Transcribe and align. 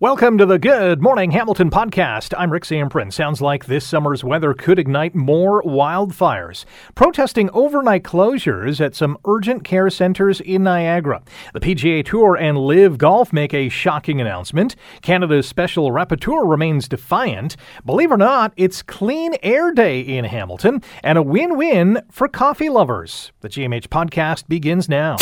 Welcome 0.00 0.38
to 0.38 0.46
the 0.46 0.60
Good 0.60 1.02
Morning 1.02 1.32
Hamilton 1.32 1.70
podcast. 1.70 2.32
I'm 2.38 2.52
Rick 2.52 2.62
Zamperin. 2.62 3.12
Sounds 3.12 3.40
like 3.40 3.64
this 3.64 3.84
summer's 3.84 4.22
weather 4.22 4.54
could 4.54 4.78
ignite 4.78 5.16
more 5.16 5.60
wildfires. 5.64 6.64
Protesting 6.94 7.50
overnight 7.50 8.04
closures 8.04 8.80
at 8.80 8.94
some 8.94 9.18
urgent 9.26 9.64
care 9.64 9.90
centers 9.90 10.40
in 10.40 10.62
Niagara. 10.62 11.20
The 11.52 11.58
PGA 11.58 12.04
Tour 12.04 12.36
and 12.36 12.56
LIV 12.56 12.96
Golf 12.98 13.32
make 13.32 13.52
a 13.52 13.68
shocking 13.68 14.20
announcement. 14.20 14.76
Canada's 15.02 15.48
special 15.48 15.90
rapporteur 15.90 16.48
remains 16.48 16.86
defiant. 16.86 17.56
Believe 17.84 18.12
it 18.12 18.14
or 18.14 18.18
not, 18.18 18.52
it's 18.56 18.82
Clean 18.82 19.34
Air 19.42 19.72
Day 19.72 19.98
in 19.98 20.26
Hamilton 20.26 20.80
and 21.02 21.18
a 21.18 21.24
win-win 21.24 22.02
for 22.08 22.28
coffee 22.28 22.68
lovers. 22.68 23.32
The 23.40 23.48
GMH 23.48 23.88
podcast 23.88 24.46
begins 24.46 24.88
now. 24.88 25.16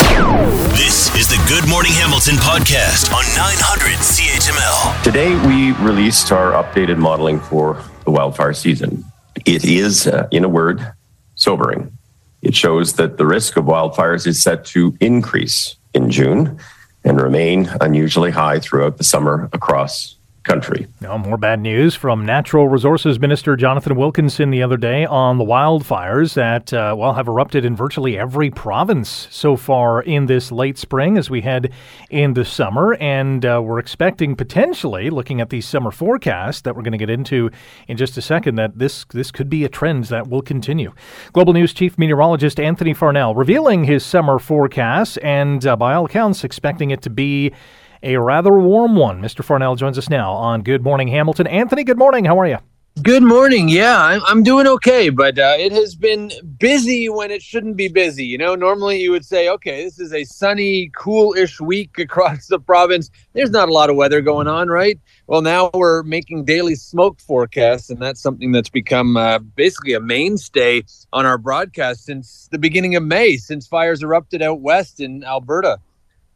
This 0.75 1.17
is 1.17 1.29
the 1.29 1.43
Good 1.49 1.67
Morning 1.67 1.93
Hamilton 1.93 2.35
podcast 2.35 3.11
on 3.15 3.25
900 3.35 3.97
CHML. 4.01 4.66
Today, 5.03 5.35
we 5.46 5.73
released 5.85 6.33
our 6.33 6.53
updated 6.53 6.98
modeling 6.98 7.41
for 7.41 7.83
the 8.05 8.11
wildfire 8.11 8.52
season. 8.52 9.05
It 9.45 9.65
is, 9.65 10.06
uh, 10.06 10.27
in 10.30 10.45
a 10.45 10.48
word, 10.48 10.92
sobering. 11.37 11.97
It 12.42 12.55
shows 12.55 12.95
that 12.95 13.16
the 13.16 13.27
risk 13.27 13.56
of 13.56 13.65
wildfires 13.66 14.27
is 14.27 14.42
set 14.42 14.65
to 14.66 14.97
increase 15.01 15.77
in 15.95 16.11
June 16.11 16.59
and 17.05 17.20
remain 17.20 17.70
unusually 17.80 18.33
high 18.33 18.59
throughout 18.59 18.98
the 18.98 19.05
summer 19.05 19.48
across 19.52 20.16
country. 20.46 20.86
Now, 21.00 21.18
more 21.18 21.36
bad 21.36 21.60
news 21.60 21.96
from 21.96 22.24
Natural 22.24 22.68
Resources 22.68 23.18
Minister 23.18 23.56
Jonathan 23.56 23.96
Wilkinson 23.96 24.50
the 24.50 24.62
other 24.62 24.77
day 24.77 25.05
on 25.05 25.38
the 25.38 25.45
wildfires 25.45 26.34
that, 26.34 26.72
uh, 26.72 26.95
well, 26.96 27.14
have 27.14 27.27
erupted 27.27 27.64
in 27.64 27.74
virtually 27.74 28.16
every 28.16 28.50
province 28.50 29.27
so 29.30 29.56
far 29.56 30.00
in 30.02 30.27
this 30.27 30.52
late 30.52 30.78
spring 30.78 31.19
as 31.19 31.28
we 31.28 31.41
head 31.41 31.72
into 32.10 32.45
summer. 32.45 32.95
And 32.95 33.45
uh, 33.45 33.60
we're 33.62 33.80
expecting 33.80 34.36
potentially, 34.36 35.10
looking 35.10 35.41
at 35.41 35.50
the 35.50 35.60
summer 35.60 35.91
forecast 35.91 36.62
that 36.62 36.77
we're 36.77 36.83
going 36.83 36.92
to 36.92 36.98
get 36.98 37.10
into 37.10 37.50
in 37.88 37.97
just 37.97 38.16
a 38.16 38.22
second, 38.22 38.55
that 38.55 38.78
this, 38.78 39.05
this 39.12 39.33
could 39.33 39.50
be 39.50 39.64
a 39.64 39.69
trend 39.69 40.05
that 40.05 40.28
will 40.28 40.42
continue. 40.42 40.92
Global 41.33 41.55
News 41.55 41.75
Chief 41.75 41.98
Meteorologist 41.98 42.60
Anthony 42.60 42.94
Farnell 42.94 43.34
revealing 43.34 43.83
his 43.83 44.06
summer 44.06 44.38
forecast 44.38 45.19
and, 45.25 45.66
uh, 45.66 45.75
by 45.75 45.94
all 45.94 46.05
accounts, 46.05 46.44
expecting 46.44 46.92
it 46.92 47.03
to 47.03 47.10
be 47.10 47.53
a 48.02 48.16
rather 48.16 48.52
warm 48.52 48.97
one. 48.97 49.20
Mr. 49.20 49.44
Farnell 49.44 49.77
joins 49.77 49.98
us 49.98 50.08
now 50.08 50.33
on 50.33 50.62
Good 50.62 50.83
Morning 50.83 51.08
Hamilton. 51.08 51.47
Anthony, 51.47 51.84
good 51.84 51.98
morning. 51.98 52.25
How 52.25 52.38
are 52.38 52.47
you? 52.47 52.58
Good 53.03 53.22
morning. 53.22 53.69
Yeah, 53.69 54.19
I'm, 54.27 54.42
doing 54.42 54.66
okay, 54.66 55.11
but 55.11 55.38
uh, 55.38 55.56
it 55.58 55.70
has 55.72 55.94
been 55.94 56.33
busy 56.56 57.11
when 57.11 57.30
it 57.30 57.42
shouldn't 57.42 57.77
be 57.77 57.88
busy. 57.88 58.25
You 58.25 58.38
know, 58.38 58.55
normally 58.55 59.03
you 59.03 59.11
would 59.11 59.25
say, 59.25 59.50
okay, 59.50 59.84
this 59.84 60.00
is 60.00 60.14
a 60.14 60.25
sunny, 60.25 60.91
cool-ish 60.97 61.61
week 61.61 61.98
across 61.98 62.47
the 62.47 62.58
province. 62.58 63.11
There's 63.34 63.50
not 63.50 63.69
a 63.69 63.72
lot 63.72 63.91
of 63.91 63.97
weather 63.97 64.22
going 64.22 64.48
on, 64.48 64.69
right? 64.69 64.98
Well, 65.27 65.42
now 65.42 65.70
we're 65.75 66.05
making 66.05 66.47
daily 66.47 66.75
smoke 66.75 67.20
forecasts, 67.20 67.91
and 67.91 68.00
that's 68.00 68.22
something 68.22 68.50
that's 68.50 68.70
become 68.70 69.19
uh, 69.19 69.41
basically 69.41 69.92
a 69.92 70.00
mainstay 70.00 70.83
on 71.12 71.27
our 71.27 71.36
broadcast 71.36 72.06
since 72.06 72.48
the 72.50 72.58
beginning 72.58 72.97
of 72.97 73.03
May, 73.03 73.36
since 73.36 73.66
fires 73.66 74.03
erupted 74.03 74.41
out 74.41 74.62
west 74.62 75.00
in 75.00 75.22
Alberta. 75.22 75.78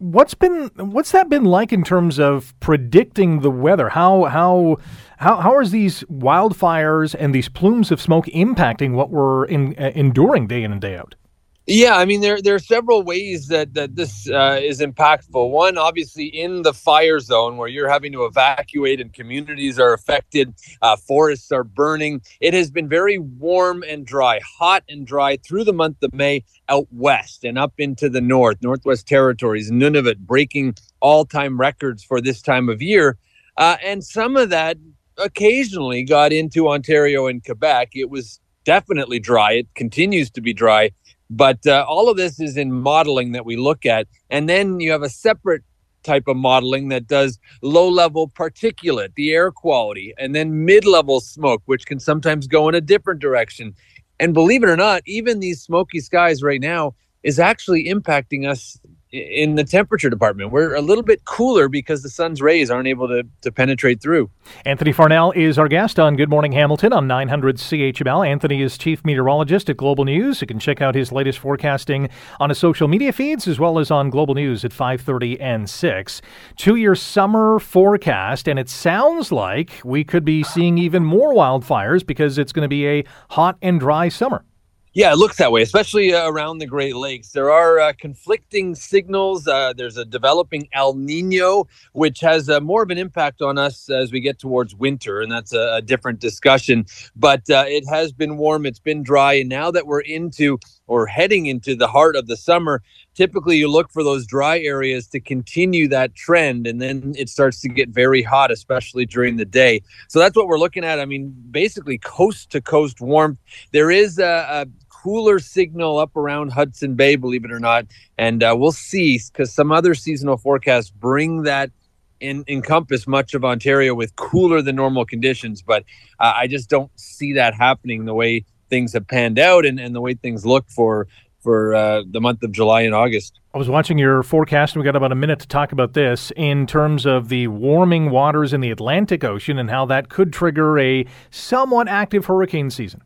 What's 0.01 0.33
been 0.33 0.71
what's 0.77 1.13
that 1.13 1.29
been 1.29 1.45
like 1.45 1.75
in 1.75 1.85
terms 1.85 2.19
of 2.19 2.59
predicting 2.59 3.41
the 3.41 3.51
weather? 3.51 3.91
How 3.91 4.25
how 4.25 4.79
how 5.19 5.37
how 5.37 5.55
are 5.55 5.67
these 5.67 6.05
wildfires 6.05 7.15
and 7.19 7.35
these 7.35 7.51
plumes 7.51 7.91
of 7.91 8.01
smoke 8.01 8.25
impacting 8.29 8.95
what 8.95 9.11
we're 9.11 9.45
in, 9.45 9.75
uh, 9.79 9.93
enduring 9.95 10.47
day 10.47 10.63
in 10.63 10.73
and 10.73 10.81
day 10.81 10.97
out? 10.97 11.17
Yeah, 11.67 11.97
I 11.97 12.05
mean 12.05 12.21
there 12.21 12.43
there 12.43 12.57
are 12.57 12.59
several 12.61 13.05
ways 13.05 13.49
that 13.49 13.75
that 13.75 13.97
this 13.97 14.29
uh, 14.29 14.61
is 14.63 14.81
impactful. 14.81 15.51
One, 15.51 15.79
obviously, 15.79 16.27
in 16.27 16.63
the 16.63 16.75
fire 16.75 17.21
zone 17.21 17.57
where 17.57 17.69
you're 17.69 17.89
having 17.89 18.13
to 18.13 18.27
evacuate 18.27 19.01
and 19.01 19.13
communities 19.15 19.79
are 19.79 19.95
affected, 19.95 20.55
uh, 20.83 20.97
forests 20.97 21.53
are 21.53 21.65
burning. 21.65 22.23
It 22.41 22.55
has 22.55 22.71
been 22.71 22.89
very 22.89 23.19
warm 23.19 23.85
and 23.89 24.05
dry, 24.07 24.41
hot 24.59 24.85
and 24.91 25.07
dry 25.07 25.39
through 25.39 25.65
the 25.65 25.73
month 25.73 26.03
of 26.03 26.13
May 26.13 26.45
out 26.69 26.89
west 26.91 27.45
and 27.45 27.59
up 27.59 27.75
into 27.79 28.11
the 28.11 28.21
north, 28.21 28.59
Northwest 28.63 29.09
Territories, 29.09 29.71
Nunavut 29.71 30.19
breaking 30.19 30.75
all-time 31.01 31.59
records 31.61 32.05
for 32.05 32.21
this 32.21 32.43
time 32.43 32.69
of 32.69 32.83
year, 32.83 33.17
uh, 33.57 33.77
and 33.85 34.05
some 34.05 34.37
of 34.37 34.51
that 34.51 34.77
occasionally 35.19 36.03
got 36.03 36.33
into 36.33 36.69
Ontario 36.69 37.27
and 37.29 37.45
Quebec. 37.45 37.91
It 37.95 38.11
was 38.11 38.41
definitely 38.65 39.21
dry. 39.21 39.53
It 39.53 39.69
continues 39.75 40.31
to 40.33 40.41
be 40.43 40.53
dry 40.53 40.91
but 41.31 41.65
uh, 41.67 41.87
all 41.89 42.09
of 42.09 42.17
this 42.17 42.41
is 42.41 42.57
in 42.57 42.73
modeling 42.73 43.33
that 43.33 43.47
we 43.47 43.57
look 43.57 43.87
at. 43.87 44.09
And 44.29 44.49
then 44.49 44.81
you 44.81 44.91
have 44.91 45.03
a 45.03 45.09
separate 45.09 45.63
type 46.03 46.25
of 46.27 46.37
modeling 46.37 46.89
that 46.89 47.07
does 47.07 47.39
low 47.63 47.89
level 47.89 48.29
particulate, 48.29 49.15
the 49.15 49.33
air 49.33 49.53
quality, 49.53 50.13
and 50.19 50.35
then 50.35 50.65
mid 50.65 50.85
level 50.85 51.21
smoke, 51.21 51.63
which 51.67 51.87
can 51.87 52.01
sometimes 52.01 52.47
go 52.47 52.69
in 52.69 52.75
a 52.75 52.81
different 52.81 53.21
direction. 53.21 53.75
And 54.19 54.35
believe 54.35 54.63
it 54.65 54.69
or 54.69 54.77
not, 54.77 55.03
even 55.07 55.41
these 55.41 55.63
smoky 55.63 56.01
skies 56.01 56.43
right 56.43 56.61
now 56.61 56.95
is 57.23 57.39
actually 57.39 57.87
impacting 57.87 58.49
us 58.49 58.79
in 59.13 59.57
the 59.57 59.65
temperature 59.65 60.09
department. 60.09 60.53
We're 60.53 60.75
a 60.75 60.81
little 60.81 61.03
bit 61.03 61.25
cooler 61.25 61.69
because 61.69 62.03
the 62.03 62.09
sun's 62.09 62.41
rays 62.41 62.71
aren't 62.71 62.87
able 62.87 63.09
to, 63.09 63.25
to 63.43 63.51
penetrate 63.51 64.01
through. 64.01 64.31
Anthony 64.65 64.93
Farnell 64.93 65.33
is 65.33 65.59
our 65.59 65.69
guest 65.69 65.99
on 65.99 66.17
Good 66.17 66.29
Morning 66.29 66.53
Hamilton 66.53 66.93
on 66.93 67.07
900 67.07 67.57
CHML. 67.57 68.27
Anthony 68.27 68.63
is 68.63 68.79
chief 68.79 69.05
meteorologist 69.05 69.69
at 69.69 69.77
Global 69.77 70.05
News. 70.05 70.41
You 70.41 70.47
can 70.47 70.61
check 70.61 70.81
out 70.81 70.95
his 70.95 71.11
latest 71.11 71.41
forecasting 71.41 72.09
on 72.39 72.51
his 72.51 72.59
social 72.59 72.87
media 72.87 73.13
feeds 73.13 73.49
as 73.49 73.59
well 73.59 73.79
as 73.79 73.91
on 73.91 74.11
Global 74.11 74.35
News 74.35 74.65
at 74.65 74.73
5:30 74.73 75.41
and 75.41 75.69
6. 75.69 76.23
Two-year 76.57 76.95
summer 76.95 77.59
forecast 77.59 78.49
and 78.49 78.59
it 78.59 78.69
sounds 78.69 79.33
like 79.33 79.81
we 79.85 80.05
could 80.05 80.25
be 80.25 80.43
seeing 80.45 80.79
even 80.79 81.05
more 81.05 81.35
wildfires 81.35 82.07
because 82.07 82.39
it's 82.39 82.53
going 82.53 82.65
to 82.65 82.69
be 82.69 82.87
a 82.87 83.05
hot 83.31 83.57
and 83.61 83.81
dry 83.81 84.09
summer. 84.09 84.45
Yeah, 84.93 85.13
it 85.13 85.19
looks 85.19 85.37
that 85.37 85.53
way, 85.53 85.63
especially 85.63 86.13
uh, 86.13 86.29
around 86.29 86.59
the 86.59 86.67
Great 86.67 86.97
Lakes. 86.97 87.31
There 87.31 87.49
are 87.53 87.79
uh, 87.79 87.93
conflicting 87.97 88.75
signals. 88.75 89.47
Uh, 89.47 89.73
there's 89.73 89.97
a 89.97 90.05
developing 90.05 90.69
El 90.73 90.95
Nino, 90.95 91.69
which 91.93 92.19
has 92.19 92.49
uh, 92.49 92.59
more 92.59 92.83
of 92.83 92.91
an 92.91 92.99
impact 92.99 93.41
on 93.41 93.57
us 93.57 93.89
as 93.89 94.11
we 94.11 94.19
get 94.21 94.41
towards 94.41 94.75
winter, 94.75 95.21
and 95.21 95.31
that's 95.31 95.53
a, 95.53 95.75
a 95.77 95.83
different 95.83 96.19
discussion. 96.19 96.87
But 97.15 97.49
uh, 97.49 97.67
it 97.69 97.89
has 97.89 98.13
been 98.13 98.37
warm, 98.37 98.67
it's 98.67 98.81
been 98.81 99.05
dry, 99.05 99.35
and 99.35 99.49
now 99.49 99.71
that 99.71 99.87
we're 99.87 100.01
into 100.01 100.59
or 100.91 101.07
heading 101.07 101.47
into 101.47 101.77
the 101.77 101.87
heart 101.87 102.17
of 102.17 102.27
the 102.27 102.37
summer, 102.37 102.83
typically 103.15 103.57
you 103.57 103.71
look 103.71 103.93
for 103.93 104.03
those 104.03 104.27
dry 104.27 104.59
areas 104.59 105.07
to 105.07 105.21
continue 105.21 105.87
that 105.87 106.17
trend, 106.17 106.67
and 106.67 106.83
then 106.83 107.15
it 107.17 107.29
starts 107.29 107.61
to 107.61 107.69
get 107.69 107.89
very 107.91 108.23
hot, 108.23 108.51
especially 108.51 109.07
during 109.07 109.37
the 109.37 109.45
day. 109.45 109.81
So 110.09 110.19
that's 110.19 110.35
what 110.35 110.49
we're 110.49 110.59
looking 110.59 110.83
at. 110.83 110.99
I 110.99 111.05
mean, 111.05 111.33
basically 111.53 111.97
coast 111.99 112.51
to 112.51 112.61
coast 112.61 113.01
warmth. 113.01 113.39
There 113.71 113.93
is 113.93 114.19
a, 114.19 114.47
a 114.51 114.67
cooler 114.89 115.39
signal 115.39 115.99
up 115.99 116.17
around 116.17 116.51
Hudson 116.51 116.97
Bay, 116.97 117.15
believe 117.15 117.45
it 117.45 117.53
or 117.53 117.61
not. 117.61 117.87
And 118.19 118.43
uh, 118.43 118.57
we'll 118.59 118.73
see 118.73 119.21
because 119.33 119.55
some 119.55 119.71
other 119.71 119.95
seasonal 119.95 120.39
forecasts 120.39 120.91
bring 120.91 121.45
that 121.45 121.71
in, 122.19 122.43
encompass 122.49 123.07
much 123.07 123.33
of 123.35 123.45
Ontario 123.45 123.95
with 123.95 124.17
cooler 124.17 124.61
than 124.61 124.75
normal 124.75 125.07
conditions. 125.07 125.63
But 125.63 125.85
uh, 126.19 126.33
I 126.35 126.49
just 126.49 126.69
don't 126.69 126.91
see 126.99 127.33
that 127.35 127.55
happening 127.55 128.07
the 128.07 128.15
way 128.15 128.45
things 128.71 128.95
have 128.95 129.07
panned 129.07 129.39
out 129.39 129.67
and, 129.67 129.79
and 129.79 129.95
the 129.95 130.01
way 130.01 130.15
things 130.15 130.47
look 130.47 130.71
for 130.71 131.07
for 131.41 131.75
uh, 131.75 132.03
the 132.11 132.21
month 132.21 132.43
of 132.43 132.53
July 132.53 132.83
and 132.83 132.95
August. 132.95 133.41
I 133.55 133.59
was 133.59 133.69
watching 133.69 133.99
your 133.99 134.23
forecast, 134.23 134.75
and 134.75 134.83
we 134.83 134.85
got 134.85 134.95
about 134.95 135.11
a 135.11 135.17
minute 135.17 135.41
to 135.41 135.49
talk 135.49 135.73
about 135.73 135.95
this 135.95 136.31
in 136.37 136.67
terms 136.67 137.07
of 137.07 137.29
the 137.29 137.49
warming 137.49 138.11
waters 138.11 138.53
in 138.53 138.61
the 138.61 138.71
Atlantic 138.71 139.25
Ocean 139.25 139.59
and 139.59 139.71
how 139.71 139.87
that 139.87 140.09
could 140.09 140.33
trigger 140.33 140.79
a 140.79 141.05
somewhat 141.31 141.89
active 141.89 142.27
hurricane 142.27 142.71
season. 142.71 143.03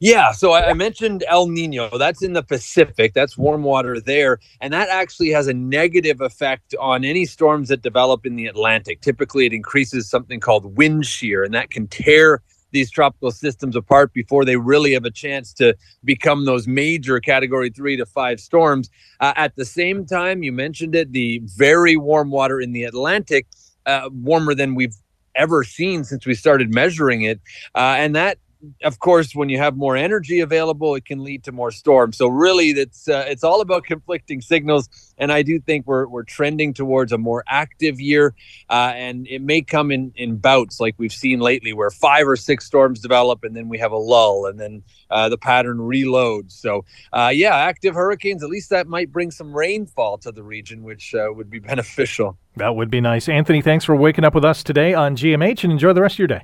Yeah, 0.00 0.30
so 0.32 0.52
I, 0.52 0.70
I 0.70 0.72
mentioned 0.74 1.24
El 1.26 1.48
Nino. 1.48 1.96
That's 1.98 2.22
in 2.22 2.32
the 2.32 2.42
Pacific. 2.42 3.14
That's 3.14 3.36
warm 3.36 3.64
water 3.64 4.00
there, 4.00 4.38
and 4.60 4.72
that 4.72 4.88
actually 4.88 5.30
has 5.30 5.48
a 5.48 5.54
negative 5.54 6.20
effect 6.20 6.74
on 6.80 7.04
any 7.04 7.24
storms 7.24 7.68
that 7.68 7.82
develop 7.82 8.24
in 8.24 8.36
the 8.36 8.46
Atlantic. 8.46 9.00
Typically, 9.00 9.46
it 9.46 9.52
increases 9.52 10.08
something 10.08 10.40
called 10.40 10.76
wind 10.76 11.04
shear, 11.04 11.42
and 11.42 11.52
that 11.54 11.70
can 11.70 11.88
tear 11.88 12.42
these 12.70 12.90
tropical 12.90 13.30
systems 13.30 13.76
apart 13.76 14.12
before 14.12 14.44
they 14.44 14.56
really 14.56 14.92
have 14.92 15.04
a 15.04 15.10
chance 15.10 15.52
to 15.54 15.74
become 16.04 16.44
those 16.44 16.66
major 16.66 17.20
category 17.20 17.70
three 17.70 17.96
to 17.96 18.06
five 18.06 18.40
storms. 18.40 18.90
Uh, 19.20 19.32
at 19.36 19.56
the 19.56 19.64
same 19.64 20.04
time, 20.04 20.42
you 20.42 20.52
mentioned 20.52 20.94
it, 20.94 21.12
the 21.12 21.40
very 21.56 21.96
warm 21.96 22.30
water 22.30 22.60
in 22.60 22.72
the 22.72 22.84
Atlantic, 22.84 23.46
uh, 23.86 24.08
warmer 24.12 24.54
than 24.54 24.74
we've 24.74 24.96
ever 25.34 25.64
seen 25.64 26.04
since 26.04 26.26
we 26.26 26.34
started 26.34 26.74
measuring 26.74 27.22
it. 27.22 27.40
Uh, 27.74 27.94
and 27.98 28.14
that 28.16 28.38
of 28.82 28.98
course, 28.98 29.34
when 29.34 29.48
you 29.48 29.58
have 29.58 29.76
more 29.76 29.96
energy 29.96 30.40
available, 30.40 30.94
it 30.94 31.04
can 31.04 31.22
lead 31.22 31.44
to 31.44 31.52
more 31.52 31.70
storms. 31.70 32.16
So 32.16 32.26
really, 32.28 32.70
it's 32.70 33.08
uh, 33.08 33.24
it's 33.28 33.44
all 33.44 33.60
about 33.60 33.84
conflicting 33.84 34.40
signals. 34.40 34.88
And 35.16 35.32
I 35.32 35.42
do 35.42 35.60
think 35.60 35.86
we're 35.86 36.06
we're 36.06 36.24
trending 36.24 36.74
towards 36.74 37.12
a 37.12 37.18
more 37.18 37.44
active 37.46 38.00
year, 38.00 38.34
uh, 38.68 38.92
and 38.94 39.26
it 39.28 39.42
may 39.42 39.62
come 39.62 39.90
in 39.90 40.12
in 40.16 40.36
bouts 40.36 40.80
like 40.80 40.94
we've 40.98 41.12
seen 41.12 41.40
lately, 41.40 41.72
where 41.72 41.90
five 41.90 42.26
or 42.26 42.36
six 42.36 42.64
storms 42.64 43.00
develop, 43.00 43.44
and 43.44 43.54
then 43.54 43.68
we 43.68 43.78
have 43.78 43.92
a 43.92 43.96
lull, 43.96 44.46
and 44.46 44.58
then 44.58 44.82
uh, 45.10 45.28
the 45.28 45.38
pattern 45.38 45.78
reloads. 45.78 46.52
So 46.52 46.84
uh, 47.12 47.30
yeah, 47.32 47.56
active 47.56 47.94
hurricanes. 47.94 48.42
At 48.42 48.50
least 48.50 48.70
that 48.70 48.88
might 48.88 49.12
bring 49.12 49.30
some 49.30 49.52
rainfall 49.52 50.18
to 50.18 50.32
the 50.32 50.42
region, 50.42 50.82
which 50.82 51.14
uh, 51.14 51.28
would 51.30 51.50
be 51.50 51.58
beneficial. 51.70 52.36
That 52.56 52.74
would 52.74 52.90
be 52.90 53.00
nice. 53.00 53.28
Anthony, 53.28 53.62
thanks 53.62 53.84
for 53.84 53.94
waking 53.94 54.24
up 54.24 54.34
with 54.34 54.44
us 54.44 54.64
today 54.64 54.94
on 54.94 55.16
GMH, 55.16 55.62
and 55.62 55.72
enjoy 55.72 55.92
the 55.92 56.02
rest 56.02 56.16
of 56.16 56.18
your 56.18 56.28
day. 56.28 56.42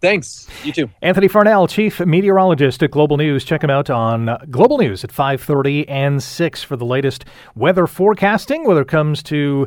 Thanks. 0.00 0.46
You 0.64 0.72
too. 0.72 0.90
Anthony 1.02 1.28
Farnell, 1.28 1.66
Chief 1.66 1.98
Meteorologist 2.00 2.82
at 2.82 2.90
Global 2.90 3.16
News. 3.16 3.44
Check 3.44 3.64
him 3.64 3.70
out 3.70 3.90
on 3.90 4.28
uh, 4.28 4.38
Global 4.50 4.78
News 4.78 5.02
at 5.02 5.10
5.30 5.10 5.86
and 5.88 6.22
6 6.22 6.62
for 6.62 6.76
the 6.76 6.84
latest 6.84 7.24
weather 7.54 7.86
forecasting, 7.86 8.64
whether 8.64 8.82
it 8.82 8.88
comes 8.88 9.22
to 9.24 9.66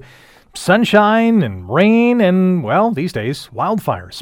sunshine 0.56 1.44
and 1.44 1.70
rain 1.70 2.22
and, 2.22 2.64
well, 2.64 2.92
these 2.92 3.12
days, 3.14 3.50
wildfires. 3.54 4.22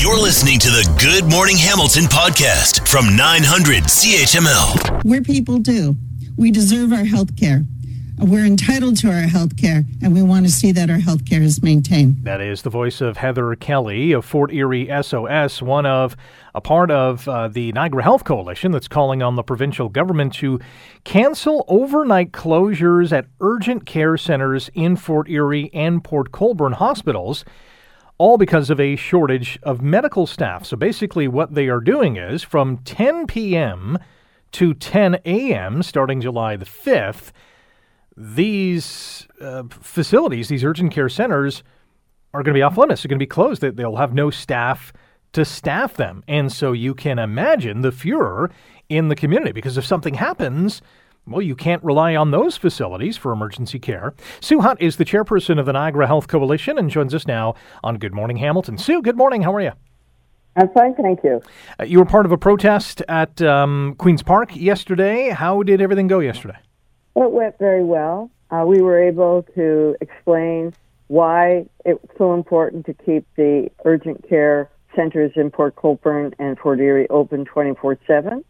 You're 0.00 0.18
listening 0.18 0.58
to 0.60 0.68
the 0.68 0.88
Good 1.00 1.30
Morning 1.30 1.56
Hamilton 1.56 2.04
podcast 2.04 2.88
from 2.88 3.14
900 3.16 3.84
CHML. 3.84 5.04
We're 5.04 5.20
people 5.22 5.62
too. 5.62 5.94
We 6.36 6.50
deserve 6.50 6.92
our 6.92 7.04
health 7.04 7.36
care. 7.36 7.62
We're 8.18 8.44
entitled 8.44 8.98
to 8.98 9.08
our 9.08 9.22
health 9.22 9.56
care, 9.56 9.84
and 10.00 10.14
we 10.14 10.22
want 10.22 10.46
to 10.46 10.52
see 10.52 10.70
that 10.72 10.88
our 10.90 10.98
health 10.98 11.24
care 11.24 11.42
is 11.42 11.62
maintained. 11.62 12.24
That 12.24 12.40
is 12.40 12.62
the 12.62 12.70
voice 12.70 13.00
of 13.00 13.16
Heather 13.16 13.54
Kelly 13.56 14.12
of 14.12 14.24
Fort 14.24 14.52
Erie 14.52 14.88
SOS, 15.02 15.60
one 15.60 15.86
of 15.86 16.16
a 16.54 16.60
part 16.60 16.90
of 16.90 17.26
uh, 17.28 17.48
the 17.48 17.72
Niagara 17.72 18.02
Health 18.02 18.24
Coalition 18.24 18.70
that's 18.70 18.86
calling 18.86 19.22
on 19.22 19.36
the 19.36 19.42
provincial 19.42 19.88
government 19.88 20.34
to 20.34 20.60
cancel 21.04 21.64
overnight 21.66 22.32
closures 22.32 23.12
at 23.12 23.26
urgent 23.40 23.86
care 23.86 24.16
centers 24.16 24.70
in 24.74 24.96
Fort 24.96 25.28
Erie 25.28 25.70
and 25.74 26.04
Port 26.04 26.30
Colborne 26.30 26.74
hospitals 26.74 27.44
all 28.18 28.38
because 28.38 28.70
of 28.70 28.78
a 28.78 28.94
shortage 28.94 29.58
of 29.64 29.82
medical 29.82 30.28
staff. 30.28 30.64
So 30.64 30.76
basically, 30.76 31.26
what 31.26 31.54
they 31.54 31.68
are 31.68 31.80
doing 31.80 32.16
is 32.16 32.44
from 32.44 32.76
10 32.78 33.26
p.m. 33.26 33.98
to 34.52 34.74
10 34.74 35.18
a.m., 35.24 35.82
starting 35.82 36.20
July 36.20 36.54
the 36.54 36.64
5th, 36.64 37.32
these 38.16 39.26
uh, 39.40 39.64
facilities, 39.70 40.48
these 40.48 40.64
urgent 40.64 40.92
care 40.92 41.08
centers, 41.08 41.62
are 42.34 42.42
going 42.42 42.54
to 42.54 42.58
be 42.58 42.62
off 42.62 42.78
limits. 42.78 43.02
They're 43.02 43.08
going 43.08 43.18
to 43.18 43.22
be 43.22 43.26
closed. 43.26 43.62
They'll 43.62 43.96
have 43.96 44.14
no 44.14 44.30
staff 44.30 44.92
to 45.32 45.44
staff 45.44 45.94
them. 45.94 46.22
And 46.28 46.52
so 46.52 46.72
you 46.72 46.94
can 46.94 47.18
imagine 47.18 47.80
the 47.80 47.92
furor 47.92 48.50
in 48.88 49.08
the 49.08 49.16
community 49.16 49.52
because 49.52 49.78
if 49.78 49.84
something 49.84 50.14
happens, 50.14 50.82
well, 51.26 51.42
you 51.42 51.54
can't 51.54 51.82
rely 51.84 52.16
on 52.16 52.30
those 52.30 52.56
facilities 52.56 53.16
for 53.16 53.32
emergency 53.32 53.78
care. 53.78 54.14
Sue 54.40 54.60
Hunt 54.60 54.80
is 54.80 54.96
the 54.96 55.04
chairperson 55.04 55.58
of 55.58 55.66
the 55.66 55.72
Niagara 55.72 56.06
Health 56.06 56.28
Coalition 56.28 56.78
and 56.78 56.90
joins 56.90 57.14
us 57.14 57.26
now 57.26 57.54
on 57.82 57.98
Good 57.98 58.12
Morning 58.12 58.36
Hamilton. 58.36 58.76
Sue, 58.76 59.02
good 59.02 59.16
morning. 59.16 59.42
How 59.42 59.54
are 59.54 59.60
you? 59.60 59.72
I'm 60.56 60.68
fine, 60.70 60.94
thank 60.94 61.24
you. 61.24 61.40
Uh, 61.80 61.84
you 61.84 61.98
were 61.98 62.04
part 62.04 62.26
of 62.26 62.32
a 62.32 62.36
protest 62.36 63.00
at 63.08 63.40
um, 63.40 63.94
Queen's 63.98 64.22
Park 64.22 64.54
yesterday. 64.54 65.30
How 65.30 65.62
did 65.62 65.80
everything 65.80 66.08
go 66.08 66.18
yesterday? 66.18 66.58
It 67.14 67.30
went 67.30 67.58
very 67.58 67.84
well. 67.84 68.30
Uh, 68.50 68.64
we 68.66 68.80
were 68.82 69.00
able 69.00 69.42
to 69.54 69.96
explain 70.00 70.74
why 71.08 71.66
it's 71.84 72.04
so 72.16 72.34
important 72.34 72.86
to 72.86 72.94
keep 72.94 73.26
the 73.36 73.70
urgent 73.84 74.28
care 74.28 74.70
centers 74.94 75.32
in 75.36 75.50
Port 75.50 75.76
Colborne 75.76 76.34
and 76.38 76.58
Fort 76.58 76.80
Erie 76.80 77.08
open 77.08 77.44
24 77.44 77.98
7. 78.06 78.44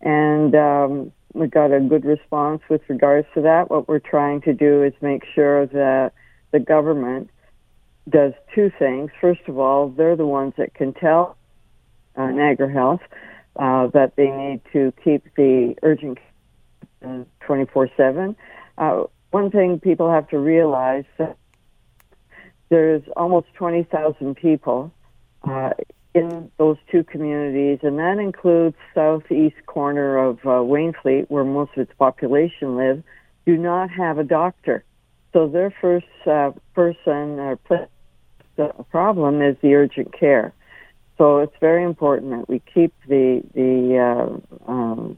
And 0.00 0.54
um, 0.54 1.12
we 1.32 1.46
got 1.46 1.72
a 1.72 1.80
good 1.80 2.04
response 2.04 2.62
with 2.68 2.82
regards 2.88 3.26
to 3.34 3.42
that. 3.42 3.70
What 3.70 3.88
we're 3.88 4.00
trying 4.00 4.40
to 4.42 4.52
do 4.52 4.82
is 4.82 4.92
make 5.00 5.24
sure 5.34 5.66
that 5.66 6.12
the 6.50 6.58
government 6.58 7.30
does 8.08 8.32
two 8.54 8.70
things. 8.78 9.10
First 9.20 9.42
of 9.46 9.58
all, 9.58 9.88
they're 9.88 10.16
the 10.16 10.26
ones 10.26 10.54
that 10.58 10.74
can 10.74 10.92
tell 10.92 11.36
uh, 12.16 12.26
Niagara 12.26 12.70
Health 12.70 13.00
uh, 13.56 13.86
that 13.88 14.16
they 14.16 14.28
need 14.28 14.60
to 14.72 14.92
keep 15.04 15.24
the 15.36 15.76
urgent 15.82 16.18
24 17.40 17.88
7. 17.96 18.36
Uh, 18.78 19.04
one 19.30 19.50
thing 19.50 19.80
people 19.80 20.10
have 20.10 20.28
to 20.28 20.38
realize 20.38 21.04
that 21.18 21.36
there's 22.68 23.02
almost 23.16 23.46
20,000 23.54 24.34
people 24.34 24.92
uh, 25.44 25.70
in 26.14 26.50
those 26.58 26.76
two 26.90 27.04
communities, 27.04 27.78
and 27.82 27.98
that 27.98 28.18
includes 28.18 28.76
southeast 28.94 29.56
corner 29.66 30.18
of 30.18 30.38
uh, 30.40 30.60
Wainfleet, 30.60 31.30
where 31.30 31.44
most 31.44 31.72
of 31.76 31.82
its 31.82 31.92
population 31.98 32.76
live, 32.76 33.02
do 33.46 33.56
not 33.56 33.90
have 33.90 34.18
a 34.18 34.24
doctor. 34.24 34.84
So 35.32 35.48
their 35.48 35.74
first 35.80 36.06
uh, 36.26 36.52
person 36.74 37.38
or 37.40 37.58
problem 38.90 39.42
is 39.42 39.56
the 39.62 39.74
urgent 39.74 40.18
care. 40.18 40.52
So 41.18 41.38
it's 41.38 41.56
very 41.60 41.84
important 41.84 42.30
that 42.32 42.48
we 42.48 42.60
keep 42.72 42.92
the 43.08 43.42
the 43.54 43.98
uh, 43.98 44.70
um, 44.70 45.16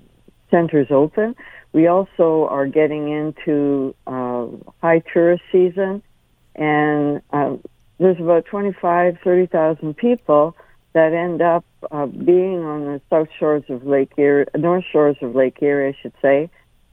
centers 0.51 0.89
open. 0.91 1.35
We 1.75 1.89
also 1.89 2.47
are 2.51 2.69
getting 2.69 3.09
into 3.11 3.97
uh, 4.07 4.47
high 4.81 5.03
tourist 5.13 5.43
season, 5.51 6.05
and 6.55 7.21
uh, 7.33 7.57
there's 7.99 8.21
about 8.21 8.47
25, 8.47 9.19
30,000 9.25 9.97
people 9.97 10.57
that 10.93 11.13
end 11.13 11.43
up 11.43 11.65
uh, 11.91 12.07
being 12.07 12.61
on 12.65 12.85
the 12.85 13.01
south 13.11 13.27
shores 13.41 13.65
of 13.69 13.85
Lake 13.85 14.13
Erie, 14.17 14.47
north 14.57 14.85
shores 14.93 15.17
of 15.21 15.35
Lake 15.35 15.59
Erie, 15.61 15.89
I 15.89 16.01
should 16.01 16.13
say, 16.23 16.49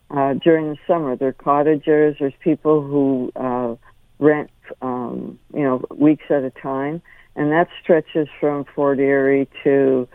uh, 0.09 0.33
during 0.43 0.69
the 0.69 0.77
summer. 0.87 1.15
They're 1.15 1.31
cottagers. 1.31 2.15
There's 2.19 2.33
people 2.39 2.81
who 2.81 3.31
uh, 3.35 3.75
rent, 4.17 4.49
um, 4.81 5.37
you 5.53 5.61
know, 5.61 5.85
weeks 5.95 6.25
at 6.31 6.43
a 6.43 6.49
time, 6.49 7.03
and 7.35 7.51
that 7.51 7.67
stretches 7.83 8.27
from 8.39 8.65
Fort 8.75 8.97
Erie 8.97 9.47
to 9.63 10.07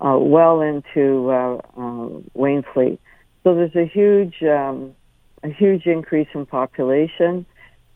uh, 0.00 0.16
well 0.18 0.62
into 0.62 1.30
uh, 1.30 1.56
uh, 1.76 2.08
Wainfleet. 2.34 2.98
So 3.44 3.54
there's 3.54 3.76
a 3.76 3.86
huge, 3.86 4.42
um, 4.42 4.94
a 5.42 5.50
huge 5.50 5.86
increase 5.86 6.28
in 6.34 6.46
population. 6.46 7.46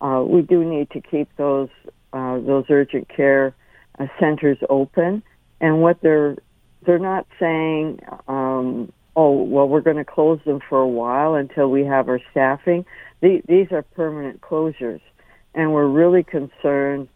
Uh, 0.01 0.23
we 0.27 0.43
do 0.43 0.63
need 0.63 0.91
to 0.91 1.01
keep 1.01 1.29
those 1.37 1.71
uh, 2.13 2.39
those 2.39 2.65
urgent 2.71 3.09
care 3.09 3.55
uh, 3.99 4.07
centers 4.21 4.59
open. 4.71 5.23
And 5.61 5.83
what 5.83 6.01
they're 6.03 6.37
they're 6.87 6.99
not 6.99 7.27
saying, 7.41 8.01
um, 8.29 8.93
oh 9.17 9.43
well, 9.43 9.69
we're 9.69 9.81
going 9.81 9.97
to 9.97 10.05
close 10.05 10.39
them 10.45 10.61
for 10.69 10.79
a 10.79 10.89
while 10.89 11.35
until 11.35 11.71
we 11.71 11.85
have 11.85 12.09
our 12.09 12.21
staffing. 12.31 12.85
The, 13.21 13.43
these 13.49 13.73
are 13.73 13.83
permanent 13.83 14.43
closures, 14.43 15.01
and 15.55 15.73
we're 15.73 15.89
really 15.89 16.23
concerned 16.23 17.09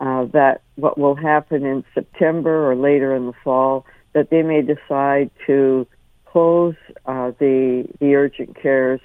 uh, 0.00 0.24
that 0.26 0.62
what 0.76 0.96
will 0.96 1.16
happen 1.16 1.66
in 1.66 1.84
September 1.94 2.70
or 2.70 2.76
later 2.76 3.14
in 3.14 3.26
the 3.26 3.34
fall 3.44 3.84
that 4.14 4.30
they 4.30 4.42
may 4.42 4.62
decide 4.62 5.30
to 5.46 5.86
close 6.32 6.74
uh, 7.06 7.32
the 7.38 7.86
the 8.00 8.14
urgent 8.14 8.56
cares 8.60 9.00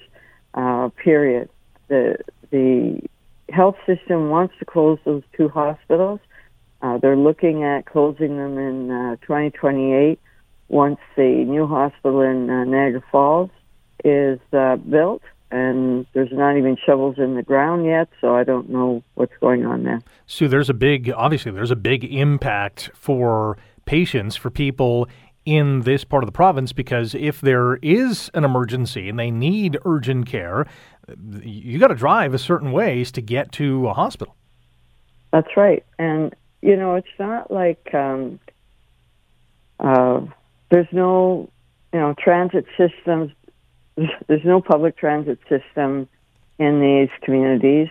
uh, 0.53 0.89
period. 1.03 1.49
The 1.89 2.17
the 2.49 3.01
health 3.49 3.75
system 3.85 4.29
wants 4.29 4.53
to 4.59 4.65
close 4.65 4.99
those 5.05 5.23
two 5.35 5.49
hospitals. 5.49 6.19
Uh, 6.81 6.97
they're 6.97 7.17
looking 7.17 7.63
at 7.63 7.85
closing 7.85 8.37
them 8.37 8.57
in 8.57 8.91
uh, 8.91 9.15
2028 9.21 10.19
once 10.69 10.99
the 11.15 11.43
new 11.45 11.65
hospital 11.65 12.21
in 12.21 12.49
uh, 12.49 12.63
Niagara 12.65 13.03
Falls 13.11 13.49
is 14.03 14.39
uh, 14.53 14.75
built. 14.75 15.21
And 15.49 16.05
there's 16.13 16.31
not 16.31 16.57
even 16.57 16.77
shovels 16.85 17.17
in 17.17 17.35
the 17.35 17.41
ground 17.41 17.85
yet, 17.85 18.09
so 18.19 18.35
I 18.35 18.43
don't 18.43 18.69
know 18.69 19.01
what's 19.15 19.35
going 19.39 19.65
on 19.65 19.83
there. 19.83 20.01
So 20.25 20.45
there's 20.47 20.69
a 20.69 20.73
big, 20.73 21.09
obviously, 21.15 21.53
there's 21.53 21.71
a 21.71 21.77
big 21.77 22.03
impact 22.03 22.91
for 22.93 23.57
patients, 23.85 24.35
for 24.35 24.49
people 24.49 25.07
in 25.47 25.79
this 25.83 26.03
part 26.03 26.23
of 26.23 26.27
the 26.27 26.33
province 26.33 26.73
because 26.73 27.15
if 27.15 27.39
there 27.39 27.77
is 27.77 28.29
an 28.33 28.43
emergency 28.43 29.07
and 29.07 29.17
they 29.17 29.31
need 29.31 29.77
urgent 29.85 30.25
care, 30.25 30.67
you 31.41 31.79
got 31.79 31.87
to 31.87 31.95
drive 31.95 32.33
a 32.33 32.37
certain 32.37 32.73
ways 32.73 33.13
to 33.13 33.21
get 33.21 33.53
to 33.53 33.87
a 33.87 33.93
hospital. 33.93 34.35
That's 35.31 35.47
right. 35.55 35.85
And, 35.97 36.35
you 36.61 36.75
know, 36.75 36.95
it's 36.95 37.07
not 37.17 37.49
like 37.49 37.93
um, 37.93 38.41
uh, 39.79 40.19
there's 40.69 40.91
no, 40.91 41.49
you 41.93 41.99
know, 41.99 42.13
transit 42.21 42.65
systems, 42.77 43.31
there's 44.27 44.43
no 44.43 44.59
public 44.59 44.97
transit 44.97 45.39
system 45.47 46.09
in 46.59 46.81
these 46.81 47.09
communities. 47.23 47.87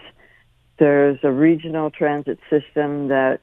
There's 0.79 1.19
a 1.23 1.33
regional 1.33 1.91
transit 1.91 2.39
system 2.51 3.09
that 3.09 3.41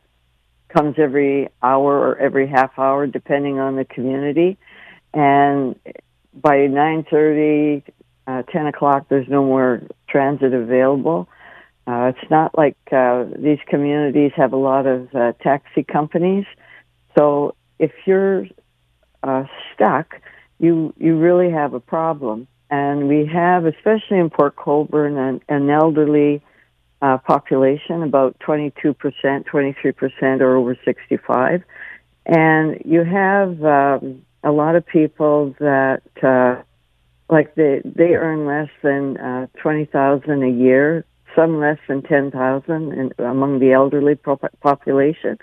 comes 0.74 0.96
every 0.98 1.50
hour 1.62 1.98
or 1.98 2.18
every 2.18 2.48
half 2.48 2.78
hour, 2.78 3.08
depending 3.08 3.60
on 3.60 3.76
the 3.76 3.86
community. 3.86 4.58
And 5.14 5.80
by 6.34 6.56
9.30, 6.68 7.84
uh, 8.26 8.44
10 8.44 8.68
o'clock, 8.68 9.08
there's 9.10 9.28
no 9.28 9.44
more 9.44 9.84
transit 10.08 10.54
available. 10.54 11.28
Uh, 11.86 12.14
it's 12.16 12.32
not 12.32 12.58
like 12.58 12.78
uh, 12.92 13.26
these 13.38 13.60
communities 13.68 14.32
have 14.36 14.54
a 14.54 14.58
lot 14.58 14.88
of 14.88 15.14
uh, 15.14 15.34
taxi 15.42 15.84
companies. 15.84 16.46
So 17.18 17.56
if 17.78 17.92
you're 18.06 18.48
uh, 19.22 19.44
stuck, 19.74 20.16
you 20.60 20.94
you 20.98 21.18
really 21.18 21.52
have 21.52 21.74
a 21.74 21.80
problem. 21.80 22.48
And 22.70 23.08
we 23.08 23.26
have, 23.26 23.66
especially 23.66 24.18
in 24.18 24.30
Port 24.30 24.56
Colborne, 24.56 25.18
an, 25.18 25.42
an 25.50 25.70
elderly 25.70 26.42
uh, 27.04 27.18
population, 27.18 28.02
about 28.02 28.40
22%, 28.40 28.86
23% 28.94 30.42
are 30.42 30.56
over 30.56 30.78
65. 30.86 31.62
And 32.26 32.82
you 32.86 33.04
have 33.04 33.62
um, 33.66 34.22
a 34.42 34.52
lot 34.52 34.78
of 34.78 34.88
people 34.88 35.54
that, 35.60 36.02
uh, 36.24 36.64
like 37.30 37.56
they, 37.56 37.82
they 37.84 38.14
earn 38.16 38.46
less 38.46 38.70
than 38.82 39.18
uh, 39.18 39.48
20000 39.62 40.44
a 40.44 40.50
year, 40.50 41.06
some 41.36 41.60
less 41.60 41.78
than 41.90 42.04
10000 42.04 43.14
among 43.20 43.60
the 43.60 43.74
elderly 43.74 44.16
population. 44.62 45.38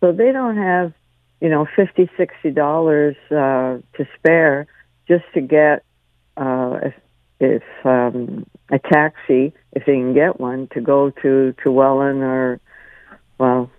So 0.00 0.10
they 0.10 0.32
don't 0.32 0.56
have, 0.56 0.92
you 1.40 1.48
know, 1.48 1.68
50 1.76 2.10
$60 2.18 3.10
uh, 3.30 3.80
to 3.96 4.08
spare 4.18 4.66
just 5.06 5.24
to 5.34 5.40
get 5.40 5.84
uh, 6.36 6.90
if, 7.40 7.62
um, 7.84 8.46
a 8.70 8.78
taxi, 8.78 9.52
if 9.72 9.84
they 9.86 9.92
can 9.92 10.14
get 10.14 10.40
one, 10.40 10.68
to 10.72 10.80
go 10.80 11.10
to 11.22 11.54
to 11.62 11.70
Welland 11.70 12.22
or 12.22 12.60
well, 13.38 13.70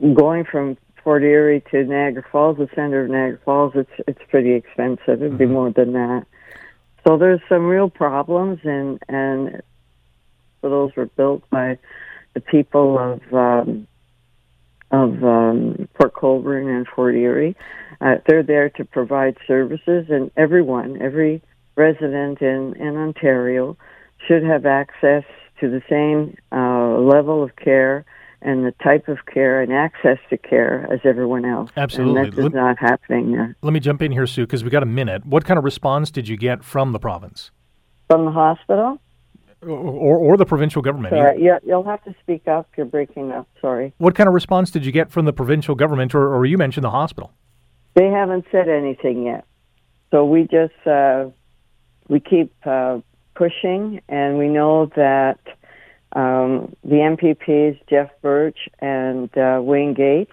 going 0.00 0.44
from 0.44 0.76
Fort 1.02 1.22
Erie 1.22 1.62
to 1.70 1.84
Niagara 1.84 2.24
Falls, 2.30 2.56
the 2.56 2.68
center 2.74 3.04
of 3.04 3.10
Niagara 3.10 3.38
Falls, 3.44 3.72
it's 3.74 3.90
it's 4.06 4.20
pretty 4.30 4.52
expensive. 4.52 5.22
It'd 5.22 5.36
be 5.36 5.44
mm-hmm. 5.44 5.54
more 5.54 5.70
than 5.70 5.92
that. 5.92 6.26
So 7.06 7.18
there's 7.18 7.40
some 7.48 7.66
real 7.66 7.90
problems, 7.90 8.60
and 8.64 8.98
and 9.08 9.60
those 10.62 10.96
were 10.96 11.06
built 11.06 11.48
by 11.50 11.78
the 12.32 12.40
people 12.40 12.98
of 12.98 13.34
um, 13.34 13.86
of 14.90 15.22
um, 15.22 15.88
Port 15.94 16.14
Colborne 16.14 16.68
and 16.68 16.86
Fort 16.88 17.14
Erie. 17.14 17.56
Uh, 18.00 18.16
they're 18.26 18.42
there 18.42 18.70
to 18.70 18.84
provide 18.84 19.36
services, 19.46 20.06
and 20.08 20.30
everyone, 20.36 21.00
every 21.02 21.42
resident 21.76 22.40
in, 22.40 22.74
in 22.76 22.96
Ontario 22.96 23.76
should 24.26 24.42
have 24.42 24.66
access 24.66 25.24
to 25.60 25.70
the 25.70 25.82
same 25.88 26.36
uh, 26.52 26.98
level 26.98 27.42
of 27.42 27.56
care 27.56 28.04
and 28.42 28.64
the 28.64 28.72
type 28.82 29.08
of 29.08 29.24
care 29.26 29.62
and 29.62 29.72
access 29.72 30.18
to 30.28 30.36
care 30.36 30.86
as 30.92 31.00
everyone 31.04 31.44
else. 31.44 31.70
Absolutely. 31.76 32.20
And 32.20 32.32
that 32.32 32.46
is 32.46 32.52
not 32.52 32.78
happening 32.78 33.32
there. 33.32 33.56
Let 33.62 33.72
me 33.72 33.80
jump 33.80 34.02
in 34.02 34.12
here, 34.12 34.26
Sue, 34.26 34.44
because 34.44 34.62
we 34.62 34.70
got 34.70 34.82
a 34.82 34.86
minute. 34.86 35.24
What 35.24 35.44
kind 35.44 35.56
of 35.56 35.64
response 35.64 36.10
did 36.10 36.28
you 36.28 36.36
get 36.36 36.62
from 36.62 36.92
the 36.92 36.98
province? 36.98 37.50
From 38.10 38.26
the 38.26 38.30
hospital? 38.30 39.00
Or, 39.62 39.70
or, 39.70 40.18
or 40.18 40.36
the 40.36 40.44
provincial 40.44 40.82
government? 40.82 41.12
Sorry, 41.12 41.42
you, 41.42 41.56
you'll 41.66 41.84
have 41.84 42.04
to 42.04 42.14
speak 42.20 42.46
up. 42.46 42.68
You're 42.76 42.84
breaking 42.84 43.32
up. 43.32 43.48
Sorry. 43.62 43.94
What 43.96 44.14
kind 44.14 44.28
of 44.28 44.34
response 44.34 44.70
did 44.70 44.84
you 44.84 44.92
get 44.92 45.10
from 45.10 45.24
the 45.24 45.32
provincial 45.32 45.74
government, 45.74 46.14
or, 46.14 46.34
or 46.34 46.44
you 46.44 46.58
mentioned 46.58 46.84
the 46.84 46.90
hospital? 46.90 47.32
They 47.94 48.08
haven't 48.10 48.44
said 48.52 48.68
anything 48.68 49.24
yet. 49.24 49.46
So 50.10 50.26
we 50.26 50.42
just 50.42 50.74
uh, 50.86 51.30
we 52.08 52.20
keep 52.20 52.52
uh, 52.64 53.00
pushing, 53.34 54.00
and 54.08 54.38
we 54.38 54.48
know 54.48 54.86
that 54.96 55.40
um, 56.12 56.74
the 56.84 56.96
MPPs, 56.96 57.80
Jeff 57.88 58.10
Burch 58.22 58.68
and 58.78 59.36
uh, 59.36 59.60
Wayne 59.62 59.94
Gates, 59.94 60.32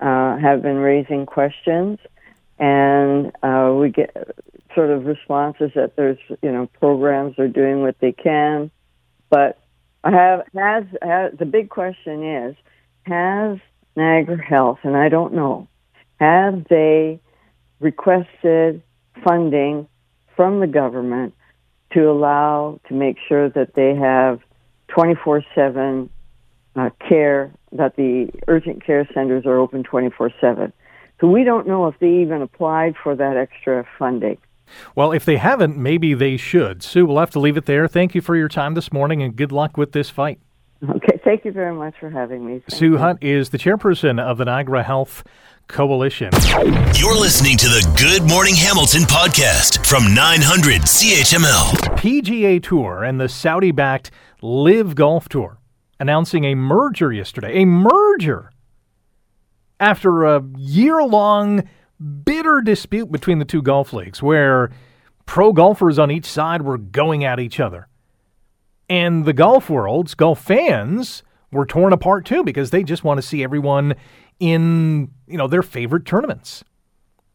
uh, 0.00 0.36
have 0.38 0.62
been 0.62 0.78
raising 0.78 1.26
questions, 1.26 1.98
and 2.58 3.32
uh, 3.42 3.72
we 3.78 3.90
get 3.90 4.14
sort 4.74 4.90
of 4.90 5.06
responses 5.06 5.70
that 5.74 5.94
there's 5.96 6.18
you 6.42 6.50
know 6.50 6.66
programs 6.80 7.38
are 7.38 7.48
doing 7.48 7.82
what 7.82 7.98
they 8.00 8.12
can, 8.12 8.70
but 9.30 9.58
I 10.02 10.10
have 10.10 10.42
has, 10.54 10.84
has 11.00 11.32
the 11.38 11.46
big 11.46 11.70
question 11.70 12.24
is 12.24 12.56
has 13.06 13.58
Niagara 13.96 14.42
Health, 14.42 14.80
and 14.82 14.96
I 14.96 15.08
don't 15.08 15.34
know, 15.34 15.68
have 16.18 16.66
they 16.68 17.20
requested 17.80 18.82
funding 19.22 19.88
from 20.36 20.60
the 20.60 20.66
government 20.66 21.34
to 21.92 22.10
allow 22.10 22.80
to 22.88 22.94
make 22.94 23.16
sure 23.28 23.48
that 23.50 23.74
they 23.74 23.94
have 23.94 24.40
24 24.88 25.38
uh, 25.38 25.40
7 25.54 26.10
care, 27.08 27.52
that 27.72 27.96
the 27.96 28.30
urgent 28.48 28.84
care 28.84 29.08
centers 29.14 29.46
are 29.46 29.58
open 29.58 29.82
24 29.82 30.30
7. 30.40 30.72
So 31.20 31.28
we 31.28 31.44
don't 31.44 31.66
know 31.66 31.86
if 31.86 31.98
they 32.00 32.10
even 32.10 32.42
applied 32.42 32.94
for 33.02 33.14
that 33.14 33.36
extra 33.36 33.86
funding. 33.98 34.38
Well, 34.94 35.12
if 35.12 35.24
they 35.24 35.36
haven't, 35.36 35.76
maybe 35.76 36.14
they 36.14 36.36
should. 36.36 36.82
Sue, 36.82 37.06
we'll 37.06 37.18
have 37.18 37.30
to 37.30 37.40
leave 37.40 37.56
it 37.56 37.66
there. 37.66 37.86
Thank 37.86 38.14
you 38.14 38.20
for 38.20 38.34
your 38.34 38.48
time 38.48 38.74
this 38.74 38.92
morning 38.92 39.22
and 39.22 39.36
good 39.36 39.52
luck 39.52 39.76
with 39.76 39.92
this 39.92 40.10
fight. 40.10 40.40
Okay, 40.88 41.13
thank 41.24 41.44
you 41.44 41.52
very 41.52 41.74
much 41.74 41.94
for 41.98 42.10
having 42.10 42.46
me. 42.46 42.60
Thank 42.60 42.70
Sue 42.70 42.92
you. 42.92 42.98
Hunt 42.98 43.22
is 43.22 43.50
the 43.50 43.58
chairperson 43.58 44.20
of 44.20 44.38
the 44.38 44.44
Niagara 44.44 44.82
Health 44.82 45.24
Coalition. 45.66 46.30
You're 46.94 47.18
listening 47.18 47.56
to 47.56 47.66
the 47.66 47.96
Good 47.98 48.28
Morning 48.28 48.54
Hamilton 48.54 49.02
podcast 49.02 49.84
from 49.86 50.14
900 50.14 50.82
CHML. 50.82 51.96
PGA 51.96 52.62
Tour 52.62 53.02
and 53.02 53.20
the 53.20 53.28
Saudi 53.28 53.72
backed 53.72 54.10
LIV 54.42 54.94
Golf 54.94 55.28
Tour 55.28 55.58
announcing 55.98 56.44
a 56.44 56.54
merger 56.54 57.12
yesterday. 57.12 57.62
A 57.62 57.64
merger! 57.64 58.50
After 59.80 60.24
a 60.24 60.44
year 60.56 61.02
long 61.02 61.68
bitter 62.24 62.60
dispute 62.60 63.10
between 63.10 63.38
the 63.38 63.44
two 63.44 63.62
golf 63.62 63.92
leagues 63.92 64.22
where 64.22 64.70
pro 65.26 65.52
golfers 65.52 65.98
on 65.98 66.10
each 66.10 66.26
side 66.26 66.62
were 66.62 66.78
going 66.78 67.24
at 67.24 67.40
each 67.40 67.58
other. 67.58 67.88
And 68.88 69.24
the 69.24 69.32
golf 69.32 69.70
world's 69.70 70.14
golf 70.14 70.40
fans 70.40 71.22
were 71.50 71.66
torn 71.66 71.92
apart 71.92 72.26
too 72.26 72.44
because 72.44 72.70
they 72.70 72.82
just 72.82 73.04
want 73.04 73.18
to 73.18 73.22
see 73.26 73.42
everyone 73.42 73.94
in, 74.40 75.10
you 75.26 75.38
know, 75.38 75.46
their 75.46 75.62
favorite 75.62 76.04
tournaments. 76.04 76.64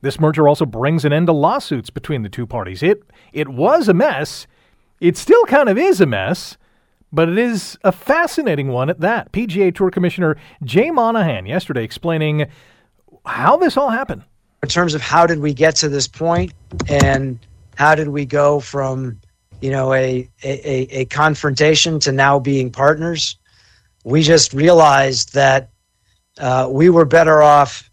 This 0.01 0.20
merger 0.20 0.48
also 0.48 0.65
brings 0.65 1.03
an 1.03 1.12
end 1.12 1.27
to 1.27 1.34
lawsuits 1.34 1.89
between 1.89 2.24
the 2.24 2.29
two 2.29 2.46
parties. 2.46 2.84
It 2.84 3.03
it 3.34 3.50
was 3.50 3.88
a 3.88 3.94
mess. 3.94 4.48
It 5.01 5.18
still 5.18 5.44
kind 5.46 5.70
of 5.70 5.77
is 5.77 6.01
a 6.01 6.06
mess, 6.06 6.58
but 7.12 7.29
it 7.29 7.38
is 7.38 7.77
a 7.84 7.91
fascinating 7.91 8.70
one 8.70 8.89
at 8.89 9.00
that. 9.00 9.32
PGA 9.32 9.74
Tour 9.74 9.91
Commissioner 9.91 10.38
Jay 10.63 10.91
Monahan 10.91 11.46
yesterday 11.46 11.84
explaining 11.84 12.48
how 13.25 13.58
this 13.58 13.77
all 13.77 13.89
happened. 13.89 14.24
In 14.62 14.70
terms 14.70 14.94
of 14.94 15.01
how 15.01 15.25
did 15.25 15.39
we 15.39 15.53
get 15.53 15.75
to 15.77 15.89
this 15.89 16.08
point 16.08 16.53
and 16.89 17.39
how 17.75 17.96
did 17.96 18.10
we 18.10 18.25
go 18.25 18.60
from, 18.60 19.20
you 19.62 19.72
know, 19.72 19.94
a 19.94 20.30
a, 20.44 21.01
a 21.01 21.06
confrontation 21.06 22.00
to 22.01 22.12
now 22.12 22.39
being 22.39 22.72
partners, 22.72 23.38
we 24.04 24.22
just 24.22 24.54
realized 24.54 25.34
that 25.34 25.70
uh, 26.39 26.68
we 26.70 26.89
were 26.89 27.06
better 27.06 27.42
off 27.42 27.89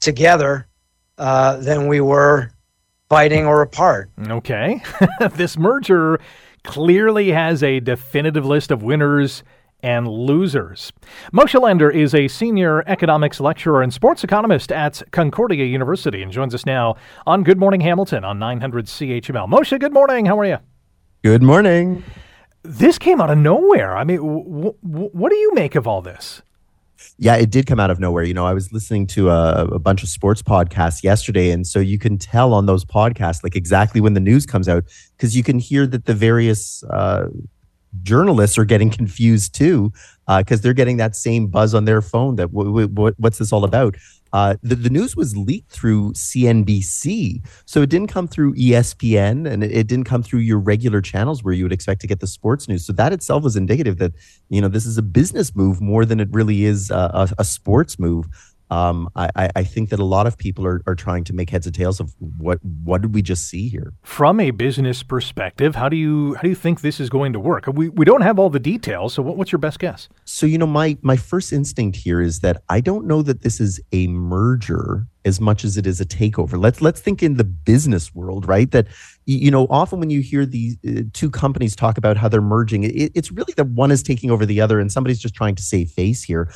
together 0.00 0.66
uh, 1.18 1.56
than 1.56 1.86
we 1.86 2.00
were 2.00 2.50
fighting 3.08 3.46
or 3.46 3.62
apart. 3.62 4.10
Okay. 4.28 4.82
this 5.34 5.58
merger 5.58 6.18
clearly 6.64 7.30
has 7.30 7.62
a 7.62 7.80
definitive 7.80 8.46
list 8.46 8.70
of 8.70 8.82
winners 8.82 9.42
and 9.82 10.06
losers. 10.06 10.92
Moshe 11.32 11.60
Lander 11.60 11.90
is 11.90 12.14
a 12.14 12.28
senior 12.28 12.82
economics 12.86 13.40
lecturer 13.40 13.82
and 13.82 13.92
sports 13.92 14.22
economist 14.22 14.70
at 14.70 15.02
Concordia 15.10 15.64
University 15.64 16.22
and 16.22 16.30
joins 16.30 16.54
us 16.54 16.66
now 16.66 16.96
on 17.26 17.42
Good 17.42 17.58
Morning 17.58 17.80
Hamilton 17.80 18.24
on 18.24 18.38
900 18.38 18.86
CHML. 18.86 19.48
Moshe, 19.48 19.78
good 19.80 19.92
morning. 19.92 20.26
How 20.26 20.38
are 20.38 20.44
you? 20.44 20.58
Good 21.22 21.42
morning. 21.42 22.02
This 22.62 22.96
came 22.96 23.20
out 23.20 23.28
of 23.28 23.36
nowhere. 23.36 23.94
I 23.94 24.04
mean, 24.04 24.16
w- 24.16 24.74
w- 24.82 25.10
what 25.12 25.28
do 25.28 25.36
you 25.36 25.52
make 25.52 25.74
of 25.74 25.86
all 25.86 26.00
this? 26.00 26.40
Yeah, 27.18 27.36
it 27.36 27.50
did 27.50 27.66
come 27.66 27.78
out 27.78 27.90
of 27.90 28.00
nowhere. 28.00 28.24
You 28.24 28.32
know, 28.32 28.46
I 28.46 28.54
was 28.54 28.72
listening 28.72 29.06
to 29.08 29.28
a, 29.28 29.66
a, 29.66 29.78
bunch 29.78 30.02
of 30.02 30.08
sports 30.08 30.40
podcasts 30.40 31.02
yesterday, 31.02 31.50
and 31.50 31.66
so 31.66 31.78
you 31.78 31.98
can 31.98 32.16
tell 32.16 32.54
on 32.54 32.64
those 32.64 32.86
podcasts 32.86 33.42
like 33.42 33.54
exactly 33.54 34.00
when 34.00 34.14
the 34.14 34.20
news 34.20 34.46
comes 34.46 34.66
out 34.66 34.84
because 35.14 35.36
you 35.36 35.42
can 35.42 35.58
hear 35.58 35.86
that 35.86 36.06
the 36.06 36.14
various 36.14 36.82
uh, 36.84 37.26
journalists 38.02 38.56
are 38.58 38.64
getting 38.64 38.90
confused 38.90 39.54
too 39.54 39.92
because 40.38 40.60
uh, 40.60 40.62
they're 40.62 40.72
getting 40.72 40.96
that 40.98 41.16
same 41.16 41.48
buzz 41.48 41.74
on 41.74 41.84
their 41.84 42.00
phone 42.00 42.36
that 42.36 42.52
w- 42.52 42.86
w- 42.86 43.14
what's 43.18 43.38
this 43.38 43.52
all 43.52 43.64
about 43.64 43.96
uh, 44.32 44.56
the, 44.62 44.74
the 44.74 44.90
news 44.90 45.16
was 45.16 45.36
leaked 45.36 45.70
through 45.70 46.12
CNBC. 46.12 47.44
So 47.64 47.82
it 47.82 47.90
didn't 47.90 48.08
come 48.08 48.28
through 48.28 48.54
ESPN 48.54 49.50
and 49.50 49.64
it, 49.64 49.86
didn't 49.86 50.04
come 50.04 50.22
through 50.22 50.40
your 50.40 50.58
regular 50.58 51.00
channels 51.00 51.42
where 51.42 51.52
you 51.52 51.64
would 51.64 51.72
expect 51.72 52.00
to 52.02 52.06
get 52.06 52.20
the 52.20 52.26
sports 52.26 52.68
news. 52.68 52.86
So 52.86 52.92
that 52.92 53.12
itself 53.12 53.42
was 53.42 53.56
indicative 53.56 53.98
that, 53.98 54.12
you 54.48 54.60
know, 54.60 54.68
this 54.68 54.86
is 54.86 54.98
a 54.98 55.02
business 55.02 55.56
move 55.56 55.80
more 55.80 56.04
than 56.04 56.20
it 56.20 56.28
really 56.30 56.64
is 56.64 56.90
a, 56.90 56.94
a, 56.94 57.28
a 57.38 57.44
sports 57.44 57.98
move 57.98 58.26
um, 58.70 59.08
I, 59.16 59.50
I, 59.56 59.64
think 59.64 59.90
that 59.90 59.98
a 59.98 60.04
lot 60.04 60.28
of 60.28 60.38
people 60.38 60.64
are, 60.64 60.80
are 60.86 60.94
trying 60.94 61.24
to 61.24 61.32
make 61.32 61.50
heads 61.50 61.66
or 61.66 61.72
tails 61.72 61.98
of 61.98 62.14
what 62.18 62.58
what 62.64 63.02
did 63.02 63.12
we 63.12 63.20
just 63.20 63.48
see 63.48 63.68
here. 63.68 63.92
From 64.02 64.38
a 64.38 64.52
business 64.52 65.02
perspective, 65.02 65.74
how 65.74 65.88
do 65.88 65.96
you 65.96 66.34
how 66.34 66.42
do 66.42 66.48
you 66.48 66.54
think 66.54 66.80
this 66.80 67.00
is 67.00 67.10
going 67.10 67.32
to 67.32 67.40
work? 67.40 67.66
We 67.66 67.88
we 67.88 68.04
don't 68.04 68.20
have 68.20 68.38
all 68.38 68.48
the 68.48 68.60
details, 68.60 69.14
so 69.14 69.22
what, 69.22 69.36
what's 69.36 69.50
your 69.50 69.58
best 69.58 69.80
guess? 69.80 70.08
So 70.24 70.46
you 70.46 70.56
know, 70.56 70.68
my 70.68 70.96
my 71.02 71.16
first 71.16 71.52
instinct 71.52 71.96
here 71.96 72.20
is 72.20 72.40
that 72.40 72.62
I 72.68 72.80
don't 72.80 73.06
know 73.06 73.22
that 73.22 73.42
this 73.42 73.60
is 73.60 73.80
a 73.90 74.06
merger 74.06 75.06
as 75.24 75.40
much 75.40 75.64
as 75.64 75.76
it 75.76 75.86
is 75.86 76.00
a 76.00 76.06
takeover. 76.06 76.60
Let's 76.60 76.80
let's 76.80 77.00
think 77.00 77.22
in 77.22 77.36
the 77.36 77.44
business 77.44 78.14
world, 78.14 78.46
right? 78.46 78.70
That 78.70 78.86
you 79.26 79.50
know, 79.50 79.66
often 79.68 79.98
when 80.00 80.10
you 80.10 80.20
hear 80.20 80.46
these 80.46 80.76
uh, 80.88 81.02
two 81.12 81.30
companies 81.30 81.74
talk 81.76 81.98
about 81.98 82.16
how 82.16 82.28
they're 82.28 82.40
merging, 82.40 82.84
it, 82.84 83.12
it's 83.14 83.30
really 83.32 83.52
that 83.56 83.68
one 83.68 83.90
is 83.90 84.02
taking 84.02 84.30
over 84.30 84.46
the 84.46 84.60
other, 84.60 84.78
and 84.78 84.90
somebody's 84.90 85.18
just 85.18 85.34
trying 85.34 85.54
to 85.56 85.62
save 85.62 85.90
face 85.90 86.22
here. 86.22 86.52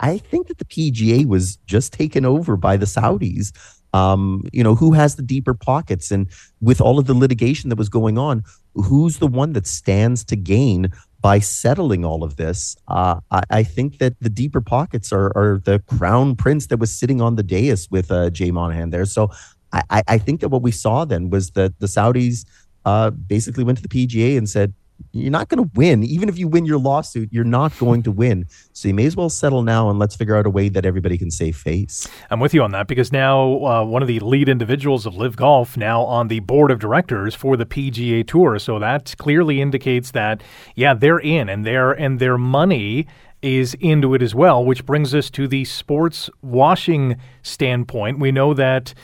I 0.00 0.18
think 0.18 0.48
that 0.48 0.58
the 0.58 0.64
PGA 0.64 1.26
was 1.26 1.56
just 1.66 1.92
taken 1.92 2.24
over 2.24 2.56
by 2.56 2.76
the 2.76 2.86
Saudis. 2.86 3.52
Um, 3.92 4.44
you 4.52 4.64
know, 4.64 4.74
who 4.74 4.92
has 4.92 5.14
the 5.14 5.22
deeper 5.22 5.54
pockets? 5.54 6.10
And 6.10 6.28
with 6.60 6.80
all 6.80 6.98
of 6.98 7.06
the 7.06 7.14
litigation 7.14 7.70
that 7.70 7.78
was 7.78 7.88
going 7.88 8.18
on, 8.18 8.42
who's 8.74 9.18
the 9.18 9.26
one 9.26 9.52
that 9.52 9.66
stands 9.66 10.24
to 10.24 10.36
gain 10.36 10.90
by 11.20 11.38
settling 11.38 12.04
all 12.04 12.24
of 12.24 12.36
this? 12.36 12.76
Uh, 12.88 13.20
I, 13.30 13.42
I, 13.50 13.62
think 13.62 13.98
that 13.98 14.18
the 14.20 14.28
deeper 14.28 14.60
pockets 14.60 15.12
are, 15.12 15.32
are, 15.36 15.60
the 15.64 15.78
crown 15.78 16.34
prince 16.34 16.66
that 16.66 16.78
was 16.78 16.92
sitting 16.92 17.20
on 17.20 17.36
the 17.36 17.42
dais 17.42 17.88
with 17.90 18.10
uh, 18.10 18.30
Jay 18.30 18.50
Monahan 18.50 18.90
there. 18.90 19.06
So 19.06 19.30
I, 19.72 20.02
I, 20.08 20.18
think 20.18 20.40
that 20.40 20.48
what 20.48 20.62
we 20.62 20.70
saw 20.70 21.04
then 21.04 21.30
was 21.30 21.50
that 21.52 21.78
the 21.78 21.86
Saudis 21.86 22.44
uh, 22.84 23.10
basically 23.10 23.64
went 23.64 23.78
to 23.78 23.86
the 23.86 24.06
PGA 24.06 24.36
and 24.36 24.48
said, 24.48 24.74
you're 25.12 25.30
not 25.30 25.48
going 25.48 25.62
to 25.62 25.70
win. 25.74 26.02
Even 26.02 26.28
if 26.28 26.38
you 26.38 26.48
win 26.48 26.64
your 26.64 26.78
lawsuit, 26.78 27.32
you're 27.32 27.44
not 27.44 27.76
going 27.78 28.02
to 28.02 28.10
win. 28.10 28.46
So 28.72 28.88
you 28.88 28.94
may 28.94 29.06
as 29.06 29.16
well 29.16 29.28
settle 29.28 29.62
now 29.62 29.88
and 29.88 29.98
let's 29.98 30.16
figure 30.16 30.36
out 30.36 30.46
a 30.46 30.50
way 30.50 30.68
that 30.68 30.84
everybody 30.84 31.16
can 31.16 31.30
save 31.30 31.56
face. 31.56 32.06
I'm 32.30 32.40
with 32.40 32.52
you 32.52 32.62
on 32.62 32.72
that 32.72 32.88
because 32.88 33.12
now 33.12 33.64
uh, 33.64 33.84
one 33.84 34.02
of 34.02 34.08
the 34.08 34.18
lead 34.20 34.48
individuals 34.48 35.06
of 35.06 35.16
LIV 35.16 35.36
Golf 35.36 35.76
now 35.76 36.02
on 36.02 36.28
the 36.28 36.40
board 36.40 36.70
of 36.70 36.78
directors 36.78 37.34
for 37.34 37.56
the 37.56 37.66
PGA 37.66 38.26
Tour. 38.26 38.58
So 38.58 38.78
that 38.78 39.14
clearly 39.18 39.60
indicates 39.60 40.10
that 40.12 40.42
yeah, 40.74 40.94
they're 40.94 41.18
in 41.18 41.48
and 41.48 41.64
their 41.64 41.92
and 41.92 42.18
their 42.18 42.36
money 42.36 43.06
is 43.44 43.74
into 43.74 44.14
it 44.14 44.22
as 44.22 44.34
well, 44.34 44.64
which 44.64 44.86
brings 44.86 45.14
us 45.14 45.28
to 45.28 45.46
the 45.46 45.66
sports 45.66 46.30
washing 46.40 47.16
standpoint. 47.42 48.18
We 48.18 48.32
know 48.32 48.54
that 48.54 48.94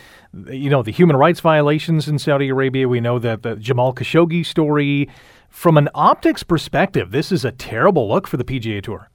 you 0.48 0.70
know 0.70 0.82
the 0.82 0.90
human 0.92 1.16
rights 1.16 1.40
violations 1.40 2.08
in 2.08 2.18
Saudi 2.18 2.48
Arabia. 2.48 2.88
We 2.88 3.00
know 3.00 3.18
that 3.18 3.42
the 3.42 3.56
Jamal 3.56 3.92
Khashoggi 3.94 4.44
story 4.44 5.08
from 5.50 5.76
an 5.76 5.88
optics 5.94 6.42
perspective, 6.42 7.10
this 7.10 7.30
is 7.30 7.44
a 7.44 7.52
terrible 7.52 8.08
look 8.08 8.26
for 8.26 8.36
the 8.36 8.44
PGA 8.44 8.82
Tour. 8.82 9.10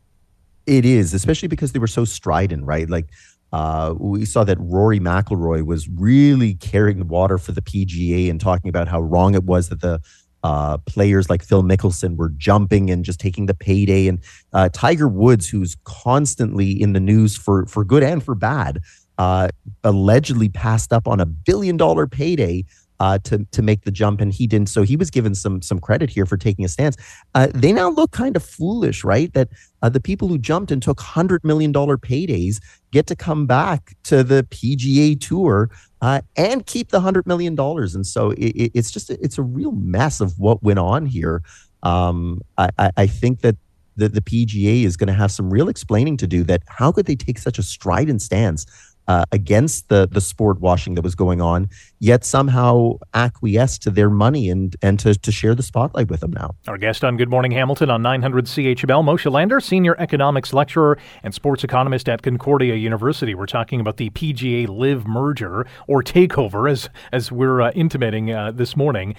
It 0.68 0.86
is, 0.86 1.14
especially 1.14 1.48
because 1.48 1.72
they 1.72 1.80
were 1.80 1.88
so 1.88 2.06
strident, 2.06 2.66
right? 2.66 2.90
Like 2.90 3.08
uh, 3.52 3.94
we 3.98 4.26
saw 4.26 4.44
that 4.44 4.58
Rory 4.60 5.00
McIlroy 5.00 5.66
was 5.66 5.88
really 5.88 6.56
carrying 6.56 7.00
the 7.00 7.06
water 7.06 7.38
for 7.38 7.52
the 7.52 7.62
PGA 7.62 8.30
and 8.30 8.40
talking 8.40 8.70
about 8.70 8.88
how 8.88 9.02
wrong 9.02 9.34
it 9.34 9.44
was 9.44 9.70
that 9.70 9.82
the 9.82 10.02
uh, 10.44 10.78
players 10.80 11.30
like 11.30 11.44
Phil 11.44 11.64
Mickelson 11.64 12.18
were 12.18 12.30
jumping 12.38 12.92
and 12.92 13.04
just 13.04 13.20
taking 13.20 13.48
the 13.48 13.56
payday, 13.56 14.08
and 14.08 14.20
uh, 14.54 14.70
Tiger 14.72 15.08
Woods, 15.08 15.48
who's 15.48 15.76
constantly 15.86 16.70
in 16.70 16.94
the 16.94 17.00
news 17.00 17.36
for 17.36 17.66
for 17.66 17.84
good 17.84 18.04
and 18.04 18.24
for 18.24 18.36
bad, 18.36 18.80
uh, 19.18 19.48
allegedly 19.84 20.50
passed 20.50 20.94
up 20.94 21.08
on 21.08 21.20
a 21.20 21.26
billion 21.26 21.78
dollar 21.78 22.06
payday 22.06 22.64
uh, 23.00 23.18
to 23.20 23.46
to 23.52 23.62
make 23.62 23.84
the 23.84 23.92
jump, 23.92 24.22
and 24.22 24.32
he 24.32 24.48
didn't. 24.48 24.70
So 24.70 24.84
he 24.84 24.96
was 24.96 25.10
given 25.10 25.36
some 25.36 25.62
some 25.62 25.80
credit 25.80 26.10
here 26.10 26.26
for 26.26 26.38
taking 26.38 26.66
a 26.66 26.68
stance. 26.68 26.96
Uh, 27.34 27.48
they 27.54 27.72
now 27.72 27.90
look 27.90 28.12
kind 28.12 28.36
of 28.36 28.44
foolish, 28.44 29.04
right? 29.04 29.34
That 29.34 29.50
uh, 29.82 29.90
the 29.90 30.00
people 30.00 30.28
who 30.28 30.38
jumped 30.38 30.72
and 30.72 30.82
took 30.82 31.00
hundred 31.00 31.44
million 31.44 31.72
dollar 31.72 31.98
paydays 31.98 32.62
get 32.92 33.08
to 33.08 33.16
come 33.16 33.46
back 33.46 33.96
to 34.04 34.24
the 34.24 34.44
PGA 34.50 35.20
Tour 35.20 35.70
uh, 36.02 36.22
and 36.36 36.66
keep 36.66 36.90
the 36.90 37.02
hundred 37.02 37.28
million 37.28 37.56
dollars. 37.56 37.96
And 37.96 38.06
so 38.06 38.32
it, 38.32 38.72
it's 38.74 38.92
just 38.92 39.10
a, 39.10 39.24
it's 39.24 39.38
a 39.38 39.44
real 39.44 39.72
mess 39.72 40.22
of 40.22 40.40
what 40.40 40.64
went 40.64 40.80
on 40.80 41.06
here. 41.06 41.42
Um, 41.84 42.42
I, 42.58 42.92
I 42.98 43.06
think 43.06 43.42
that 43.42 43.58
the, 43.96 44.10
the 44.10 44.22
PGA 44.22 44.84
is 44.84 44.98
going 44.98 45.08
to 45.08 45.14
have 45.14 45.32
some 45.32 45.50
real 45.50 45.70
explaining 45.70 46.18
to 46.18 46.28
do. 46.28 46.44
That 46.44 46.64
how 46.68 46.92
could 46.92 47.06
they 47.06 47.16
take 47.16 47.38
such 47.38 47.60
a 47.60 47.64
strident 47.64 48.22
stance 48.22 48.66
uh, 49.08 49.26
against 49.32 49.90
the 49.90 50.08
the 50.08 50.22
sport 50.22 50.60
washing 50.60 50.96
that 50.96 51.02
was 51.02 51.16
going 51.16 51.42
on, 51.42 51.70
yet 52.00 52.24
somehow 52.24 52.94
acquiesce 53.14 53.78
to 53.80 53.90
their 53.90 54.10
money 54.10 54.50
and 54.50 54.76
and 54.82 55.00
to, 55.00 55.16
to 55.16 55.32
share 55.32 55.56
the 55.56 55.64
spotlight 55.64 56.10
with 56.10 56.20
them 56.22 56.32
now. 56.32 56.56
Our 56.68 56.78
guest 56.78 57.04
on 57.04 57.18
Good 57.18 57.30
Morning 57.30 57.52
Hamilton 57.52 57.90
on 57.90 58.02
900 58.02 58.46
CHML, 58.46 59.04
Moshe 59.04 59.32
Lander, 59.32 59.60
senior 59.60 59.96
economics 60.00 60.54
lecturer 60.54 60.98
and 61.24 61.34
sports 61.34 61.64
economist 61.64 62.10
at 62.10 62.22
Concordia 62.22 62.76
University. 62.76 63.36
We're 63.36 63.46
talking 63.46 63.80
about 63.80 63.98
the 63.98 64.10
PGA 64.12 64.68
LIV 64.68 65.08
merger 65.08 65.66
or 65.88 66.02
takeover, 66.04 66.70
as 66.70 66.90
as 67.12 67.32
we're 67.32 67.62
uh, 67.62 67.72
intimating 67.72 68.32
uh, 68.32 68.52
this 68.52 68.76
morning. 68.76 69.16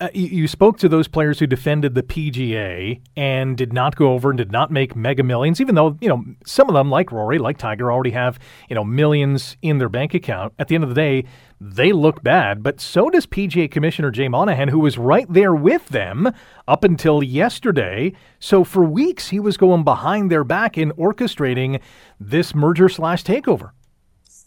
Uh, 0.00 0.08
you, 0.14 0.26
you, 0.28 0.48
spoke 0.48 0.78
to 0.78 0.88
those 0.88 1.06
players 1.08 1.38
who 1.38 1.46
defended 1.46 1.94
the 1.94 2.02
PGA 2.02 3.02
and 3.16 3.54
did 3.54 3.70
not 3.70 3.96
go 3.96 4.14
over 4.14 4.30
and 4.30 4.38
did 4.38 4.50
not 4.50 4.70
make 4.70 4.96
mega 4.96 5.22
millions, 5.22 5.60
even 5.60 5.74
though 5.74 5.98
you 6.00 6.08
know 6.08 6.24
some 6.46 6.68
of 6.68 6.74
them, 6.74 6.88
like 6.90 7.12
Rory, 7.12 7.38
like 7.38 7.58
Tiger, 7.58 7.92
already 7.92 8.12
have 8.12 8.38
you 8.70 8.74
know 8.74 8.82
millions 8.82 9.58
in 9.60 9.76
their 9.76 9.90
bank 9.90 10.14
account. 10.14 10.54
At 10.58 10.68
the 10.68 10.74
end 10.74 10.84
of 10.84 10.88
the 10.90 10.94
day, 10.94 11.26
they 11.60 11.92
look 11.92 12.22
bad, 12.22 12.62
but 12.62 12.80
so 12.80 13.10
does 13.10 13.26
PGA 13.26 13.70
Commissioner 13.70 14.10
Jay 14.10 14.26
Monahan, 14.26 14.68
who 14.68 14.78
was 14.78 14.96
right 14.96 15.30
there 15.30 15.54
with 15.54 15.86
them 15.88 16.32
up 16.66 16.82
until 16.82 17.22
yesterday. 17.22 18.14
So 18.38 18.64
for 18.64 18.82
weeks, 18.82 19.28
he 19.28 19.38
was 19.38 19.58
going 19.58 19.84
behind 19.84 20.30
their 20.30 20.44
back 20.44 20.78
in 20.78 20.92
orchestrating 20.92 21.78
this 22.18 22.54
merger 22.54 22.88
slash 22.88 23.22
takeover. 23.22 23.72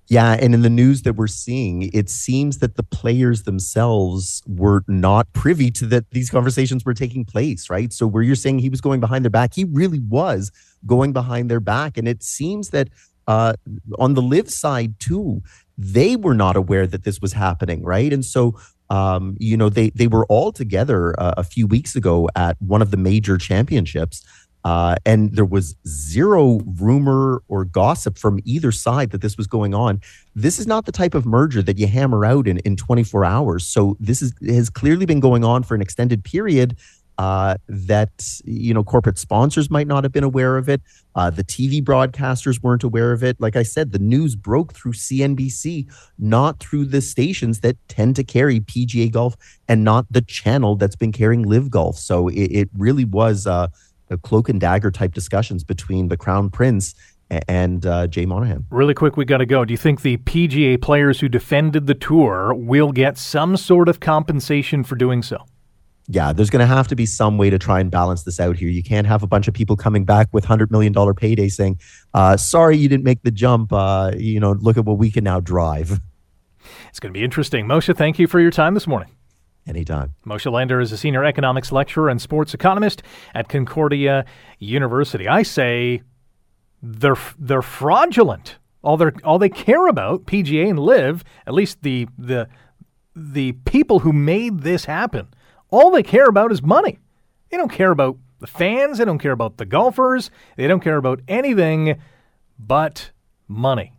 Yeah, 0.10 0.34
and 0.40 0.54
in 0.54 0.62
the 0.62 0.70
news 0.70 1.04
that 1.04 1.14
we're 1.14 1.28
seeing, 1.28 1.90
it 1.94 2.10
seems 2.10 2.58
that 2.58 2.76
the 2.76 2.84
players 2.84 3.44
themselves 3.44 4.44
were 4.46 4.84
not 4.88 5.32
privy 5.34 5.72
to 5.72 5.86
that 5.88 6.12
these 6.12 6.30
conversations 6.30 6.84
were 6.84 6.94
taking 6.94 7.24
place, 7.24 7.70
right? 7.70 7.92
So 7.94 8.06
where 8.06 8.22
you're 8.22 8.36
saying 8.36 8.60
he 8.60 8.70
was 8.70 8.82
going 8.82 9.00
behind 9.00 9.24
their 9.24 9.30
back, 9.30 9.54
he 9.54 9.64
really 9.64 10.00
was 10.00 10.52
going 10.86 11.14
behind 11.14 11.50
their 11.50 11.62
back, 11.62 11.98
and 11.98 12.08
it 12.08 12.22
seems 12.22 12.70
that 12.70 12.90
uh, 13.28 13.54
on 13.98 14.14
the 14.14 14.22
LIV 14.22 14.50
side 14.50 15.00
too, 15.00 15.42
they 15.78 16.18
were 16.18 16.36
not 16.36 16.58
aware 16.58 16.86
that 16.86 17.04
this 17.04 17.22
was 17.22 17.34
happening, 17.34 17.84
right? 17.84 18.12
And 18.12 18.26
so 18.26 18.60
um, 18.90 19.36
you 19.40 19.58
know 19.58 19.70
they 19.70 19.90
they 19.92 20.08
were 20.08 20.26
all 20.28 20.52
together 20.52 21.20
uh, 21.20 21.34
a 21.38 21.44
few 21.44 21.66
weeks 21.66 21.96
ago 21.96 22.30
at 22.36 22.62
one 22.62 22.82
of 22.82 22.92
the 22.92 22.98
major 22.98 23.38
championships 23.38 24.24
uh, 24.64 24.96
and 25.06 25.36
there 25.36 25.46
was 25.46 25.76
zero 25.88 26.62
rumor 26.80 27.44
or 27.48 27.66
gossip 27.66 28.18
from 28.18 28.40
either 28.46 28.72
side 28.72 29.12
that 29.12 29.22
this 29.22 29.38
was 29.38 29.48
going 29.48 29.74
on. 29.74 30.02
This 30.36 30.58
is 30.58 30.68
not 30.68 30.86
the 30.86 30.92
type 30.92 31.14
of 31.14 31.26
merger 31.26 31.62
that 31.62 31.78
you 31.78 31.88
hammer 31.88 32.26
out 32.26 32.48
in, 32.48 32.60
in 32.60 32.76
24 32.76 33.26
hours. 33.26 33.68
So 33.68 33.98
this 34.00 34.22
is 34.22 34.34
has 34.48 34.70
clearly 34.70 35.06
been 35.06 35.20
going 35.20 35.44
on 35.44 35.64
for 35.64 35.76
an 35.76 35.82
extended 35.82 36.24
period. 36.24 36.78
Uh, 37.20 37.56
that 37.68 38.28
you 38.44 38.74
know 38.74 38.84
corporate 38.84 39.20
sponsors 39.20 39.70
might 39.70 39.86
not 39.86 40.04
have 40.04 40.12
been 40.12 40.24
aware 40.24 40.58
of 40.58 40.68
it. 40.68 40.82
Uh, 41.14 41.30
the 41.30 41.44
TV 41.44 41.80
broadcasters 41.80 42.64
weren't 42.64 42.84
aware 42.84 43.12
of 43.12 43.24
it. 43.24 43.40
Like 43.40 43.56
I 43.56 43.62
said, 43.62 43.92
the 43.92 44.00
news 44.00 44.36
broke 44.36 44.74
through 44.74 44.94
CNBC, 44.94 45.86
not 46.18 46.60
through 46.60 46.86
the 46.86 47.02
stations 47.02 47.60
that 47.60 47.78
tend 47.88 48.16
to 48.16 48.24
carry 48.24 48.60
PGA 48.62 49.12
Golf, 49.12 49.36
and 49.68 49.84
not 49.84 50.08
the 50.10 50.24
channel 50.24 50.76
that's 50.76 50.96
been 50.96 51.12
carrying 51.12 51.44
LIV 51.44 51.70
Golf. 51.70 51.98
So 52.00 52.30
it, 52.30 52.46
it 52.46 52.70
really 52.76 53.06
was. 53.06 53.46
Uh, 53.46 53.68
cloak 54.24 54.50
and 54.50 54.60
dagger 54.60 54.92
type 54.92 55.14
discussions 55.14 55.64
between 55.64 56.08
the 56.08 56.18
crown 56.18 56.50
prince 56.50 56.96
and 57.48 57.86
uh, 57.86 58.08
Jay 58.08 58.26
Monahan. 58.26 58.66
Really 58.70 58.94
quick, 58.94 59.18
we 59.18 59.26
got 59.26 59.38
to 59.38 59.46
go. 59.46 59.66
Do 59.66 59.74
you 59.74 59.78
think 59.78 60.02
the 60.02 60.18
PGA 60.18 60.82
players 60.82 61.20
who 61.20 61.30
defended 61.30 61.88
the 61.88 61.96
tour 61.96 62.54
will 62.54 62.92
get 62.92 63.18
some 63.18 63.58
sort 63.58 63.90
of 63.90 64.00
compensation 64.00 64.84
for 64.84 64.96
doing 64.96 65.22
so? 65.22 65.46
Yeah, 66.08 66.34
there's 66.34 66.50
going 66.50 66.60
to 66.60 66.66
have 66.66 66.90
to 66.90 66.96
be 66.96 67.06
some 67.06 67.38
way 67.38 67.50
to 67.50 67.58
try 67.58 67.80
and 67.80 67.90
balance 67.90 68.24
this 68.24 68.40
out 68.40 68.58
here. 68.58 68.68
You 68.68 68.84
can't 68.84 69.08
have 69.08 69.24
a 69.24 69.28
bunch 69.28 69.48
of 69.48 69.54
people 69.54 69.78
coming 69.78 70.04
back 70.04 70.28
with 70.34 70.44
hundred 70.44 70.70
million 70.70 70.92
dollar 70.92 71.14
payday 71.14 71.48
saying, 71.48 71.80
uh, 72.14 72.36
"Sorry, 72.36 72.78
you 72.78 72.90
didn't 72.90 73.06
make 73.06 73.24
the 73.24 73.32
jump. 73.32 73.72
Uh, 73.72 74.12
you 74.18 74.40
know, 74.40 74.52
look 74.52 74.78
at 74.78 74.84
what 74.84 74.98
we 74.98 75.10
can 75.10 75.24
now 75.24 75.40
drive." 75.40 76.02
It's 76.90 77.00
going 77.00 77.14
to 77.14 77.18
be 77.18 77.24
interesting. 77.24 77.66
Moshe, 77.68 77.96
thank 77.96 78.20
you 78.20 78.28
for 78.28 78.42
your 78.42 78.52
time 78.52 78.74
this 78.74 78.86
morning. 78.86 79.12
Anytime. 79.66 80.14
Moshe 80.26 80.52
Lander 80.52 80.82
is 80.82 80.92
a 80.92 80.98
senior 80.98 81.24
economics 81.24 81.72
lecturer 81.72 82.10
and 82.10 82.22
sports 82.22 82.54
economist 82.54 83.02
at 83.34 83.48
Concordia 83.48 84.26
University. 84.60 85.28
I 85.28 85.44
say 85.44 86.02
they're 86.82 87.16
they're 87.40 87.62
fraudulent. 87.62 88.58
All 88.82 88.98
they 88.98 89.12
all 89.24 89.40
they 89.40 89.50
care 89.50 89.88
about 89.88 90.26
PGA 90.26 90.70
and 90.70 90.78
LIV, 90.78 91.24
at 91.48 91.54
least 91.54 91.82
the 91.82 92.08
the 92.18 92.50
the 93.16 93.54
people 93.66 94.00
who 94.00 94.12
made 94.12 94.62
this 94.62 94.86
happen, 94.86 95.28
all 95.70 95.92
they 95.92 96.04
care 96.04 96.26
about 96.26 96.52
is 96.52 96.62
money. 96.62 97.00
They 97.50 97.58
don't 97.58 97.72
care 97.72 97.92
about 97.92 98.18
the 98.40 98.48
fans. 98.48 98.98
They 98.98 99.06
don't 99.06 99.20
care 99.20 99.32
about 99.32 99.58
the 99.58 99.66
golfers. 99.66 100.30
They 100.58 100.68
don't 100.68 100.82
care 100.82 100.98
about 100.98 101.22
anything 101.30 102.02
but 102.60 103.12
money. 103.48 103.94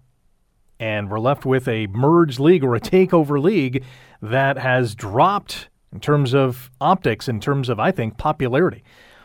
And 0.78 1.10
we're 1.10 1.20
left 1.20 1.46
with 1.46 1.68
a 1.68 1.86
merged 1.88 2.40
league 2.40 2.64
or 2.64 2.74
a 2.74 2.80
takeover 2.80 3.40
league 3.40 3.84
that 4.20 4.58
has 4.58 4.94
dropped 4.94 5.68
in 5.92 6.00
terms 6.00 6.34
of 6.34 6.70
optics, 6.80 7.28
in 7.28 7.40
terms 7.40 7.68
of, 7.68 7.78
I 7.78 7.92
think, 7.92 8.18
popularity. 8.18 8.82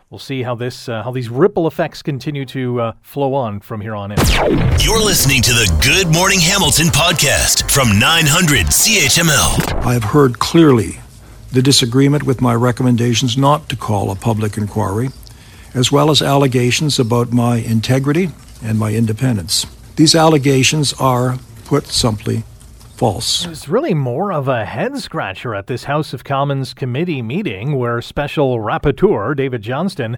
We'll 0.10 0.20
see 0.20 0.42
how 0.42 0.56
this, 0.56 0.90
uh, 0.90 1.04
how 1.04 1.12
these 1.12 1.30
ripple 1.30 1.68
effects 1.68 2.02
continue 2.02 2.44
to 2.46 2.82
uh, 2.82 2.92
flow 3.02 3.36
on 3.36 3.60
from 3.60 3.80
here 3.80 3.96
on 3.96 4.12
in. 4.12 4.18
You're 4.80 5.04
listening 5.04 5.44
to 5.44 5.52
the 5.52 5.82
Good 5.84 6.12
Morning 6.12 6.40
Hamilton 6.40 6.88
podcast 6.88 7.70
from 7.70 8.00
900 8.00 8.68
CHML. 8.68 9.86
I 9.86 9.94
have 9.94 10.06
heard 10.06 10.40
clearly 10.40 11.00
the 11.52 11.62
disagreement 11.62 12.24
with 12.24 12.42
my 12.42 12.56
recommendations 12.56 13.38
not 13.38 13.70
to 13.70 13.76
call 13.76 14.10
a 14.10 14.16
public 14.16 14.58
inquiry, 14.58 15.10
as 15.76 15.92
well 15.92 16.10
as 16.10 16.24
allegations 16.24 16.98
about 17.00 17.32
my 17.32 17.58
integrity 17.58 18.30
and 18.64 18.80
my 18.80 18.94
independence. 18.94 19.68
These 20.00 20.16
allegations 20.16 20.94
are, 20.94 21.38
put 21.66 21.86
simply, 21.88 22.46
false. 22.96 23.44
It 23.44 23.50
was 23.50 23.68
really 23.68 23.94
more 23.94 24.32
of 24.32 24.48
a 24.48 24.64
head 24.64 24.98
scratcher 24.98 25.54
at 25.54 25.68
this 25.68 25.84
House 25.84 26.14
of 26.14 26.24
Commons 26.24 26.74
committee 26.74 27.22
meeting 27.22 27.76
where 27.76 28.02
Special 28.02 28.60
Rapporteur 28.60 29.36
David 29.36 29.62
Johnston 29.62 30.18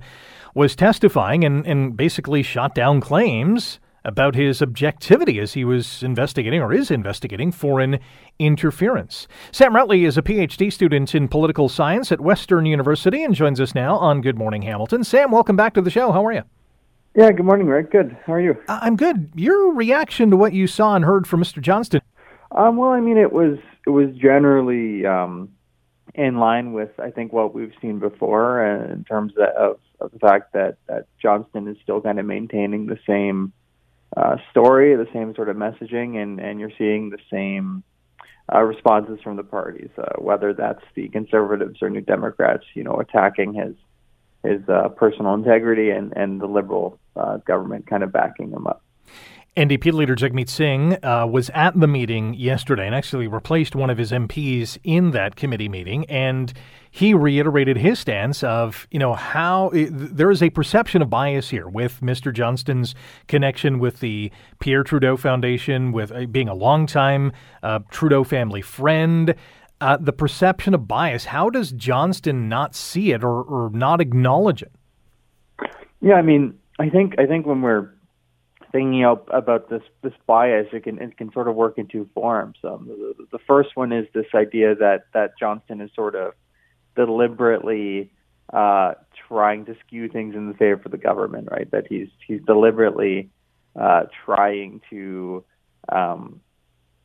was 0.53 0.75
testifying 0.75 1.43
and, 1.43 1.65
and 1.65 1.97
basically 1.97 2.43
shot 2.43 2.75
down 2.75 3.01
claims 3.01 3.79
about 4.05 4.35
his 4.35 4.61
objectivity 4.61 5.39
as 5.39 5.53
he 5.53 5.65
was 5.65 6.03
investigating 6.03 6.61
or 6.61 6.71
is 6.71 6.91
investigating 6.91 7.51
foreign 7.51 7.97
interference. 8.37 9.27
Sam 9.51 9.73
Rutley 9.73 10.05
is 10.05 10.15
a 10.15 10.21
PhD 10.21 10.71
student 10.71 11.15
in 11.15 11.27
political 11.27 11.69
science 11.69 12.11
at 12.11 12.21
Western 12.21 12.67
University 12.67 13.23
and 13.23 13.33
joins 13.33 13.59
us 13.59 13.73
now 13.73 13.97
on 13.97 14.21
Good 14.21 14.37
Morning 14.37 14.61
Hamilton. 14.61 15.03
Sam, 15.03 15.31
welcome 15.31 15.55
back 15.55 15.73
to 15.73 15.81
the 15.81 15.89
show. 15.89 16.11
How 16.11 16.23
are 16.23 16.33
you? 16.33 16.43
Yeah, 17.13 17.29
good 17.33 17.45
morning, 17.45 17.67
Rick. 17.67 17.91
Good. 17.91 18.15
How 18.25 18.33
are 18.33 18.41
you? 18.41 18.55
I'm 18.69 18.95
good. 18.95 19.31
Your 19.35 19.73
reaction 19.73 20.29
to 20.31 20.37
what 20.37 20.53
you 20.53 20.65
saw 20.65 20.95
and 20.95 21.03
heard 21.03 21.27
from 21.27 21.43
Mr. 21.43 21.61
Johnston? 21.61 22.01
Um, 22.51 22.77
well, 22.77 22.91
I 22.91 23.01
mean, 23.01 23.17
it 23.17 23.33
was 23.33 23.57
it 23.85 23.89
was 23.89 24.15
generally 24.15 25.05
um, 25.05 25.49
in 26.15 26.37
line 26.37 26.71
with 26.71 26.91
I 26.99 27.11
think 27.11 27.33
what 27.33 27.53
we've 27.53 27.73
seen 27.81 27.99
before 27.99 28.65
uh, 28.65 28.93
in 28.93 29.03
terms 29.03 29.33
of, 29.37 29.77
of 29.99 30.11
the 30.11 30.19
fact 30.19 30.53
that 30.53 30.77
that 30.87 31.07
Johnston 31.21 31.67
is 31.67 31.75
still 31.83 31.99
kind 31.99 32.17
of 32.17 32.25
maintaining 32.25 32.85
the 32.85 32.99
same 33.05 33.51
uh, 34.15 34.37
story, 34.49 34.95
the 34.95 35.07
same 35.11 35.35
sort 35.35 35.49
of 35.49 35.57
messaging, 35.57 36.15
and 36.15 36.39
and 36.39 36.61
you're 36.61 36.71
seeing 36.77 37.09
the 37.09 37.19
same 37.29 37.83
uh, 38.53 38.61
responses 38.61 39.19
from 39.21 39.35
the 39.35 39.43
parties, 39.43 39.89
uh, 39.97 40.13
whether 40.17 40.53
that's 40.53 40.83
the 40.95 41.09
Conservatives 41.09 41.81
or 41.81 41.89
New 41.89 42.01
Democrats, 42.01 42.63
you 42.73 42.85
know, 42.85 43.01
attacking 43.01 43.53
his 43.53 43.75
his 44.43 44.61
uh, 44.69 44.87
personal 44.89 45.33
integrity 45.33 45.89
and 45.89 46.13
and 46.15 46.39
the 46.39 46.47
Liberal 46.47 46.97
uh, 47.15 47.37
government 47.37 47.87
kind 47.87 48.03
of 48.03 48.11
backing 48.11 48.51
him 48.51 48.67
up. 48.67 48.83
NDP 49.57 49.91
leader 49.91 50.15
Jagmeet 50.15 50.47
Singh 50.47 51.03
uh, 51.03 51.27
was 51.27 51.49
at 51.53 51.77
the 51.77 51.87
meeting 51.87 52.33
yesterday 52.35 52.85
and 52.85 52.95
actually 52.95 53.27
replaced 53.27 53.75
one 53.75 53.89
of 53.89 53.97
his 53.97 54.13
MPs 54.13 54.77
in 54.85 55.11
that 55.11 55.35
committee 55.35 55.67
meeting. 55.67 56.05
And 56.05 56.53
he 56.89 57.13
reiterated 57.13 57.75
his 57.75 57.99
stance 57.99 58.45
of, 58.45 58.87
you 58.91 58.99
know, 58.99 59.13
how 59.13 59.67
it, 59.71 59.89
there 59.91 60.31
is 60.31 60.41
a 60.41 60.49
perception 60.51 61.01
of 61.01 61.09
bias 61.09 61.49
here 61.49 61.67
with 61.67 61.99
Mr. 61.99 62.33
Johnston's 62.33 62.95
connection 63.27 63.79
with 63.79 63.99
the 63.99 64.31
Pierre 64.61 64.83
Trudeau 64.83 65.17
Foundation, 65.17 65.91
with 65.91 66.13
uh, 66.13 66.27
being 66.27 66.47
a 66.47 66.53
longtime 66.53 67.33
uh, 67.61 67.79
Trudeau 67.89 68.23
family 68.23 68.61
friend. 68.61 69.35
Uh, 69.81 69.97
the 69.99 70.13
perception 70.13 70.73
of 70.73 70.87
bias, 70.87 71.25
how 71.25 71.49
does 71.49 71.73
Johnston 71.73 72.47
not 72.47 72.73
see 72.73 73.11
it 73.11 73.21
or, 73.21 73.41
or 73.41 73.69
not 73.71 73.99
acknowledge 73.99 74.61
it? 74.63 74.71
Yeah, 75.99 76.13
I 76.13 76.21
mean, 76.21 76.57
I 76.81 76.89
think 76.89 77.15
I 77.19 77.27
think 77.27 77.45
when 77.45 77.61
we're 77.61 77.89
thinking 78.71 79.03
about 79.03 79.69
this 79.69 79.83
this 80.01 80.13
bias, 80.25 80.67
it 80.73 80.83
can 80.83 80.99
it 80.99 81.15
can 81.15 81.31
sort 81.31 81.47
of 81.47 81.55
work 81.55 81.77
in 81.77 81.87
two 81.87 82.09
forms. 82.15 82.57
Um, 82.63 82.87
the, 82.87 83.27
the 83.31 83.39
first 83.45 83.75
one 83.75 83.91
is 83.91 84.07
this 84.13 84.25
idea 84.33 84.73
that 84.75 85.03
that 85.13 85.37
Johnston 85.39 85.79
is 85.79 85.91
sort 85.95 86.15
of 86.15 86.33
deliberately 86.95 88.11
uh, 88.51 88.93
trying 89.27 89.65
to 89.65 89.75
skew 89.85 90.09
things 90.09 90.33
in 90.35 90.47
the 90.47 90.55
favor 90.55 90.81
of 90.83 90.91
the 90.91 90.97
government, 90.97 91.49
right? 91.51 91.69
That 91.69 91.85
he's 91.87 92.09
he's 92.25 92.41
deliberately 92.47 93.29
uh, 93.79 94.05
trying 94.25 94.81
to 94.89 95.43
um, 95.89 96.41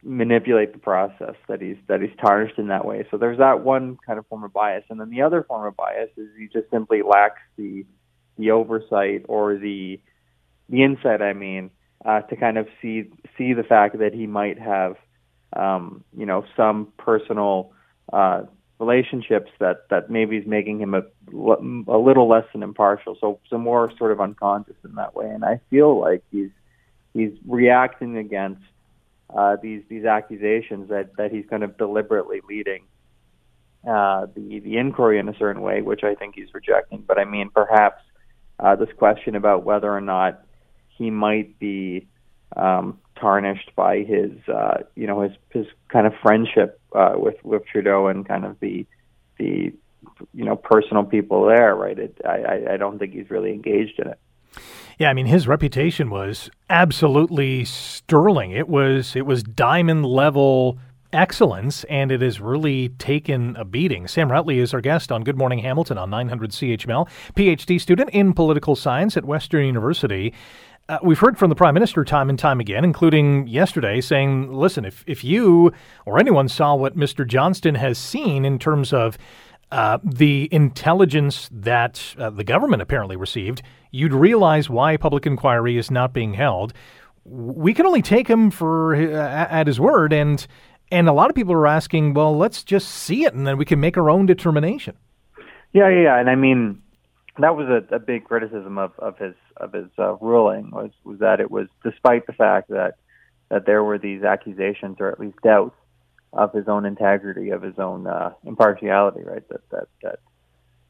manipulate 0.02 0.72
the 0.72 0.78
process. 0.78 1.34
That 1.48 1.60
he's 1.60 1.76
that 1.88 2.00
he's 2.00 2.16
tarnished 2.18 2.58
in 2.58 2.68
that 2.68 2.86
way. 2.86 3.06
So 3.10 3.18
there's 3.18 3.38
that 3.38 3.62
one 3.62 3.98
kind 4.06 4.18
of 4.18 4.26
form 4.28 4.42
of 4.42 4.54
bias, 4.54 4.84
and 4.88 4.98
then 4.98 5.10
the 5.10 5.20
other 5.20 5.42
form 5.42 5.66
of 5.66 5.76
bias 5.76 6.08
is 6.16 6.28
he 6.38 6.48
just 6.48 6.70
simply 6.70 7.02
lacks 7.02 7.42
the 7.58 7.84
the 8.38 8.50
oversight 8.50 9.24
or 9.28 9.56
the 9.56 10.00
the 10.68 10.82
insight, 10.82 11.22
I 11.22 11.32
mean, 11.32 11.70
uh, 12.04 12.22
to 12.22 12.36
kind 12.36 12.58
of 12.58 12.68
see 12.82 13.10
see 13.36 13.52
the 13.52 13.62
fact 13.62 13.98
that 13.98 14.12
he 14.12 14.26
might 14.26 14.58
have, 14.58 14.96
um, 15.54 16.04
you 16.16 16.26
know, 16.26 16.44
some 16.56 16.92
personal 16.98 17.72
uh, 18.12 18.42
relationships 18.78 19.50
that 19.58 19.88
that 19.90 20.10
maybe 20.10 20.36
is 20.36 20.46
making 20.46 20.80
him 20.80 20.94
a, 20.94 21.02
a 21.32 21.98
little 21.98 22.28
less 22.28 22.44
than 22.52 22.62
impartial. 22.62 23.16
So 23.20 23.40
so 23.48 23.58
more 23.58 23.92
sort 23.98 24.12
of 24.12 24.20
unconscious 24.20 24.76
in 24.84 24.94
that 24.96 25.14
way. 25.14 25.28
And 25.28 25.44
I 25.44 25.60
feel 25.70 25.98
like 25.98 26.22
he's 26.30 26.50
he's 27.14 27.32
reacting 27.46 28.18
against 28.18 28.62
uh, 29.34 29.56
these 29.62 29.82
these 29.88 30.04
accusations 30.04 30.88
that 30.90 31.16
that 31.16 31.32
he's 31.32 31.44
kind 31.48 31.62
of 31.62 31.76
deliberately 31.78 32.40
leading 32.48 32.82
uh, 33.88 34.26
the 34.34 34.60
the 34.60 34.76
inquiry 34.76 35.18
in 35.18 35.28
a 35.28 35.36
certain 35.38 35.62
way, 35.62 35.80
which 35.82 36.04
I 36.04 36.14
think 36.14 36.34
he's 36.34 36.52
rejecting. 36.52 37.04
But 37.06 37.18
I 37.18 37.24
mean, 37.24 37.50
perhaps 37.50 38.02
uh, 38.58 38.76
this 38.76 38.88
question 38.96 39.34
about 39.34 39.64
whether 39.64 39.90
or 39.92 40.00
not 40.00 40.42
he 40.88 41.10
might 41.10 41.58
be 41.58 42.06
um, 42.56 42.98
tarnished 43.18 43.70
by 43.76 43.98
his, 43.98 44.30
uh, 44.48 44.78
you 44.94 45.06
know, 45.06 45.22
his 45.22 45.32
his 45.50 45.66
kind 45.88 46.06
of 46.06 46.14
friendship 46.22 46.80
uh, 46.94 47.14
with 47.16 47.36
with 47.44 47.66
Trudeau 47.66 48.06
and 48.06 48.26
kind 48.26 48.44
of 48.44 48.58
the 48.60 48.86
the 49.38 49.72
you 50.32 50.44
know 50.44 50.56
personal 50.56 51.04
people 51.04 51.46
there, 51.46 51.74
right? 51.74 51.98
It, 51.98 52.20
I 52.24 52.74
I 52.74 52.76
don't 52.76 52.98
think 52.98 53.12
he's 53.12 53.30
really 53.30 53.52
engaged 53.52 53.98
in 53.98 54.08
it. 54.08 54.18
Yeah, 54.98 55.10
I 55.10 55.12
mean 55.12 55.26
his 55.26 55.46
reputation 55.46 56.08
was 56.08 56.48
absolutely 56.70 57.64
sterling. 57.64 58.52
It 58.52 58.68
was 58.68 59.14
it 59.14 59.26
was 59.26 59.42
diamond 59.42 60.06
level 60.06 60.78
excellence, 61.16 61.84
and 61.84 62.12
it 62.12 62.20
has 62.20 62.40
really 62.40 62.90
taken 62.90 63.56
a 63.56 63.64
beating. 63.64 64.06
Sam 64.06 64.28
Rutley 64.28 64.58
is 64.58 64.74
our 64.74 64.80
guest 64.80 65.10
on 65.10 65.24
Good 65.24 65.38
Morning 65.38 65.58
Hamilton 65.60 65.98
on 65.98 66.10
900 66.10 66.50
CHML, 66.50 67.08
PhD 67.34 67.80
student 67.80 68.10
in 68.10 68.32
political 68.32 68.76
science 68.76 69.16
at 69.16 69.24
Western 69.24 69.66
University. 69.66 70.34
Uh, 70.88 70.98
we've 71.02 71.18
heard 71.18 71.36
from 71.36 71.48
the 71.48 71.56
prime 71.56 71.74
minister 71.74 72.04
time 72.04 72.30
and 72.30 72.38
time 72.38 72.60
again, 72.60 72.84
including 72.84 73.48
yesterday, 73.48 74.00
saying, 74.00 74.52
"Listen, 74.52 74.84
if 74.84 75.02
if 75.06 75.24
you 75.24 75.72
or 76.04 76.20
anyone 76.20 76.48
saw 76.48 76.76
what 76.76 76.96
Mr. 76.96 77.26
Johnston 77.26 77.74
has 77.74 77.98
seen 77.98 78.44
in 78.44 78.58
terms 78.58 78.92
of 78.92 79.18
uh, 79.72 79.98
the 80.04 80.48
intelligence 80.52 81.48
that 81.50 82.14
uh, 82.18 82.30
the 82.30 82.44
government 82.44 82.82
apparently 82.82 83.16
received, 83.16 83.62
you'd 83.90 84.14
realize 84.14 84.70
why 84.70 84.96
public 84.96 85.26
inquiry 85.26 85.76
is 85.76 85.90
not 85.90 86.12
being 86.12 86.34
held. 86.34 86.72
We 87.24 87.74
can 87.74 87.84
only 87.84 88.02
take 88.02 88.28
him 88.28 88.52
for 88.52 88.94
uh, 88.94 89.46
at 89.50 89.66
his 89.66 89.80
word, 89.80 90.12
and 90.12 90.46
and 90.90 91.08
a 91.08 91.12
lot 91.12 91.30
of 91.30 91.36
people 91.36 91.54
are 91.54 91.66
asking, 91.66 92.14
well, 92.14 92.36
let's 92.36 92.62
just 92.62 92.88
see 92.88 93.24
it, 93.24 93.34
and 93.34 93.46
then 93.46 93.56
we 93.56 93.64
can 93.64 93.80
make 93.80 93.96
our 93.96 94.10
own 94.10 94.26
determination." 94.26 94.96
Yeah, 95.72 95.88
yeah, 95.88 96.18
and 96.18 96.30
I 96.30 96.34
mean 96.34 96.82
that 97.38 97.56
was 97.56 97.68
a, 97.68 97.94
a 97.94 97.98
big 97.98 98.24
criticism 98.24 98.78
of, 98.78 98.92
of 98.98 99.18
his 99.18 99.34
of 99.56 99.72
his 99.72 99.90
uh, 99.98 100.14
ruling 100.16 100.70
was 100.70 100.90
was 101.04 101.18
that 101.18 101.40
it 101.40 101.50
was 101.50 101.68
despite 101.84 102.26
the 102.26 102.32
fact 102.32 102.70
that 102.70 102.94
that 103.50 103.66
there 103.66 103.84
were 103.84 103.98
these 103.98 104.22
accusations 104.22 104.96
or 105.00 105.08
at 105.08 105.20
least 105.20 105.36
doubts 105.42 105.76
of 106.32 106.52
his 106.52 106.68
own 106.68 106.84
integrity 106.84 107.50
of 107.50 107.62
his 107.62 107.78
own 107.78 108.06
uh, 108.06 108.30
impartiality 108.44 109.20
right? 109.22 109.46
That 109.48 109.68
that 109.70 109.88
that 110.02 110.18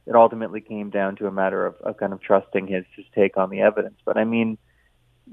it 0.07 0.15
ultimately 0.15 0.61
came 0.61 0.91
down 0.91 1.17
to 1.17 1.27
a 1.27 1.33
matter 1.33 1.67
of, 1.67 1.75
of 1.81 1.97
kind 1.97 2.13
of 2.13 2.21
trusting 2.21 2.67
his 2.69 2.85
his 2.95 3.07
take 3.15 3.37
on 3.37 3.51
the 3.51 3.61
evidence. 3.61 3.97
But 4.05 4.17
i 4.17 4.25
mean 4.25 4.59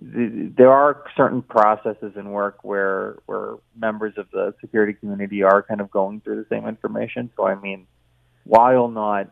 the, 0.01 0.51
there 0.57 0.71
are 0.71 1.03
certain 1.15 1.41
processes 1.41 2.13
in 2.15 2.31
work 2.31 2.63
where 2.63 3.17
where 3.25 3.55
members 3.75 4.13
of 4.17 4.29
the 4.31 4.53
security 4.59 4.93
community 4.93 5.43
are 5.43 5.61
kind 5.61 5.81
of 5.81 5.91
going 5.91 6.19
through 6.21 6.35
the 6.35 6.47
same 6.49 6.67
information 6.67 7.29
so 7.35 7.45
i 7.45 7.55
mean 7.55 7.85
while 8.43 8.87
not 8.87 9.29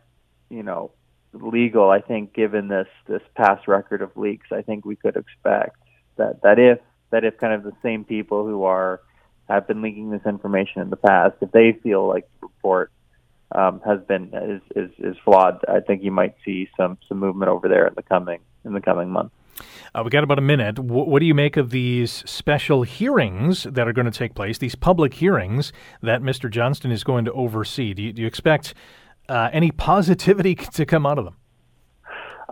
you 0.50 0.64
know 0.64 0.92
legal, 1.34 1.90
I 1.90 2.02
think 2.02 2.34
given 2.34 2.68
this 2.68 2.88
this 3.08 3.22
past 3.36 3.68
record 3.68 4.02
of 4.02 4.16
leaks, 4.16 4.48
I 4.52 4.62
think 4.62 4.86
we 4.86 4.96
could 4.96 5.16
expect 5.16 5.78
that 6.18 6.42
that 6.44 6.60
if 6.60 6.80
that 7.12 7.24
if 7.24 7.38
kind 7.38 7.54
of 7.54 7.64
the 7.64 7.76
same 7.82 8.04
people 8.04 8.46
who 8.46 8.64
are 8.64 9.02
have 9.50 9.68
been 9.68 9.82
leaking 9.82 10.12
this 10.12 10.26
information 10.26 10.82
in 10.82 10.90
the 10.90 10.98
past, 10.98 11.36
if 11.42 11.52
they 11.52 11.74
feel 11.84 12.08
like 12.08 12.28
the 12.40 12.48
report 12.48 12.92
um, 13.54 13.82
has 13.86 14.00
been 14.08 14.32
is, 14.34 14.62
is 14.76 14.92
is 15.00 15.18
flawed, 15.24 15.64
I 15.68 15.80
think 15.80 16.04
you 16.04 16.12
might 16.12 16.36
see 16.46 16.70
some 16.78 16.98
some 17.08 17.20
movement 17.20 17.50
over 17.50 17.68
there 17.68 17.88
in 17.88 17.94
the 17.96 18.04
coming 18.04 18.40
in 18.66 18.74
the 18.74 18.82
coming 18.82 19.10
months. 19.10 19.36
Uh, 19.94 20.02
we 20.04 20.10
got 20.10 20.24
about 20.24 20.40
a 20.40 20.42
minute. 20.42 20.76
W- 20.76 21.06
what 21.06 21.20
do 21.20 21.26
you 21.26 21.34
make 21.34 21.58
of 21.58 21.70
these 21.70 22.24
special 22.30 22.84
hearings 22.84 23.64
that 23.64 23.88
are 23.88 23.94
going 23.94 24.06
to 24.06 24.18
take 24.18 24.36
place? 24.36 24.58
These 24.58 24.76
public 24.76 25.16
hearings 25.16 25.74
that 26.02 26.22
Mr. 26.22 26.50
Johnston 26.50 26.92
is 26.92 27.04
going 27.04 27.26
to 27.26 27.32
oversee. 27.34 27.94
Do 27.94 28.04
you, 28.04 28.14
do 28.14 28.22
you 28.22 28.28
expect 28.28 28.74
uh, 29.30 29.50
any 29.52 29.72
positivity 29.72 30.56
to 30.74 30.86
come 30.86 31.06
out 31.06 31.18
of 31.18 31.26
them? 31.26 31.36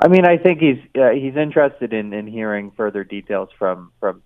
I 0.01 0.07
mean, 0.07 0.25
I 0.25 0.37
think 0.37 0.59
he's 0.59 0.79
uh, 0.95 1.09
he's 1.09 1.35
interested 1.35 1.91
in, 1.91 2.13
in 2.13 2.25
hearing 2.25 2.71
further 2.71 3.03
details 3.03 3.49
from 3.57 3.91
from 3.99 4.21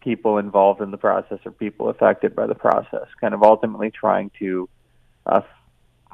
people 0.00 0.36
involved 0.36 0.82
in 0.82 0.90
the 0.90 0.98
process 0.98 1.38
or 1.46 1.50
people 1.50 1.88
affected 1.88 2.36
by 2.36 2.46
the 2.46 2.54
process, 2.54 3.06
kind 3.20 3.32
of 3.32 3.42
ultimately 3.42 3.90
trying 3.90 4.30
to 4.38 4.68
uh, 5.24 5.40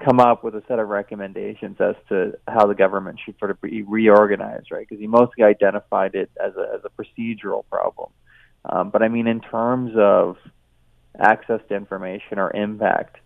come 0.05 0.21
up 0.21 0.43
with 0.43 0.55
a 0.55 0.63
set 0.67 0.79
of 0.79 0.89
recommendations 0.89 1.77
as 1.81 1.95
to 2.09 2.39
how 2.49 2.67
the 2.67 2.75
government 2.75 3.19
should 3.25 3.39
sort 3.39 3.51
of 3.51 3.61
be 3.61 3.83
reorganized, 3.83 4.71
right? 4.71 4.87
Because 4.89 5.01
he 5.01 5.07
mostly 5.07 5.45
identified 5.45 6.15
it 6.15 6.31
as 6.43 6.53
a 6.57 6.75
as 6.75 6.81
a 6.85 6.91
procedural 6.91 7.65
problem, 7.71 8.11
um, 8.65 8.91
but 8.91 9.03
I 9.03 9.09
mean, 9.09 9.27
in 9.27 9.41
terms 9.41 9.93
of 9.97 10.37
access 11.19 11.61
to 11.69 11.75
information 11.75 12.39
or 12.39 12.51
impact, 12.55 13.17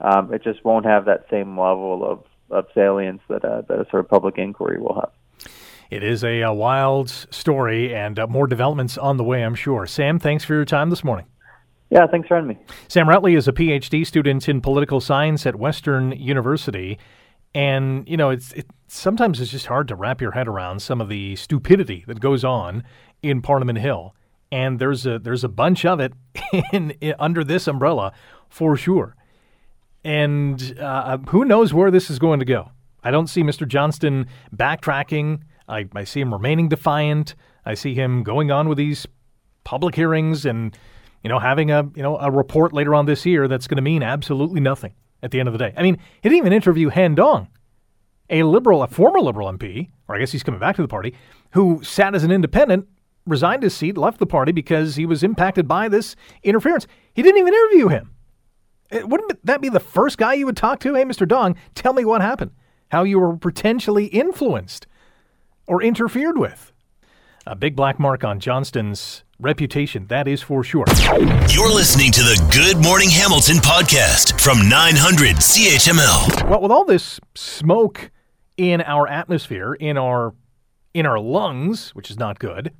um, 0.00 0.32
it 0.32 0.42
just 0.42 0.64
won't 0.64 0.86
have 0.86 1.06
that 1.06 1.26
same 1.30 1.58
level 1.58 2.04
of, 2.04 2.24
of 2.50 2.66
salience 2.74 3.20
that, 3.28 3.44
uh, 3.44 3.62
that 3.62 3.80
a 3.80 3.86
sort 3.90 4.00
of 4.00 4.08
public 4.08 4.38
inquiry 4.38 4.80
will 4.80 4.94
have. 4.94 5.50
It 5.90 6.04
is 6.04 6.22
a, 6.22 6.42
a 6.42 6.52
wild 6.52 7.08
story 7.08 7.94
and 7.94 8.18
uh, 8.18 8.26
more 8.26 8.46
developments 8.46 8.98
on 8.98 9.16
the 9.16 9.24
way, 9.24 9.42
I'm 9.42 9.54
sure. 9.54 9.86
Sam, 9.86 10.18
thanks 10.18 10.44
for 10.44 10.54
your 10.54 10.66
time 10.66 10.90
this 10.90 11.02
morning. 11.02 11.26
Yeah, 11.90 12.06
thanks 12.06 12.28
for 12.28 12.34
having 12.34 12.48
me. 12.48 12.58
Sam 12.88 13.06
Rutley 13.06 13.36
is 13.36 13.48
a 13.48 13.52
PhD 13.52 14.06
student 14.06 14.48
in 14.48 14.60
political 14.60 15.00
science 15.00 15.46
at 15.46 15.56
Western 15.56 16.12
University. 16.12 16.98
And, 17.54 18.06
you 18.08 18.16
know, 18.16 18.30
it's 18.30 18.52
it, 18.52 18.66
sometimes 18.88 19.40
it's 19.40 19.50
just 19.50 19.66
hard 19.66 19.88
to 19.88 19.94
wrap 19.94 20.20
your 20.20 20.32
head 20.32 20.48
around 20.48 20.80
some 20.80 21.00
of 21.00 21.08
the 21.08 21.36
stupidity 21.36 22.04
that 22.06 22.20
goes 22.20 22.44
on 22.44 22.84
in 23.22 23.40
Parliament 23.42 23.78
Hill, 23.78 24.14
and 24.52 24.78
there's 24.78 25.06
a 25.06 25.18
there's 25.18 25.44
a 25.44 25.48
bunch 25.48 25.84
of 25.84 26.00
it 26.00 26.12
in, 26.72 26.90
in 27.00 27.14
under 27.18 27.42
this 27.42 27.66
umbrella 27.66 28.12
for 28.48 28.76
sure. 28.76 29.16
And 30.04 30.78
uh, 30.78 31.18
who 31.28 31.44
knows 31.44 31.74
where 31.74 31.90
this 31.90 32.10
is 32.10 32.18
going 32.18 32.38
to 32.38 32.44
go? 32.44 32.70
I 33.02 33.10
don't 33.10 33.26
see 33.26 33.42
Mr. 33.42 33.66
Johnston 33.66 34.26
backtracking. 34.54 35.40
I, 35.68 35.86
I 35.94 36.04
see 36.04 36.20
him 36.20 36.32
remaining 36.32 36.68
defiant. 36.68 37.34
I 37.64 37.74
see 37.74 37.94
him 37.94 38.22
going 38.22 38.50
on 38.50 38.68
with 38.68 38.78
these 38.78 39.06
public 39.64 39.94
hearings 39.94 40.46
and 40.46 40.76
you 41.22 41.28
know 41.28 41.38
having 41.38 41.70
a 41.70 41.82
you 41.94 42.02
know 42.02 42.16
a 42.18 42.30
report 42.30 42.72
later 42.72 42.94
on 42.94 43.06
this 43.06 43.26
year 43.26 43.48
that's 43.48 43.66
going 43.66 43.76
to 43.76 43.82
mean 43.82 44.02
absolutely 44.02 44.60
nothing 44.60 44.94
at 45.22 45.30
the 45.30 45.40
end 45.40 45.48
of 45.48 45.52
the 45.52 45.58
day. 45.58 45.74
I 45.76 45.82
mean, 45.82 45.98
he 46.22 46.28
didn't 46.28 46.38
even 46.38 46.52
interview 46.52 46.90
Han 46.90 47.14
Dong, 47.14 47.48
a 48.30 48.42
liberal, 48.44 48.82
a 48.82 48.86
former 48.86 49.20
liberal 49.20 49.50
MP, 49.52 49.90
or 50.06 50.16
I 50.16 50.20
guess 50.20 50.32
he's 50.32 50.42
coming 50.42 50.60
back 50.60 50.76
to 50.76 50.82
the 50.82 50.88
party, 50.88 51.14
who 51.52 51.82
sat 51.82 52.14
as 52.14 52.24
an 52.24 52.30
independent, 52.30 52.86
resigned 53.26 53.62
his 53.62 53.74
seat, 53.74 53.96
left 53.96 54.18
the 54.18 54.26
party 54.26 54.52
because 54.52 54.96
he 54.96 55.06
was 55.06 55.22
impacted 55.22 55.66
by 55.66 55.88
this 55.88 56.16
interference. 56.42 56.86
He 57.14 57.22
didn't 57.22 57.40
even 57.40 57.54
interview 57.54 57.88
him. 57.88 58.14
Eh, 58.90 58.98
it, 58.98 59.08
wouldn't 59.08 59.44
that 59.44 59.60
be 59.60 59.68
the 59.68 59.80
first 59.80 60.18
guy 60.18 60.34
you 60.34 60.46
would 60.46 60.56
talk 60.56 60.80
to? 60.80 60.94
Hey, 60.94 61.04
Mr. 61.04 61.26
Dong, 61.26 61.56
tell 61.74 61.92
me 61.92 62.04
what 62.04 62.20
happened. 62.20 62.52
How 62.90 63.02
you 63.02 63.18
were 63.18 63.36
potentially 63.36 64.06
influenced 64.06 64.86
or 65.66 65.82
interfered 65.82 66.38
with. 66.38 66.72
A 67.46 67.54
big 67.54 67.76
black 67.76 67.98
mark 67.98 68.24
on 68.24 68.40
Johnston's 68.40 69.24
reputation, 69.40 70.06
that 70.08 70.26
is 70.26 70.42
for 70.42 70.64
sure. 70.64 70.84
You're 71.50 71.72
listening 71.72 72.10
to 72.12 72.20
the 72.20 72.50
Good 72.52 72.82
Morning 72.82 73.08
Hamilton 73.08 73.56
podcast 73.56 74.40
from 74.40 74.68
900 74.68 75.36
CHML. 75.36 76.48
Well, 76.48 76.60
with 76.60 76.72
all 76.72 76.84
this 76.84 77.20
smoke 77.34 78.10
in 78.56 78.80
our 78.82 79.06
atmosphere, 79.06 79.74
in 79.74 79.96
our 79.96 80.34
in 80.94 81.06
our 81.06 81.20
lungs, 81.20 81.90
which 81.94 82.10
is 82.10 82.18
not 82.18 82.38
good, 82.38 82.72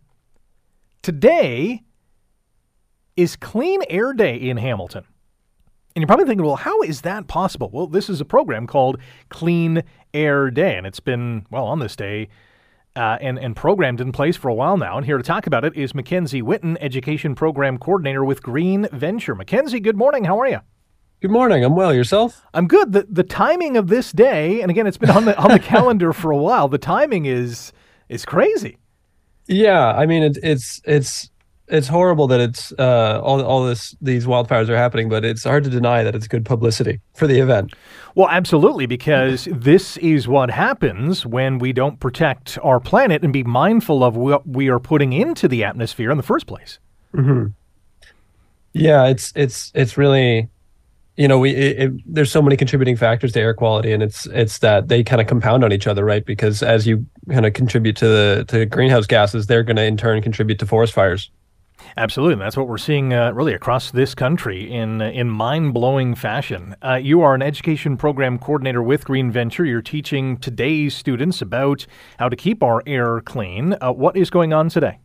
today 1.03 1.83
is 3.17 3.37
Clean 3.37 3.81
Air 3.89 4.13
Day 4.13 4.37
in 4.37 4.57
Hamilton. 4.57 5.05
And 5.95 6.03
you're 6.03 6.07
probably 6.07 6.27
thinking, 6.27 6.45
well, 6.45 6.57
how 6.57 6.83
is 6.83 7.03
that 7.03 7.29
possible? 7.29 7.71
Well, 7.73 7.87
this 7.87 8.09
is 8.09 8.21
a 8.21 8.25
program 8.25 8.67
called 8.67 8.99
Clean 9.29 9.83
Air 10.15 10.51
Day, 10.51 10.77
and 10.77 10.87
it's 10.87 11.01
been, 11.01 11.47
well, 11.51 11.67
on 11.67 11.79
this 11.79 11.97
day 11.97 12.29
uh, 12.99 13.17
and, 13.21 13.39
and 13.39 13.55
programmed 13.55 14.01
in 14.01 14.11
place 14.11 14.37
for 14.37 14.49
a 14.49 14.55
while 14.55 14.77
now. 14.77 14.97
And 14.97 15.07
here 15.07 15.17
to 15.17 15.23
talk 15.23 15.47
about 15.47 15.65
it 15.65 15.77
is 15.77 15.95
Mackenzie 15.95 16.43
Witten, 16.43 16.77
Education 16.81 17.37
Program 17.37 17.79
Coordinator 17.79 18.25
with 18.25 18.43
Green 18.43 18.89
Venture. 18.93 19.37
Mackenzie, 19.37 19.79
good 19.79 19.97
morning. 19.97 20.25
How 20.25 20.41
are 20.41 20.49
you? 20.49 20.59
Good 21.21 21.31
morning. 21.31 21.65
I'm 21.65 21.77
well. 21.77 21.95
Yourself? 21.95 22.45
I'm 22.55 22.67
good. 22.67 22.93
The 22.93 23.07
the 23.09 23.25
timing 23.25 23.77
of 23.77 23.89
this 23.89 24.13
day, 24.13 24.61
and 24.61 24.71
again, 24.71 24.87
it's 24.87 24.97
been 24.97 25.11
on 25.11 25.25
the 25.25 25.37
on 25.39 25.51
the 25.51 25.59
calendar 25.75 26.13
for 26.13 26.31
a 26.31 26.37
while. 26.37 26.69
The 26.69 26.79
timing 26.79 27.27
is 27.27 27.73
is 28.09 28.25
crazy. 28.25 28.79
Yeah, 29.47 29.87
I 29.87 30.07
mean 30.07 30.23
it, 30.23 30.39
it's 30.43 30.81
it's 30.85 31.31
it's 31.71 31.89
horrible 31.89 32.27
that 32.29 32.41
it's 32.41 32.73
uh, 32.79 33.21
all 33.23 33.43
all 33.43 33.65
this 33.65 33.95
these 34.01 34.27
wildfires 34.27 34.69
are 34.69 34.77
happening, 34.77 35.09
but 35.09 35.25
it's 35.25 35.45
hard 35.45 35.65
to 35.65 35.71
deny 35.71 36.03
that 36.03 36.15
it's 36.15 36.29
good 36.29 36.45
publicity 36.45 37.01
for 37.15 37.27
the 37.27 37.39
event. 37.39 37.75
Well, 38.15 38.29
absolutely, 38.29 38.87
because 38.87 39.49
this 39.51 39.97
is 39.99 40.27
what 40.27 40.51
happens 40.51 41.25
when 41.25 41.59
we 41.59 41.73
don't 41.73 42.01
protect 42.01 42.59
our 42.63 42.81
planet 42.81 43.23
and 43.23 43.33
be 43.33 43.45
mindful 43.45 44.03
of 44.03 44.17
what 44.17 44.47
we 44.47 44.69
are 44.69 44.81
putting 44.81 45.13
into 45.13 45.49
the 45.49 45.65
atmosphere 45.65 46.11
in 46.11 46.17
the 46.17 46.23
first 46.23 46.47
place. 46.47 46.79
Mm-hmm. 47.15 47.49
Yeah, 48.73 49.07
it's 49.07 49.33
it's 49.37 49.73
it's 49.75 49.97
really 49.97 50.49
you 51.19 51.27
know, 51.27 51.39
we 51.41 51.51
it, 51.51 51.79
it, 51.79 51.93
there's 52.07 52.31
so 52.31 52.41
many 52.41 52.57
contributing 52.57 52.97
factors 52.97 53.33
to 53.33 53.41
air 53.41 53.53
quality, 53.53 53.93
and 53.93 54.05
it's 54.05 54.27
it's 54.27 54.59
that 54.59 54.87
they 54.87 55.03
kind 55.03 55.21
of 55.21 55.27
compound 55.27 55.65
on 55.65 55.73
each 55.73 55.89
other, 55.89 56.05
right? 56.05 56.25
Because 56.25 56.63
as 56.63 56.87
you 56.87 57.05
kind 57.29 57.45
of 57.45 57.55
contribute 57.55 57.97
to 57.97 58.07
the 58.07 58.45
to 58.49 58.65
greenhouse 58.67 59.07
gases, 59.07 59.49
they're 59.49 59.65
going 59.65 59.77
to 59.77 59.85
in 59.85 59.97
turn 59.97 60.23
contribute 60.23 60.61
to 60.61 60.67
forest 60.67 60.93
fires. 60.93 61.29
Absolutely, 61.97 62.35
and 62.35 62.43
that's 62.43 62.57
what 62.57 62.69
we're 62.69 62.79
seeing 62.79 63.13
uh, 63.13 63.33
really 63.33 63.55
across 63.55 63.91
this 63.91 64.15
country 64.15 64.71
in 64.71 65.01
in 65.01 65.29
mind 65.29 65.75
blowing 65.75 66.15
fashion. 66.15 66.77
Uh, 66.83 66.95
you 66.95 67.23
are 67.23 67.35
an 67.35 67.43
education 67.43 67.97
program 67.97 68.39
coordinator 68.39 68.83
with 68.83 69.05
Green 69.05 69.31
Venture. 69.31 69.65
You're 69.65 69.83
teaching 69.83 70.37
today's 70.39 70.95
students 70.95 71.43
about 71.43 71.87
how 72.19 72.29
to 72.29 72.37
keep 72.37 72.63
our 72.63 72.83
air 72.87 73.21
clean. 73.21 73.77
Uh, 73.81 73.93
what 73.93 74.17
is 74.17 74.31
going 74.31 74.53
on 74.53 74.69
today? 74.69 74.99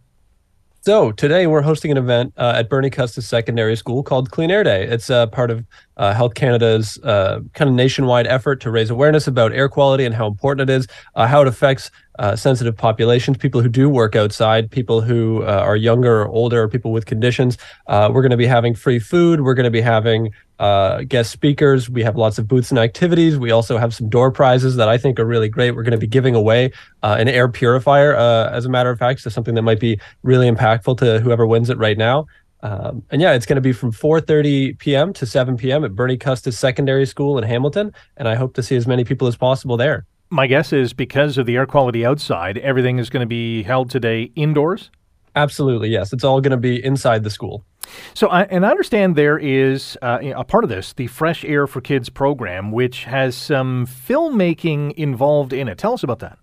So 0.86 1.14
today 1.14 1.48
we're 1.48 1.62
hosting 1.62 1.92
an 1.92 1.98
event 1.98 2.34
uh, 2.36 2.56
at 2.58 2.70
Bernie 2.70 2.90
Custis 2.90 3.26
Secondary 3.26 3.78
School 3.78 4.04
called 4.04 4.32
Clean 4.32 4.52
Air 4.52 4.66
Day. 4.66 4.86
It's 4.86 5.10
uh, 5.10 5.28
part 5.28 5.50
of 5.50 5.66
uh, 5.96 6.14
Health 6.14 6.34
Canada's 6.34 7.00
uh, 7.06 7.40
kind 7.54 7.70
of 7.70 7.76
nationwide 7.76 8.28
effort 8.28 8.60
to 8.60 8.70
raise 8.70 8.90
awareness 8.90 9.26
about 9.26 9.54
air 9.54 9.70
quality 9.70 10.04
and 10.04 10.14
how 10.14 10.28
important 10.28 10.70
it 10.70 10.74
is, 10.74 10.88
uh, 11.16 11.26
how 11.26 11.42
it 11.42 11.48
affects 11.48 11.90
uh, 12.20 12.36
sensitive 12.36 12.76
populations, 12.76 13.38
people 13.38 13.62
who 13.62 13.70
do 13.70 13.90
work 13.90 14.16
outside, 14.16 14.70
people 14.70 15.02
who 15.02 15.44
uh, 15.44 15.62
are 15.66 15.76
younger 15.76 16.22
or 16.22 16.28
older, 16.28 16.68
people 16.68 16.92
with 16.92 17.06
conditions. 17.06 17.58
Uh, 17.88 18.10
we're 18.14 18.22
going 18.22 18.32
to 18.32 18.38
be 18.38 18.46
having 18.46 18.76
free 18.76 19.00
food. 19.00 19.42
We're 19.42 19.54
going 19.54 19.66
to 19.66 19.72
be 19.72 19.82
having 19.82 20.32
uh, 20.60 21.04
guest 21.04 21.32
speakers. 21.32 21.90
We 21.90 22.04
have 22.04 22.16
lots 22.16 22.38
of 22.38 22.48
booths 22.48 22.70
and 22.70 22.80
activities. 22.80 23.38
We 23.38 23.52
also 23.52 23.78
have 23.78 23.94
some 23.94 24.10
door 24.10 24.32
prizes 24.32 24.76
that 24.76 24.88
I 24.88 24.98
think 24.98 25.20
are 25.20 25.26
really 25.26 25.50
great. 25.50 25.72
We're 25.72 25.84
going 25.84 25.92
to 25.92 25.98
be 25.98 26.08
giving 26.08 26.36
away 26.36 26.72
an 27.02 27.28
air 27.28 27.50
purifier, 27.50 28.16
as 28.16 28.66
a 28.66 28.70
matter 28.70 28.90
of 28.90 29.00
fact, 29.00 29.22
so 29.22 29.30
something 29.30 29.56
that 29.56 29.62
might 29.64 29.80
be 29.80 30.00
really 30.22 30.50
impactful 30.50 30.98
to 31.00 31.20
whoever 31.20 31.46
wins 31.46 31.70
it 31.70 31.78
right 31.78 31.98
now. 31.98 32.28
Um, 32.64 33.04
and 33.12 33.22
yeah, 33.22 33.34
it's 33.34 33.46
going 33.46 33.58
to 33.58 33.62
be 33.62 33.74
from 33.74 33.92
4:30 33.92 34.80
p.m. 34.80 35.12
to 35.14 35.26
7 35.26 35.58
p.m. 35.58 35.84
at 35.84 35.96
Bernie 35.96 36.18
Custis 36.18 36.58
Secondary 36.58 37.06
School 37.06 37.38
in 37.38 37.44
Hamilton, 37.44 37.94
and 38.16 38.28
I 38.28 38.36
hope 38.36 38.54
to 38.56 38.64
see 38.64 38.78
as 38.78 38.88
many 38.88 39.04
people 39.04 39.28
as 39.28 39.36
possible 39.36 39.76
there. 39.76 40.06
My 40.34 40.48
guess 40.48 40.74
is 40.74 40.94
because 40.94 41.38
of 41.38 41.46
the 41.46 41.58
air 41.58 41.68
quality 41.68 42.04
outside, 42.04 42.58
everything 42.58 42.98
is 42.98 43.12
going 43.12 43.22
to 43.22 43.28
be 43.28 43.62
held 43.62 43.92
today 43.92 44.32
indoors. 44.36 44.90
Absolutely, 45.36 45.90
yes. 45.90 46.12
It's 46.12 46.24
all 46.24 46.42
going 46.42 46.50
to 46.50 46.58
be 46.58 46.84
inside 46.84 47.24
the 47.24 47.30
school. 47.30 47.64
So, 48.16 48.30
I, 48.30 48.46
and 48.46 48.66
I 48.66 48.72
understand 48.72 49.16
there 49.16 49.38
is 49.38 49.96
uh, 50.02 50.18
a 50.36 50.44
part 50.44 50.64
of 50.64 50.72
this, 50.72 50.94
the 50.94 51.06
Fresh 51.06 51.46
Air 51.46 51.68
for 51.68 51.82
Kids 51.82 52.10
program, 52.10 52.72
which 52.72 53.04
has 53.04 53.36
some 53.38 53.86
filmmaking 53.86 54.94
involved 54.94 55.54
in 55.54 55.68
it. 55.68 55.78
Tell 55.78 55.94
us 55.94 56.02
about 56.02 56.18
that. 56.20 56.40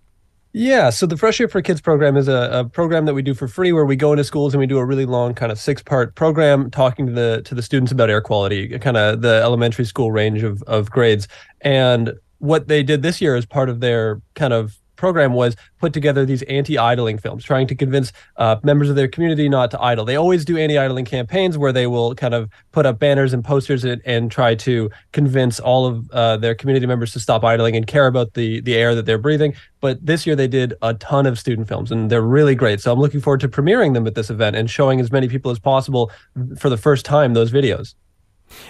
Yeah, 0.53 0.91
so 0.91 1.05
the 1.05 1.17
Fresh 1.17 1.41
Air 1.41 1.49
for 1.49 1.61
Kids 1.61 1.81
program 1.81 2.17
is 2.17 2.29
a, 2.29 2.49
a, 2.53 2.65
program 2.67 3.07
that 3.07 3.15
we 3.15 3.23
do 3.23 3.35
for 3.35 3.49
free, 3.49 3.73
where 3.73 3.85
we 3.85 3.97
go 3.97 4.13
into 4.13 4.23
schools 4.23 4.55
and 4.55 4.61
we 4.61 4.69
do 4.69 4.79
a 4.79 4.85
really 4.85 5.05
long 5.05 5.35
kind 5.35 5.51
of 5.51 5.59
six 5.59 5.83
part 5.83 6.15
program 6.15 6.71
talking 6.71 7.07
to 7.07 7.13
the 7.13 7.43
to 7.45 7.57
the 7.57 7.63
students 7.63 7.91
about 7.91 8.09
air 8.09 8.21
quality, 8.21 8.79
kind 8.79 8.97
of 8.97 9.23
the 9.23 9.41
elementary 9.43 9.85
school 9.85 10.13
range 10.13 10.45
of 10.45 10.63
of 10.65 10.93
grades. 10.93 11.27
And 11.63 12.13
what 12.41 12.69
they 12.69 12.83
did 12.83 13.03
this 13.03 13.21
year 13.21 13.37
as 13.37 13.47
part 13.47 13.69
of 13.69 13.81
their 13.81 14.21
kind 14.35 14.53
of 14.53 14.77
program 15.01 15.33
was 15.33 15.57
put 15.79 15.95
together 15.95 16.27
these 16.27 16.43
anti-idling 16.43 17.17
films, 17.17 17.43
trying 17.43 17.67
to 17.67 17.75
convince 17.75 18.13
uh, 18.37 18.57
members 18.63 18.91
of 18.91 18.97
their 18.97 19.09
community 19.09 19.49
not 19.49 19.71
to 19.71 19.81
idle. 19.81 20.05
They 20.05 20.17
always 20.17 20.45
do 20.45 20.59
anti-idling 20.59 21.07
campaigns 21.07 21.57
where 21.57 21.73
they 21.73 21.87
will 21.87 22.15
kind 22.15 22.35
of 22.35 22.51
put 22.73 22.85
up 22.85 22.99
banners 22.99 23.33
and 23.33 23.43
posters 23.43 23.83
and, 23.83 24.03
and 24.05 24.31
try 24.31 24.55
to 24.57 24.91
convince 25.13 25.59
all 25.59 25.87
of 25.87 26.11
uh, 26.11 26.37
their 26.37 26.55
community 26.55 26.87
members 26.87 27.15
to 27.15 27.21
stop 27.21 27.43
idling 27.43 27.77
and 27.77 27.87
care 27.87 28.07
about 28.07 28.35
the 28.35 28.61
the 28.61 28.77
air 28.77 28.95
that 28.95 29.07
they're 29.07 29.17
breathing. 29.17 29.55
But 29.81 30.05
this 30.05 30.27
year 30.27 30.37
they 30.37 30.49
did 30.49 30.75
a 30.83 30.93
ton 30.93 31.25
of 31.25 31.39
student 31.39 31.67
films, 31.67 31.91
and 31.91 32.11
they're 32.11 32.21
really 32.21 32.55
great. 32.55 32.81
So 32.83 32.93
I'm 32.93 33.01
looking 33.01 33.23
forward 33.23 33.41
to 33.41 33.49
premiering 33.49 33.95
them 33.95 34.07
at 34.07 34.15
this 34.15 34.29
event 34.29 34.55
and 34.55 34.69
showing 34.69 35.01
as 35.01 35.11
many 35.11 35.29
people 35.29 35.51
as 35.51 35.59
possible 35.59 36.13
for 36.59 36.69
the 36.69 36.77
first 36.77 37.07
time 37.07 37.33
those 37.33 37.51
videos. 37.51 37.95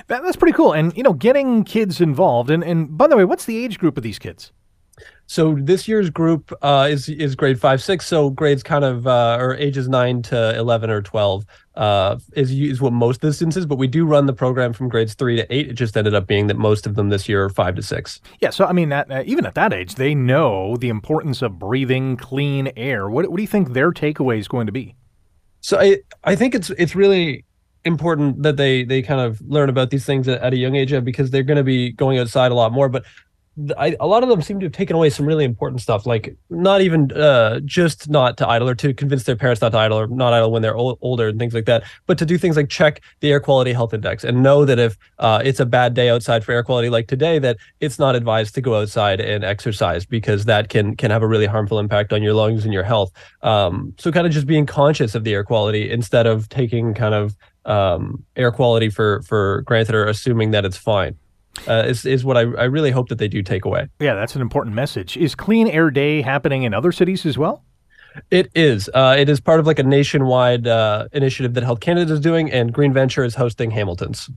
That, 0.07 0.23
that's 0.23 0.37
pretty 0.37 0.57
cool. 0.57 0.73
And, 0.73 0.97
you 0.97 1.03
know, 1.03 1.13
getting 1.13 1.65
kids 1.65 2.01
involved. 2.01 2.51
And, 2.51 2.63
and 2.63 2.97
by 2.97 3.07
the 3.07 3.17
way, 3.17 3.25
what's 3.25 3.45
the 3.45 3.63
age 3.63 3.79
group 3.79 3.97
of 3.97 4.03
these 4.03 4.19
kids? 4.19 4.53
So 5.27 5.55
this 5.55 5.87
year's 5.87 6.11
group 6.11 6.53
uh, 6.61 6.89
is 6.91 7.09
is 7.09 7.37
grade 7.37 7.61
five, 7.61 7.81
six. 7.81 8.05
So 8.05 8.31
grades 8.31 8.65
kind 8.65 8.85
of 8.85 9.07
uh, 9.07 9.37
or 9.39 9.55
ages 9.55 9.89
nine 9.89 10.23
to 10.23 10.59
eleven 10.59 10.91
or 10.91 11.01
twelve 11.01 11.47
uh, 11.77 12.19
is 12.33 12.51
is 12.51 12.81
what 12.81 12.93
most 12.93 13.23
of 13.23 13.29
the 13.29 13.33
students 13.33 13.57
is. 13.57 13.65
But 13.65 13.79
we 13.79 13.87
do 13.87 14.05
run 14.05 14.27
the 14.27 14.33
program 14.33 14.73
from 14.73 14.89
grades 14.89 15.15
three 15.15 15.37
to 15.37 15.47
eight. 15.55 15.69
It 15.69 15.75
just 15.75 15.97
ended 15.97 16.15
up 16.15 16.27
being 16.27 16.49
that 16.49 16.57
most 16.57 16.85
of 16.85 16.97
them 16.97 17.11
this 17.11 17.29
year 17.29 17.45
are 17.45 17.49
five 17.49 17.77
to 17.77 17.83
six. 17.83 18.21
Yeah. 18.41 18.51
So 18.51 18.65
I 18.65 18.73
mean, 18.73 18.89
that, 18.89 19.09
uh, 19.09 19.23
even 19.25 19.47
at 19.47 19.55
that 19.55 19.73
age, 19.73 19.95
they 19.95 20.17
know 20.17 20.77
the 20.77 20.89
importance 20.89 21.43
of 21.43 21.61
breathing 21.61 22.17
clean 22.17 22.73
air. 22.77 23.09
What 23.09 23.31
what 23.31 23.37
do 23.37 23.43
you 23.43 23.49
think 23.49 23.73
their 23.73 23.93
takeaway 23.93 24.39
is 24.41 24.49
going 24.49 24.67
to 24.67 24.73
be? 24.73 24.97
So 25.61 25.79
I 25.79 25.99
I 26.25 26.35
think 26.35 26.57
it's 26.57 26.71
it's 26.71 26.97
really 26.97 27.45
important 27.85 28.43
that 28.43 28.57
they 28.57 28.85
they 28.85 29.03
kind 29.03 29.21
of 29.21 29.41
learn 29.43 29.69
about 29.69 29.91
these 29.91 30.05
things 30.05 30.29
at, 30.29 30.41
at 30.43 30.53
a 30.53 30.57
young 30.57 30.77
age 30.77 30.93
because 31.05 31.31
they're 31.31 31.43
going 31.43 31.57
to 31.57 31.65
be 31.65 31.91
going 31.93 32.19
outside 32.19 32.53
a 32.53 32.55
lot 32.55 32.73
more. 32.73 32.89
But 32.89 33.05
I, 33.77 33.97
a 34.01 34.07
lot 34.07 34.23
of 34.23 34.29
them 34.29 34.41
seem 34.43 34.61
to 34.61 34.67
have 34.67 34.73
taken 34.73 34.97
away 34.97 35.11
some 35.11 35.27
really 35.27 35.45
important 35.45 35.83
stuff, 35.83 36.07
like 36.07 36.37
not 36.49 36.81
even 36.81 37.13
uh, 37.13 37.61
just 37.65 38.09
not 38.09 38.37
to 38.39 38.49
idle 38.49 38.69
or 38.69 38.75
to 38.77 38.95
convince 38.95 39.25
their 39.25 39.37
parents 39.37 39.61
not 39.61 39.73
to 39.73 39.79
idle 39.79 39.99
or 39.99 40.07
not 40.07 40.33
idle 40.33 40.51
when 40.51 40.63
they're 40.63 40.77
old, 40.77 40.99
older 41.03 41.29
and 41.29 41.39
things 41.39 41.53
like 41.53 41.67
that, 41.67 41.83
but 42.07 42.17
to 42.19 42.25
do 42.25 42.39
things 42.39 42.57
like 42.57 42.69
check 42.69 43.03
the 43.21 43.31
air 43.31 43.41
quality 43.41 43.73
health 43.73 43.93
index 43.93 44.25
and 44.25 44.43
know 44.43 44.65
that 44.65 44.79
if 44.79 44.97
uh, 45.19 45.43
it's 45.45 45.61
a 45.61 45.67
bad 45.67 45.95
day 45.95 46.09
outside 46.09 46.45
for 46.45 46.53
air 46.53 46.63
quality 46.63 46.89
like 46.89 47.09
today, 47.09 47.39
that 47.39 47.57
it's 47.81 47.99
not 47.99 48.15
advised 48.15 48.55
to 48.55 48.61
go 48.61 48.81
outside 48.81 49.21
and 49.21 49.45
exercise 49.45 50.07
because 50.07 50.45
that 50.45 50.69
can 50.69 50.97
can 50.97 51.11
have 51.11 51.23
a 51.23 51.29
really 51.29 51.47
harmful 51.47 51.79
impact 51.79 52.13
on 52.13 52.23
your 52.23 52.35
lungs 52.35 52.65
and 52.65 52.73
your 52.73 52.85
health. 52.85 53.13
Um, 53.43 53.95
so 53.99 54.13
kind 54.13 54.27
of 54.27 54.33
just 54.33 54.47
being 54.47 54.65
conscious 54.65 55.15
of 55.15 55.25
the 55.25 55.35
air 55.35 55.45
quality 55.45 55.91
instead 55.91 56.27
of 56.27 56.49
taking 56.49 56.95
kind 56.95 57.15
of 57.15 57.37
um, 57.71 58.25
air 58.37 58.51
quality 58.51 58.91
for 58.91 59.23
for 59.23 59.63
granted 59.63 59.95
or 59.95 60.07
assuming 60.07 60.51
that 60.51 60.65
it's 60.65 60.77
fine 60.77 61.17
uh, 61.69 61.85
is 61.87 62.07
is 62.07 62.25
what 62.25 62.37
I, 62.37 62.41
I 62.41 62.65
really 62.65 62.91
hope 62.91 63.09
that 63.09 63.19
they 63.19 63.29
do 63.29 63.43
take 63.43 63.65
away. 63.65 63.89
Yeah, 63.99 64.15
that's 64.15 64.35
an 64.35 64.43
important 64.43 64.75
message. 64.75 65.17
Is 65.17 65.35
Clean 65.35 65.67
Air 65.67 65.91
Day 65.91 66.23
happening 66.23 66.63
in 66.63 66.75
other 66.75 66.93
cities 66.93 67.27
as 67.27 67.37
well? 67.37 67.65
It 68.31 68.51
is. 68.55 68.91
Uh, 68.93 69.17
it 69.19 69.29
is 69.29 69.41
part 69.41 69.61
of 69.61 69.67
like 69.67 69.79
a 69.79 69.83
nationwide 69.83 70.67
uh, 70.67 71.09
initiative 71.13 71.55
that 71.55 71.65
Health 71.65 71.81
Canada 71.81 72.13
is 72.13 72.21
doing, 72.21 72.51
and 72.51 72.73
Green 72.73 72.93
Venture 72.93 73.25
is 73.25 73.35
hosting 73.35 73.71
Hamilton's. 73.71 74.31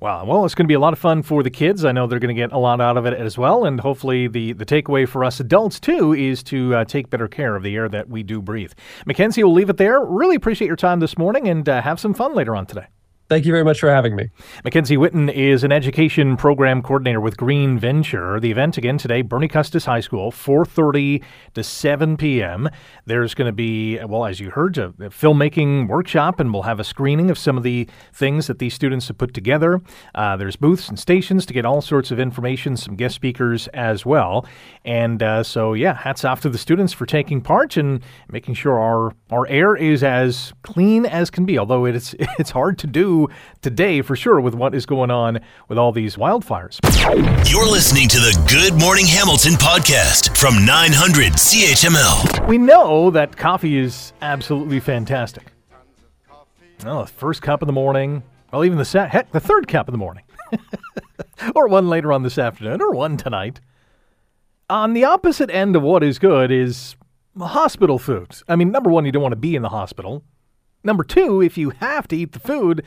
Wow. 0.00 0.24
Well, 0.24 0.44
it's 0.44 0.54
going 0.54 0.64
to 0.64 0.68
be 0.68 0.74
a 0.74 0.80
lot 0.80 0.92
of 0.92 0.98
fun 0.98 1.22
for 1.22 1.42
the 1.42 1.50
kids. 1.50 1.84
I 1.84 1.92
know 1.92 2.06
they're 2.06 2.18
going 2.18 2.34
to 2.34 2.40
get 2.40 2.52
a 2.52 2.58
lot 2.58 2.80
out 2.80 2.96
of 2.96 3.06
it 3.06 3.14
as 3.14 3.38
well. 3.38 3.64
And 3.64 3.80
hopefully, 3.80 4.28
the, 4.28 4.52
the 4.52 4.66
takeaway 4.66 5.08
for 5.08 5.24
us 5.24 5.40
adults, 5.40 5.78
too, 5.78 6.14
is 6.14 6.42
to 6.44 6.74
uh, 6.74 6.84
take 6.84 7.10
better 7.10 7.28
care 7.28 7.54
of 7.56 7.62
the 7.62 7.74
air 7.76 7.88
that 7.88 8.08
we 8.08 8.22
do 8.22 8.40
breathe. 8.40 8.72
Mackenzie, 9.06 9.44
we'll 9.44 9.52
leave 9.52 9.70
it 9.70 9.76
there. 9.76 10.00
Really 10.00 10.36
appreciate 10.36 10.66
your 10.68 10.76
time 10.76 11.00
this 11.00 11.18
morning 11.18 11.48
and 11.48 11.68
uh, 11.68 11.82
have 11.82 12.00
some 12.00 12.14
fun 12.14 12.34
later 12.34 12.56
on 12.56 12.66
today. 12.66 12.86
Thank 13.28 13.44
you 13.44 13.52
very 13.52 13.62
much 13.62 13.78
for 13.78 13.90
having 13.90 14.16
me. 14.16 14.30
Mackenzie 14.64 14.96
Witten 14.96 15.30
is 15.30 15.62
an 15.62 15.70
education 15.70 16.38
program 16.38 16.80
coordinator 16.80 17.20
with 17.20 17.36
Green 17.36 17.78
Venture. 17.78 18.40
The 18.40 18.50
event 18.50 18.78
again 18.78 18.96
today, 18.96 19.20
Bernie 19.20 19.48
Custis 19.48 19.84
High 19.84 20.00
School, 20.00 20.32
4:30 20.32 21.22
to 21.52 21.62
7 21.62 22.16
p.m. 22.16 22.70
There's 23.04 23.34
going 23.34 23.44
to 23.44 23.52
be, 23.52 24.02
well, 24.02 24.24
as 24.24 24.40
you 24.40 24.48
heard, 24.48 24.78
a, 24.78 24.94
filmmaking 25.10 25.88
workshop, 25.88 26.40
and 26.40 26.54
we'll 26.54 26.62
have 26.62 26.80
a 26.80 26.84
screening 26.84 27.28
of 27.28 27.36
some 27.36 27.58
of 27.58 27.64
the 27.64 27.86
things 28.14 28.46
that 28.46 28.60
these 28.60 28.72
students 28.72 29.08
have 29.08 29.18
put 29.18 29.34
together. 29.34 29.82
Uh, 30.14 30.38
there's 30.38 30.56
booths 30.56 30.88
and 30.88 30.98
stations 30.98 31.44
to 31.44 31.52
get 31.52 31.66
all 31.66 31.82
sorts 31.82 32.10
of 32.10 32.18
information, 32.18 32.78
some 32.78 32.96
guest 32.96 33.14
speakers 33.14 33.68
as 33.74 34.06
well. 34.06 34.46
And 34.86 35.22
uh, 35.22 35.42
so, 35.42 35.74
yeah, 35.74 35.92
hats 35.92 36.24
off 36.24 36.40
to 36.40 36.48
the 36.48 36.56
students 36.56 36.94
for 36.94 37.04
taking 37.04 37.42
part 37.42 37.76
and 37.76 38.02
making 38.32 38.54
sure 38.54 38.80
our 38.80 39.12
our 39.30 39.46
air 39.48 39.76
is 39.76 40.02
as 40.02 40.54
clean 40.62 41.04
as 41.04 41.28
can 41.28 41.44
be. 41.44 41.58
Although 41.58 41.84
it's 41.84 42.14
it's 42.38 42.52
hard 42.52 42.78
to 42.78 42.86
do 42.86 43.17
today 43.62 44.02
for 44.02 44.14
sure 44.14 44.40
with 44.40 44.54
what 44.54 44.74
is 44.74 44.86
going 44.86 45.10
on 45.10 45.40
with 45.68 45.78
all 45.78 45.90
these 45.90 46.14
wildfires. 46.14 46.78
You're 47.50 47.66
listening 47.66 48.06
to 48.08 48.18
the 48.18 48.38
Good 48.48 48.78
Morning 48.78 49.06
Hamilton 49.06 49.54
podcast 49.54 50.36
from 50.36 50.64
900 50.64 51.32
CHML. 51.32 52.46
We 52.46 52.58
know 52.58 53.10
that 53.10 53.36
coffee 53.36 53.78
is 53.78 54.12
absolutely 54.22 54.78
fantastic. 54.78 55.52
Well, 56.84 57.00
the 57.02 57.06
first 57.10 57.42
cup 57.42 57.62
in 57.62 57.66
the 57.66 57.72
morning, 57.72 58.22
well, 58.52 58.64
even 58.64 58.78
the 58.78 58.84
sa- 58.84 59.06
heck, 59.06 59.32
the 59.32 59.40
third 59.40 59.66
cup 59.66 59.88
in 59.88 59.92
the 59.92 59.98
morning, 59.98 60.24
or 61.56 61.66
one 61.66 61.88
later 61.88 62.12
on 62.12 62.22
this 62.22 62.38
afternoon, 62.38 62.80
or 62.80 62.92
one 62.92 63.16
tonight. 63.16 63.60
On 64.70 64.92
the 64.92 65.04
opposite 65.04 65.50
end 65.50 65.74
of 65.74 65.82
what 65.82 66.04
is 66.04 66.18
good 66.18 66.52
is 66.52 66.94
hospital 67.38 67.98
foods. 67.98 68.42
I 68.48 68.56
mean, 68.56 68.70
number 68.70 68.90
one, 68.90 69.04
you 69.06 69.12
don't 69.12 69.22
want 69.22 69.32
to 69.32 69.36
be 69.36 69.56
in 69.56 69.62
the 69.62 69.68
hospital. 69.70 70.22
Number 70.88 71.04
two, 71.04 71.42
if 71.42 71.58
you 71.58 71.68
have 71.80 72.08
to 72.08 72.16
eat 72.16 72.32
the 72.32 72.38
food, 72.38 72.82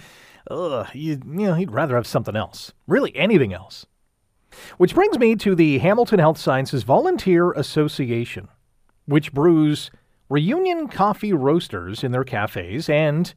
ugh, 0.49 0.87
you, 0.95 1.21
you 1.23 1.45
know, 1.45 1.53
you'd 1.53 1.69
rather 1.69 1.93
have 1.93 2.07
something 2.07 2.35
else. 2.35 2.73
Really, 2.87 3.15
anything 3.15 3.53
else. 3.53 3.85
Which 4.79 4.95
brings 4.95 5.19
me 5.19 5.35
to 5.35 5.53
the 5.53 5.77
Hamilton 5.77 6.17
Health 6.17 6.39
Sciences 6.39 6.81
Volunteer 6.81 7.51
Association, 7.51 8.47
which 9.05 9.31
brews 9.33 9.91
reunion 10.29 10.87
coffee 10.87 11.31
roasters 11.31 12.03
in 12.03 12.11
their 12.11 12.23
cafes 12.23 12.89
and 12.89 13.35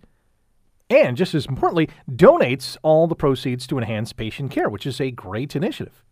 and 0.88 1.14
just 1.14 1.34
as 1.34 1.44
importantly 1.44 1.90
donates 2.10 2.78
all 2.82 3.06
the 3.06 3.14
proceeds 3.14 3.66
to 3.66 3.76
enhance 3.76 4.14
patient 4.14 4.50
care, 4.50 4.70
which 4.70 4.86
is 4.86 4.98
a 4.98 5.10
great 5.10 5.54
initiative. 5.54 6.02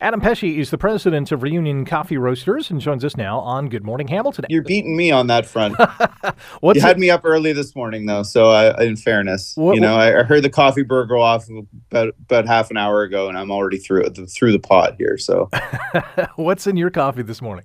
Adam 0.00 0.20
Pesce 0.20 0.44
is 0.44 0.70
the 0.70 0.78
president 0.78 1.32
of 1.32 1.42
Reunion 1.42 1.84
Coffee 1.84 2.16
Roasters 2.16 2.70
and 2.70 2.80
joins 2.80 3.04
us 3.04 3.16
now 3.16 3.38
on 3.40 3.68
Good 3.68 3.84
Morning 3.84 4.08
Hamilton. 4.08 4.46
You're 4.48 4.62
beating 4.62 4.96
me 4.96 5.10
on 5.10 5.26
that 5.26 5.46
front. 5.46 5.76
you 6.62 6.80
had 6.80 6.96
it? 6.96 6.98
me 6.98 7.10
up 7.10 7.22
early 7.24 7.52
this 7.52 7.74
morning, 7.74 8.06
though. 8.06 8.22
So, 8.22 8.50
I, 8.50 8.82
in 8.82 8.96
fairness, 8.96 9.54
what, 9.56 9.74
you 9.74 9.80
know, 9.80 9.96
I, 9.96 10.20
I, 10.20 10.22
heard 10.22 10.42
the 10.42 10.50
coffee 10.50 10.82
burger 10.82 11.06
go 11.06 11.20
off 11.20 11.46
about 11.90 12.14
about 12.20 12.46
half 12.46 12.70
an 12.70 12.76
hour 12.76 13.02
ago, 13.02 13.28
and 13.28 13.38
I'm 13.38 13.50
already 13.50 13.78
through 13.78 14.04
through 14.10 14.52
the 14.52 14.58
pot 14.58 14.94
here. 14.98 15.18
So, 15.18 15.50
what's 16.36 16.66
in 16.66 16.76
your 16.76 16.90
coffee 16.90 17.22
this 17.22 17.42
morning? 17.42 17.64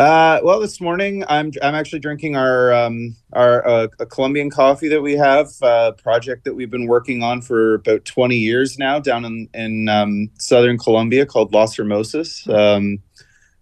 Uh, 0.00 0.40
well, 0.42 0.58
this 0.58 0.80
morning 0.80 1.22
I'm 1.28 1.52
I'm 1.62 1.74
actually 1.74 1.98
drinking 1.98 2.34
our 2.34 2.72
um, 2.72 3.14
our 3.34 3.68
uh, 3.68 3.88
a 3.98 4.06
Colombian 4.06 4.48
coffee 4.48 4.88
that 4.88 5.02
we 5.02 5.12
have 5.12 5.48
uh, 5.60 5.92
project 5.92 6.44
that 6.44 6.54
we've 6.54 6.70
been 6.70 6.86
working 6.86 7.22
on 7.22 7.42
for 7.42 7.74
about 7.74 8.06
20 8.06 8.34
years 8.34 8.78
now 8.78 8.98
down 8.98 9.26
in 9.26 9.50
in 9.52 9.90
um, 9.90 10.30
southern 10.38 10.78
Colombia 10.78 11.26
called 11.26 11.52
Los 11.52 11.76
Hermosos. 11.76 12.48
Um, 12.48 13.00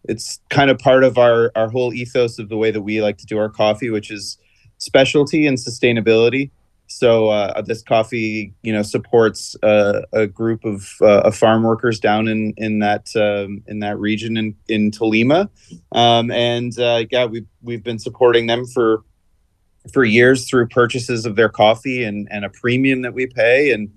it's 0.05 0.39
kind 0.49 0.71
of 0.71 0.79
part 0.79 1.03
of 1.03 1.19
our 1.19 1.51
our 1.57 1.69
whole 1.69 1.93
ethos 1.93 2.39
of 2.39 2.49
the 2.49 2.57
way 2.57 2.71
that 2.71 2.83
we 2.83 3.03
like 3.03 3.19
to 3.19 3.27
do 3.27 3.37
our 3.37 3.49
coffee, 3.49 3.91
which 3.91 4.13
is 4.13 4.39
specialty 4.77 5.45
and 5.45 5.59
sustainability. 5.59 6.53
So 6.99 7.29
uh, 7.29 7.63
this 7.63 7.81
coffee, 7.81 8.53
you 8.63 8.73
know, 8.73 8.83
supports 8.83 9.55
uh, 9.63 10.03
a 10.13 10.27
group 10.27 10.65
of, 10.65 10.89
uh, 11.01 11.21
of, 11.21 11.37
farm 11.37 11.63
workers 11.63 12.01
down 12.01 12.27
in 12.27 12.55
in 12.57 12.81
that 12.81 13.07
um, 13.15 13.63
in 13.69 13.79
that 13.79 14.01
region 14.01 14.37
in 14.37 14.57
in 14.67 14.91
Tolima, 14.91 15.49
um, 15.93 16.33
and 16.33 16.77
uh, 16.77 17.05
yeah, 17.09 17.25
we've 17.25 17.47
we've 17.63 17.85
been 17.85 18.01
supporting 18.01 18.49
them 18.49 18.67
for 18.67 19.05
for 19.93 20.05
years 20.05 20.49
through 20.51 20.67
purchases 20.67 21.25
of 21.25 21.37
their 21.37 21.49
coffee 21.49 22.03
and 22.03 22.27
and 22.33 22.45
a 22.45 22.51
premium 22.51 23.03
that 23.03 23.15
we 23.15 23.29
pay, 23.29 23.71
and 23.71 23.91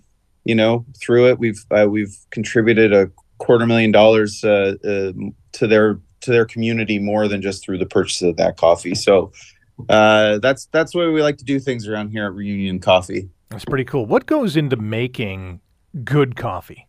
you 0.43 0.53
know, 0.53 0.85
through 1.01 1.27
it 1.29 1.39
we've 1.39 1.65
uh, 1.71 1.87
we've 1.89 2.15
contributed 2.29 2.93
a 2.93 3.09
quarter 3.39 3.65
million 3.65 3.91
dollars 3.91 4.43
uh, 4.43 4.75
to 4.83 5.67
their 5.67 5.99
to 6.19 6.29
their 6.29 6.45
community 6.45 6.99
more 6.99 7.27
than 7.27 7.41
just 7.41 7.63
through 7.63 7.79
the 7.79 7.85
purchase 7.87 8.21
of 8.21 8.37
that 8.37 8.57
coffee. 8.57 8.93
So 8.93 9.31
uh, 9.89 10.39
that's 10.39 10.67
that's 10.67 10.93
the 10.93 10.99
way 10.99 11.07
we 11.07 11.21
like 11.21 11.37
to 11.37 11.45
do 11.45 11.59
things 11.59 11.87
around 11.87 12.09
here 12.09 12.25
at 12.25 12.33
Reunion 12.33 12.79
Coffee. 12.79 13.29
That's 13.49 13.65
pretty 13.65 13.83
cool. 13.83 14.05
What 14.05 14.25
goes 14.25 14.55
into 14.55 14.77
making 14.77 15.59
good 16.03 16.35
coffee? 16.35 16.87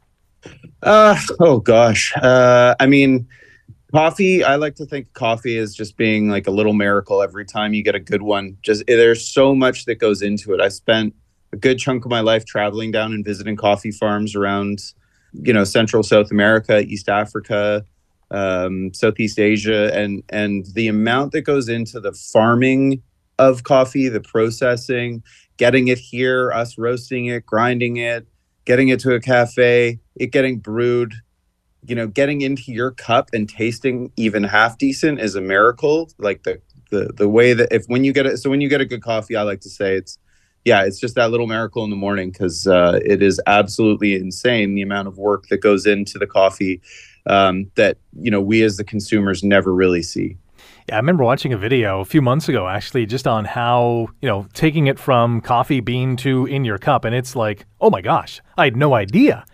Uh, 0.82 1.18
oh 1.40 1.58
gosh. 1.58 2.12
Uh, 2.16 2.74
I 2.78 2.86
mean, 2.86 3.26
coffee. 3.92 4.42
I 4.44 4.56
like 4.56 4.74
to 4.76 4.86
think 4.86 5.12
coffee 5.12 5.56
is 5.56 5.74
just 5.74 5.96
being 5.96 6.28
like 6.28 6.46
a 6.46 6.50
little 6.50 6.72
miracle 6.72 7.22
every 7.22 7.44
time 7.44 7.74
you 7.74 7.82
get 7.82 7.94
a 7.94 8.00
good 8.00 8.22
one. 8.22 8.56
Just 8.62 8.84
there's 8.86 9.26
so 9.26 9.54
much 9.54 9.84
that 9.84 9.96
goes 9.96 10.22
into 10.22 10.54
it. 10.54 10.60
I 10.60 10.68
spent 10.68 11.14
a 11.52 11.56
good 11.56 11.78
chunk 11.78 12.04
of 12.04 12.10
my 12.10 12.20
life 12.20 12.44
traveling 12.44 12.90
down 12.90 13.12
and 13.12 13.24
visiting 13.24 13.56
coffee 13.56 13.92
farms 13.92 14.34
around, 14.34 14.80
you 15.32 15.52
know, 15.52 15.64
Central 15.64 16.02
South 16.02 16.30
America, 16.30 16.80
East 16.80 17.08
Africa, 17.08 17.84
um, 18.32 18.92
Southeast 18.94 19.38
Asia, 19.38 19.94
and 19.94 20.22
and 20.28 20.66
the 20.74 20.88
amount 20.88 21.32
that 21.32 21.42
goes 21.42 21.68
into 21.68 22.00
the 22.00 22.12
farming 22.12 23.02
of 23.38 23.62
coffee, 23.64 24.08
the 24.08 24.20
processing, 24.20 25.22
getting 25.56 25.88
it 25.88 25.98
here, 25.98 26.52
us 26.52 26.78
roasting 26.78 27.26
it, 27.26 27.46
grinding 27.46 27.96
it, 27.96 28.26
getting 28.64 28.88
it 28.88 29.00
to 29.00 29.14
a 29.14 29.20
cafe, 29.20 29.98
it 30.16 30.32
getting 30.32 30.58
brewed, 30.58 31.14
you 31.84 31.94
know, 31.94 32.06
getting 32.06 32.40
into 32.40 32.72
your 32.72 32.90
cup 32.90 33.30
and 33.32 33.48
tasting 33.48 34.12
even 34.16 34.44
half 34.44 34.78
decent 34.78 35.20
is 35.20 35.34
a 35.34 35.40
miracle. 35.40 36.10
Like 36.18 36.44
the 36.44 36.60
the 36.90 37.12
the 37.16 37.28
way 37.28 37.52
that 37.54 37.68
if 37.70 37.84
when 37.86 38.04
you 38.04 38.12
get 38.12 38.26
it, 38.26 38.38
so 38.38 38.50
when 38.50 38.60
you 38.60 38.68
get 38.68 38.80
a 38.80 38.86
good 38.86 39.02
coffee, 39.02 39.36
I 39.36 39.42
like 39.42 39.60
to 39.62 39.70
say 39.70 39.96
it's 39.96 40.18
yeah, 40.64 40.82
it's 40.82 41.00
just 41.00 41.14
that 41.16 41.30
little 41.30 41.46
miracle 41.46 41.84
in 41.84 41.90
the 41.90 41.96
morning 41.96 42.30
because 42.30 42.66
uh, 42.66 43.00
it 43.04 43.22
is 43.22 43.40
absolutely 43.46 44.14
insane 44.14 44.74
the 44.74 44.82
amount 44.82 45.08
of 45.08 45.18
work 45.18 45.48
that 45.48 45.58
goes 45.58 45.86
into 45.86 46.18
the 46.18 46.26
coffee 46.26 46.80
um, 47.26 47.70
that 47.74 47.98
you 48.18 48.30
know 48.30 48.40
we 48.40 48.62
as 48.62 48.76
the 48.76 48.84
consumers 48.84 49.42
never 49.42 49.74
really 49.74 50.02
see. 50.02 50.36
Yeah, 50.88 50.96
I 50.96 50.98
remember 50.98 51.24
watching 51.24 51.52
a 51.52 51.56
video 51.56 52.00
a 52.00 52.04
few 52.04 52.22
months 52.22 52.48
ago, 52.48 52.68
actually, 52.68 53.06
just 53.06 53.26
on 53.26 53.44
how 53.44 54.08
you 54.20 54.28
know 54.28 54.46
taking 54.52 54.86
it 54.86 54.98
from 54.98 55.40
coffee 55.40 55.80
bean 55.80 56.16
to 56.18 56.46
in 56.46 56.64
your 56.64 56.78
cup, 56.78 57.04
and 57.04 57.14
it's 57.14 57.34
like, 57.34 57.66
oh 57.80 57.90
my 57.90 58.00
gosh, 58.00 58.40
I 58.56 58.64
had 58.64 58.76
no 58.76 58.94
idea. 58.94 59.44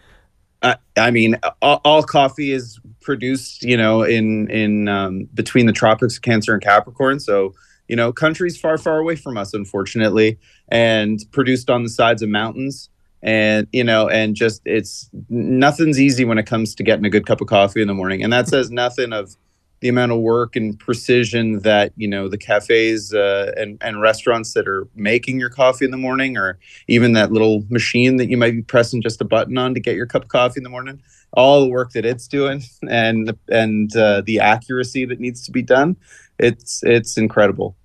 Uh, 0.60 0.74
I 0.96 1.12
mean, 1.12 1.38
all, 1.62 1.80
all, 1.84 2.02
coffee 2.02 2.50
is 2.50 2.80
produced, 3.00 3.62
you 3.62 3.76
know, 3.76 4.02
in 4.02 4.50
in 4.50 4.88
um, 4.88 5.28
between 5.32 5.66
the 5.66 5.72
tropics 5.72 6.16
of 6.16 6.22
Cancer 6.22 6.52
and 6.52 6.62
Capricorn, 6.62 7.20
so 7.20 7.54
you 7.88 7.96
know, 7.96 8.12
countries 8.12 8.58
far, 8.58 8.78
far 8.78 8.98
away 8.98 9.16
from 9.16 9.36
us, 9.36 9.54
unfortunately, 9.54 10.38
and 10.68 11.20
produced 11.32 11.70
on 11.70 11.82
the 11.82 11.88
sides 11.88 12.22
of 12.22 12.28
mountains. 12.28 12.90
And 13.20 13.66
you 13.72 13.82
know 13.82 14.08
and 14.08 14.36
just 14.36 14.62
it's 14.64 15.10
nothing's 15.28 16.00
easy 16.00 16.24
when 16.24 16.38
it 16.38 16.46
comes 16.46 16.76
to 16.76 16.84
getting 16.84 17.04
a 17.04 17.10
good 17.10 17.26
cup 17.26 17.40
of 17.40 17.48
coffee 17.48 17.82
in 17.82 17.88
the 17.88 17.94
morning. 17.94 18.22
And 18.22 18.32
that 18.32 18.46
says 18.46 18.70
nothing 18.70 19.12
of 19.12 19.36
the 19.80 19.88
amount 19.88 20.12
of 20.12 20.18
work 20.18 20.56
and 20.56 20.78
precision 20.78 21.60
that 21.60 21.92
you 21.96 22.08
know 22.08 22.28
the 22.28 22.38
cafes 22.38 23.14
uh, 23.14 23.52
and 23.56 23.78
and 23.80 24.00
restaurants 24.00 24.54
that 24.54 24.66
are 24.66 24.88
making 24.94 25.38
your 25.38 25.50
coffee 25.50 25.84
in 25.84 25.90
the 25.90 25.96
morning 25.96 26.36
or 26.36 26.58
even 26.88 27.12
that 27.12 27.32
little 27.32 27.64
machine 27.68 28.16
that 28.16 28.28
you 28.28 28.36
might 28.36 28.52
be 28.52 28.62
pressing 28.62 29.02
just 29.02 29.20
a 29.20 29.24
button 29.24 29.56
on 29.56 29.74
to 29.74 29.80
get 29.80 29.94
your 29.94 30.06
cup 30.06 30.24
of 30.24 30.28
coffee 30.28 30.58
in 30.58 30.64
the 30.64 30.70
morning 30.70 31.00
all 31.32 31.60
the 31.60 31.68
work 31.68 31.92
that 31.92 32.04
it's 32.04 32.26
doing 32.26 32.62
and 32.88 33.36
and 33.48 33.94
uh, 33.96 34.22
the 34.24 34.40
accuracy 34.40 35.04
that 35.04 35.20
needs 35.20 35.42
to 35.42 35.52
be 35.52 35.62
done 35.62 35.96
it's 36.38 36.82
it's 36.84 37.16
incredible 37.16 37.76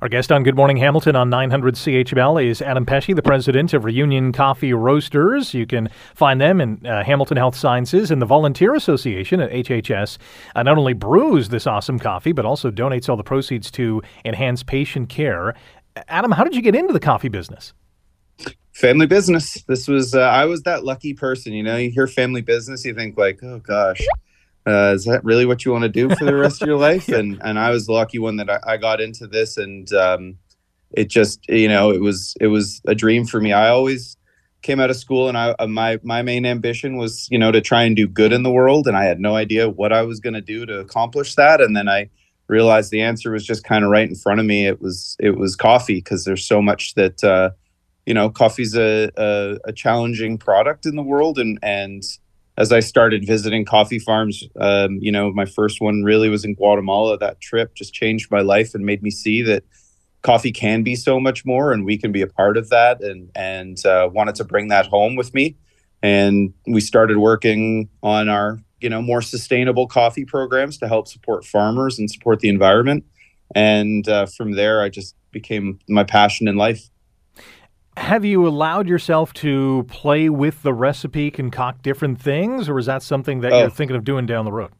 our 0.00 0.08
guest 0.08 0.30
on 0.30 0.44
Good 0.44 0.54
Morning 0.54 0.76
Hamilton 0.76 1.16
on 1.16 1.28
900 1.28 1.74
CHML 1.74 2.44
is 2.44 2.62
Adam 2.62 2.86
Pesce, 2.86 3.14
the 3.14 3.22
president 3.22 3.74
of 3.74 3.84
Reunion 3.84 4.32
Coffee 4.32 4.72
Roasters. 4.72 5.54
You 5.54 5.66
can 5.66 5.88
find 6.14 6.40
them 6.40 6.60
in 6.60 6.86
uh, 6.86 7.02
Hamilton 7.02 7.36
Health 7.36 7.56
Sciences 7.56 8.12
and 8.12 8.22
the 8.22 8.26
Volunteer 8.26 8.74
Association 8.74 9.40
at 9.40 9.50
HHS. 9.50 10.18
Uh, 10.54 10.62
not 10.62 10.78
only 10.78 10.92
brews 10.92 11.48
this 11.48 11.66
awesome 11.66 11.98
coffee, 11.98 12.30
but 12.30 12.44
also 12.44 12.70
donates 12.70 13.08
all 13.08 13.16
the 13.16 13.24
proceeds 13.24 13.72
to 13.72 14.00
enhance 14.24 14.62
patient 14.62 15.08
care. 15.08 15.54
Adam, 16.06 16.30
how 16.30 16.44
did 16.44 16.54
you 16.54 16.62
get 16.62 16.76
into 16.76 16.92
the 16.92 17.00
coffee 17.00 17.28
business? 17.28 17.72
Family 18.72 19.06
business. 19.06 19.64
This 19.66 19.88
was, 19.88 20.14
uh, 20.14 20.20
I 20.20 20.44
was 20.44 20.62
that 20.62 20.84
lucky 20.84 21.12
person, 21.12 21.52
you 21.52 21.64
know, 21.64 21.76
you 21.76 21.90
hear 21.90 22.06
family 22.06 22.42
business, 22.42 22.84
you 22.84 22.94
think 22.94 23.18
like, 23.18 23.42
oh 23.42 23.58
gosh, 23.58 24.00
uh, 24.68 24.92
is 24.94 25.04
that 25.04 25.24
really 25.24 25.46
what 25.46 25.64
you 25.64 25.72
want 25.72 25.82
to 25.82 25.88
do 25.88 26.14
for 26.14 26.24
the 26.24 26.36
rest 26.36 26.62
of 26.62 26.68
your 26.68 26.78
life? 26.88 27.08
And 27.08 27.40
and 27.42 27.58
I 27.58 27.70
was 27.70 27.86
the 27.86 27.92
lucky 27.92 28.18
one 28.18 28.36
that 28.36 28.50
I, 28.50 28.60
I 28.66 28.76
got 28.76 29.00
into 29.00 29.26
this, 29.26 29.56
and 29.56 29.92
um, 29.92 30.38
it 30.92 31.08
just 31.08 31.48
you 31.48 31.68
know 31.68 31.90
it 31.90 32.00
was 32.00 32.34
it 32.40 32.48
was 32.48 32.80
a 32.86 32.94
dream 32.94 33.24
for 33.24 33.40
me. 33.40 33.52
I 33.52 33.68
always 33.68 34.16
came 34.62 34.80
out 34.80 34.90
of 34.90 34.96
school, 34.96 35.28
and 35.28 35.38
I 35.38 35.54
uh, 35.58 35.66
my 35.66 35.98
my 36.02 36.22
main 36.22 36.46
ambition 36.46 36.96
was 36.96 37.28
you 37.30 37.38
know 37.38 37.52
to 37.52 37.60
try 37.60 37.82
and 37.84 37.96
do 37.96 38.06
good 38.06 38.32
in 38.32 38.42
the 38.42 38.50
world, 38.50 38.86
and 38.86 38.96
I 38.96 39.04
had 39.04 39.20
no 39.20 39.36
idea 39.36 39.68
what 39.68 39.92
I 39.92 40.02
was 40.02 40.20
going 40.20 40.34
to 40.34 40.40
do 40.40 40.66
to 40.66 40.80
accomplish 40.80 41.34
that. 41.36 41.60
And 41.60 41.76
then 41.76 41.88
I 41.88 42.10
realized 42.48 42.90
the 42.90 43.02
answer 43.02 43.30
was 43.30 43.44
just 43.44 43.64
kind 43.64 43.84
of 43.84 43.90
right 43.90 44.08
in 44.08 44.14
front 44.14 44.40
of 44.40 44.46
me. 44.46 44.66
It 44.66 44.80
was 44.80 45.16
it 45.18 45.36
was 45.36 45.56
coffee 45.56 45.96
because 45.96 46.24
there's 46.24 46.44
so 46.44 46.60
much 46.60 46.94
that 46.94 47.22
uh, 47.22 47.50
you 48.06 48.14
know 48.14 48.30
coffee's 48.30 48.74
a, 48.74 49.10
a 49.16 49.58
a 49.64 49.72
challenging 49.72 50.38
product 50.38 50.86
in 50.86 50.96
the 50.96 51.02
world, 51.02 51.38
and 51.38 51.58
and 51.62 52.02
as 52.58 52.72
I 52.72 52.80
started 52.80 53.24
visiting 53.24 53.64
coffee 53.64 54.00
farms, 54.00 54.42
um, 54.60 54.98
you 55.00 55.12
know, 55.12 55.32
my 55.32 55.44
first 55.44 55.80
one 55.80 56.02
really 56.02 56.28
was 56.28 56.44
in 56.44 56.54
Guatemala. 56.54 57.16
That 57.16 57.40
trip 57.40 57.74
just 57.76 57.94
changed 57.94 58.32
my 58.32 58.40
life 58.40 58.74
and 58.74 58.84
made 58.84 59.00
me 59.00 59.10
see 59.10 59.42
that 59.42 59.62
coffee 60.22 60.50
can 60.50 60.82
be 60.82 60.96
so 60.96 61.20
much 61.20 61.46
more, 61.46 61.72
and 61.72 61.84
we 61.84 61.96
can 61.96 62.10
be 62.10 62.20
a 62.20 62.26
part 62.26 62.56
of 62.56 62.68
that. 62.70 63.00
And 63.00 63.30
and 63.36 63.86
uh, 63.86 64.10
wanted 64.12 64.34
to 64.34 64.44
bring 64.44 64.68
that 64.68 64.86
home 64.88 65.14
with 65.14 65.32
me. 65.34 65.56
And 66.02 66.52
we 66.66 66.80
started 66.80 67.18
working 67.18 67.88
on 68.02 68.28
our, 68.28 68.58
you 68.80 68.90
know, 68.90 69.02
more 69.02 69.22
sustainable 69.22 69.86
coffee 69.86 70.24
programs 70.24 70.78
to 70.78 70.88
help 70.88 71.06
support 71.06 71.44
farmers 71.44 71.98
and 71.98 72.10
support 72.10 72.40
the 72.40 72.48
environment. 72.48 73.04
And 73.54 74.08
uh, 74.08 74.26
from 74.26 74.52
there, 74.52 74.82
I 74.82 74.88
just 74.88 75.14
became 75.30 75.78
my 75.88 76.02
passion 76.02 76.48
in 76.48 76.56
life. 76.56 76.90
Have 77.98 78.24
you 78.24 78.46
allowed 78.46 78.88
yourself 78.88 79.32
to 79.34 79.84
play 79.88 80.28
with 80.28 80.62
the 80.62 80.72
recipe, 80.72 81.30
concoct 81.30 81.82
different 81.82 82.20
things, 82.20 82.68
or 82.68 82.78
is 82.78 82.86
that 82.86 83.02
something 83.02 83.40
that 83.40 83.52
Oh. 83.52 83.60
you're 83.60 83.70
thinking 83.70 83.96
of 83.96 84.04
doing 84.04 84.24
down 84.24 84.44
the 84.44 84.52
road? 84.52 84.70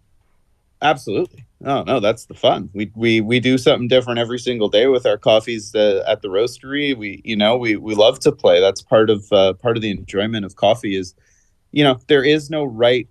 Absolutely. 0.81 1.45
Oh 1.65 1.83
no, 1.83 1.99
that's 1.99 2.27
the 2.27 2.35
fun. 2.35 2.71
We 2.73 2.93
we 2.95 3.21
we 3.21 3.41
do 3.41 3.59
something 3.59 3.89
different 3.89 4.21
every 4.21 4.39
single 4.39 4.69
day 4.69 4.87
with 4.87 5.05
our 5.05 5.19
coffees 5.19 5.75
uh, 5.75 6.05
at 6.07 6.23
the 6.23 6.29
roastery. 6.29 6.97
We 6.97 7.21
you 7.25 7.35
know 7.35 7.57
we 7.57 7.75
we 7.75 7.97
love 7.97 8.21
to 8.21 8.31
play. 8.31 8.61
That's 8.61 8.81
part 8.81 9.11
of 9.11 9.27
uh, 9.33 9.55
part 9.55 9.77
of 9.77 9.83
the 9.83 9.91
enjoyment 9.91 10.45
of 10.47 10.55
coffee. 10.55 10.95
Is 10.97 11.15
you 11.73 11.83
know 11.83 11.99
there 12.07 12.23
is 12.23 12.49
no 12.49 12.63
right 12.65 13.09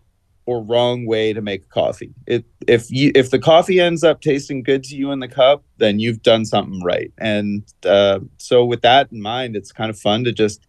or 0.48 0.64
wrong 0.64 1.06
way 1.06 1.34
to 1.34 1.42
make 1.42 1.70
coffee. 1.70 2.16
It 2.26 2.46
if 2.68 2.90
you 2.90 3.12
if 3.14 3.30
the 3.30 3.38
coffee 3.38 3.80
ends 3.80 4.04
up 4.04 4.22
tasting 4.22 4.64
good 4.64 4.84
to 4.86 4.96
you 4.96 5.12
in 5.12 5.20
the 5.20 5.28
cup, 5.28 5.64
then 5.78 6.00
you've 6.00 6.24
done 6.24 6.46
something 6.46 6.82
right. 6.82 7.12
And 7.18 7.64
uh, 7.86 8.22
so 8.38 8.64
with 8.66 8.82
that 8.82 9.12
in 9.12 9.22
mind, 9.22 9.56
it's 9.58 9.74
kind 9.74 9.90
of 9.90 10.00
fun 10.00 10.24
to 10.24 10.32
just 10.32 10.66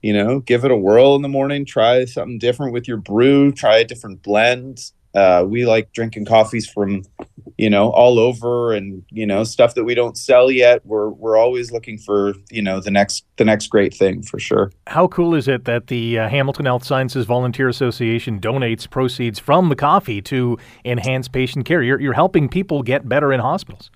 you 0.00 0.12
know 0.12 0.38
give 0.40 0.64
it 0.64 0.70
a 0.70 0.76
whirl 0.76 1.16
in 1.16 1.22
the 1.22 1.28
morning. 1.28 1.66
Try 1.66 2.04
something 2.04 2.38
different 2.38 2.72
with 2.72 2.86
your 2.86 2.98
brew. 2.98 3.50
Try 3.50 3.78
a 3.78 3.84
different 3.84 4.22
blend. 4.22 4.92
Uh, 5.16 5.44
we 5.44 5.64
like 5.66 5.92
drinking 5.92 6.26
coffees 6.26 6.68
from 6.68 7.02
you 7.56 7.70
know 7.70 7.88
all 7.90 8.18
over 8.18 8.74
and 8.74 9.02
you 9.10 9.26
know 9.26 9.42
stuff 9.42 9.74
that 9.74 9.84
we 9.84 9.94
don't 9.94 10.18
sell 10.18 10.50
yet 10.50 10.84
we're 10.84 11.08
we're 11.08 11.38
always 11.38 11.72
looking 11.72 11.96
for 11.96 12.34
you 12.50 12.60
know 12.60 12.80
the 12.80 12.90
next 12.90 13.24
the 13.36 13.44
next 13.44 13.68
great 13.68 13.94
thing 13.94 14.22
for 14.22 14.38
sure 14.38 14.70
How 14.86 15.08
cool 15.08 15.34
is 15.34 15.48
it 15.48 15.64
that 15.64 15.86
the 15.86 16.18
uh, 16.18 16.28
Hamilton 16.28 16.66
Health 16.66 16.84
Sciences 16.84 17.24
Volunteer 17.24 17.68
Association 17.68 18.40
donates 18.40 18.88
proceeds 18.88 19.38
from 19.38 19.68
the 19.68 19.76
coffee 19.76 20.20
to 20.22 20.58
enhance 20.84 21.28
patient 21.28 21.64
care? 21.64 21.82
You're, 21.82 22.00
you're 22.00 22.12
helping 22.12 22.48
people 22.48 22.82
get 22.82 23.08
better 23.08 23.32
in 23.32 23.40
hospitals. 23.40 23.90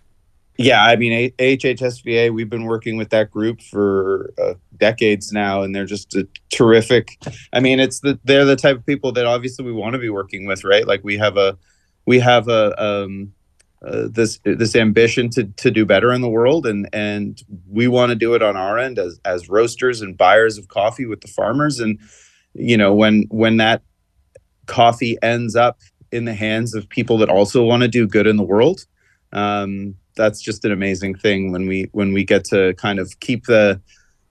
Yeah 0.61 0.85
i 0.85 0.97
mean 0.97 1.13
A- 1.13 1.55
ahsva 1.57 2.33
we've 2.33 2.51
been 2.51 2.65
working 2.65 2.97
with 2.97 3.11
that 3.11 3.31
group 3.31 3.61
for 3.63 4.33
uh, 4.43 4.55
decades 4.77 5.33
now 5.33 5.63
and 5.63 5.75
they're 5.75 5.87
just 5.87 6.15
a 6.15 6.29
terrific 6.51 7.19
i 7.53 7.61
mean 7.61 7.81
it's 7.81 8.01
the 8.01 8.19
they're 8.25 8.45
the 8.45 8.57
type 8.57 8.77
of 8.77 8.87
people 8.87 9.13
that 9.13 9.27
obviously 9.27 9.65
we 9.65 9.73
want 9.73 9.95
to 9.95 9.99
be 9.99 10.11
working 10.11 10.47
with 10.47 10.61
right? 10.65 10.87
Like 10.87 11.03
we 11.05 11.19
have 11.19 11.37
a 11.37 11.57
we 12.07 12.19
have 12.21 12.49
a 12.49 12.83
um 12.83 13.33
uh, 13.87 14.09
this 14.11 14.39
this 14.45 14.77
ambition 14.77 15.31
to 15.31 15.45
to 15.57 15.71
do 15.71 15.87
better 15.87 16.13
in 16.13 16.21
the 16.21 16.29
world 16.29 16.67
and 16.67 16.89
and 16.93 17.43
we 17.69 17.89
want 17.89 18.11
to 18.11 18.17
do 18.17 18.35
it 18.35 18.43
on 18.43 18.57
our 18.57 18.79
end 18.79 18.99
as 18.99 19.19
as 19.25 19.49
roasters 19.49 20.03
and 20.03 20.19
buyers 20.19 20.59
of 20.59 20.69
coffee 20.69 21.07
with 21.07 21.23
the 21.23 21.29
farmers 21.29 21.81
and 21.81 21.99
you 22.55 22.77
know 22.77 22.95
when 22.95 23.25
when 23.31 23.57
that 23.57 23.83
coffee 24.67 25.17
ends 25.23 25.57
up 25.57 25.79
in 26.13 26.27
the 26.27 26.35
hands 26.35 26.75
of 26.75 26.89
people 26.89 27.17
that 27.19 27.31
also 27.31 27.65
want 27.65 27.83
to 27.83 27.89
do 27.89 28.07
good 28.07 28.27
in 28.27 28.37
the 28.37 28.43
world 28.43 28.85
um 29.33 29.95
that's 30.17 30.41
just 30.41 30.65
an 30.65 30.73
amazing 30.73 31.15
thing 31.15 31.53
when 31.53 31.67
we 31.67 31.89
when 31.93 32.13
we 32.13 32.25
get 32.25 32.45
to 32.45 32.75
kind 32.75 32.99
of 32.99 33.19
keep 33.21 33.47
the 33.47 33.81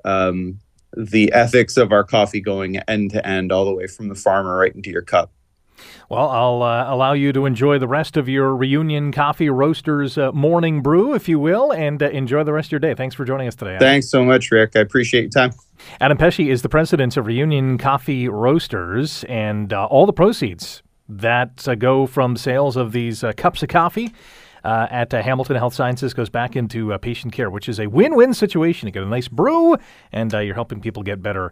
um 0.06 0.60
the 0.96 1.32
ethics 1.34 1.78
of 1.78 1.92
our 1.92 2.04
coffee 2.04 2.42
going 2.42 2.78
end 2.88 3.12
to 3.12 3.26
end 3.26 3.52
all 3.52 3.66
the 3.66 3.74
way 3.74 3.88
from 3.88 4.08
the 4.08 4.16
farmer 4.16 4.58
right 4.58 4.76
into 4.76 4.90
your 4.90 5.02
cup 5.02 5.32
Well, 6.10 6.28
I'll 6.28 6.62
uh, 6.64 6.94
allow 6.94 7.14
you 7.14 7.32
to 7.34 7.46
enjoy 7.46 7.80
the 7.80 7.88
rest 7.88 8.18
of 8.18 8.28
your 8.28 8.54
Reunion 8.56 9.14
Coffee 9.14 9.50
Roasters 9.50 10.18
uh, 10.18 10.32
morning 10.34 10.82
brew, 10.82 11.14
if 11.14 11.30
you 11.30 11.40
will, 11.40 11.72
and 11.72 12.04
uh, 12.04 12.10
enjoy 12.10 12.44
the 12.44 12.52
rest 12.52 12.68
of 12.68 12.72
your 12.74 12.80
day. 12.80 12.94
Thanks 12.96 13.16
for 13.16 13.24
joining 13.24 13.48
us 13.48 13.56
today. 13.56 13.76
Adam. 13.76 13.86
thanks 13.86 14.10
so 14.10 14.26
much 14.26 14.52
rick 14.52 14.72
i 14.76 14.80
appreciate 14.80 15.22
your 15.22 15.30
time 15.30 15.52
Adam 16.02 16.18
Pesce 16.18 16.50
is 16.50 16.62
the 16.62 16.70
president 16.70 17.16
of 17.18 17.26
Reunion 17.26 17.78
Coffee 17.78 18.28
Roasters, 18.28 19.24
and 19.26 19.72
uh, 19.72 19.86
all 19.86 20.06
the 20.06 20.14
proceeds 20.14 20.84
that 21.08 21.68
uh, 21.68 21.76
go 21.76 22.06
from 22.06 22.38
sales 22.38 22.76
of 22.76 22.92
these 22.92 23.24
uh, 23.24 23.34
cups 23.34 23.64
of 23.64 23.70
coffee 23.70 24.14
uh, 24.64 24.88
at 24.90 25.14
uh, 25.14 25.22
Hamilton 25.22 25.56
Health 25.56 25.74
Sciences 25.74 26.14
goes 26.14 26.30
back 26.30 26.56
into 26.56 26.94
uh, 26.94 26.98
patient 26.98 27.34
care, 27.34 27.50
which 27.50 27.70
is 27.70 27.80
a 27.80 27.88
win-win 27.88 28.34
situation. 28.34 28.88
You 28.88 28.92
get 28.92 29.04
a 29.04 29.08
nice 29.08 29.28
brew, 29.28 29.78
and 30.12 30.34
uh, 30.34 30.40
you're 30.40 30.56
helping 30.56 30.82
people 30.82 31.04
get 31.04 31.22
better 31.22 31.52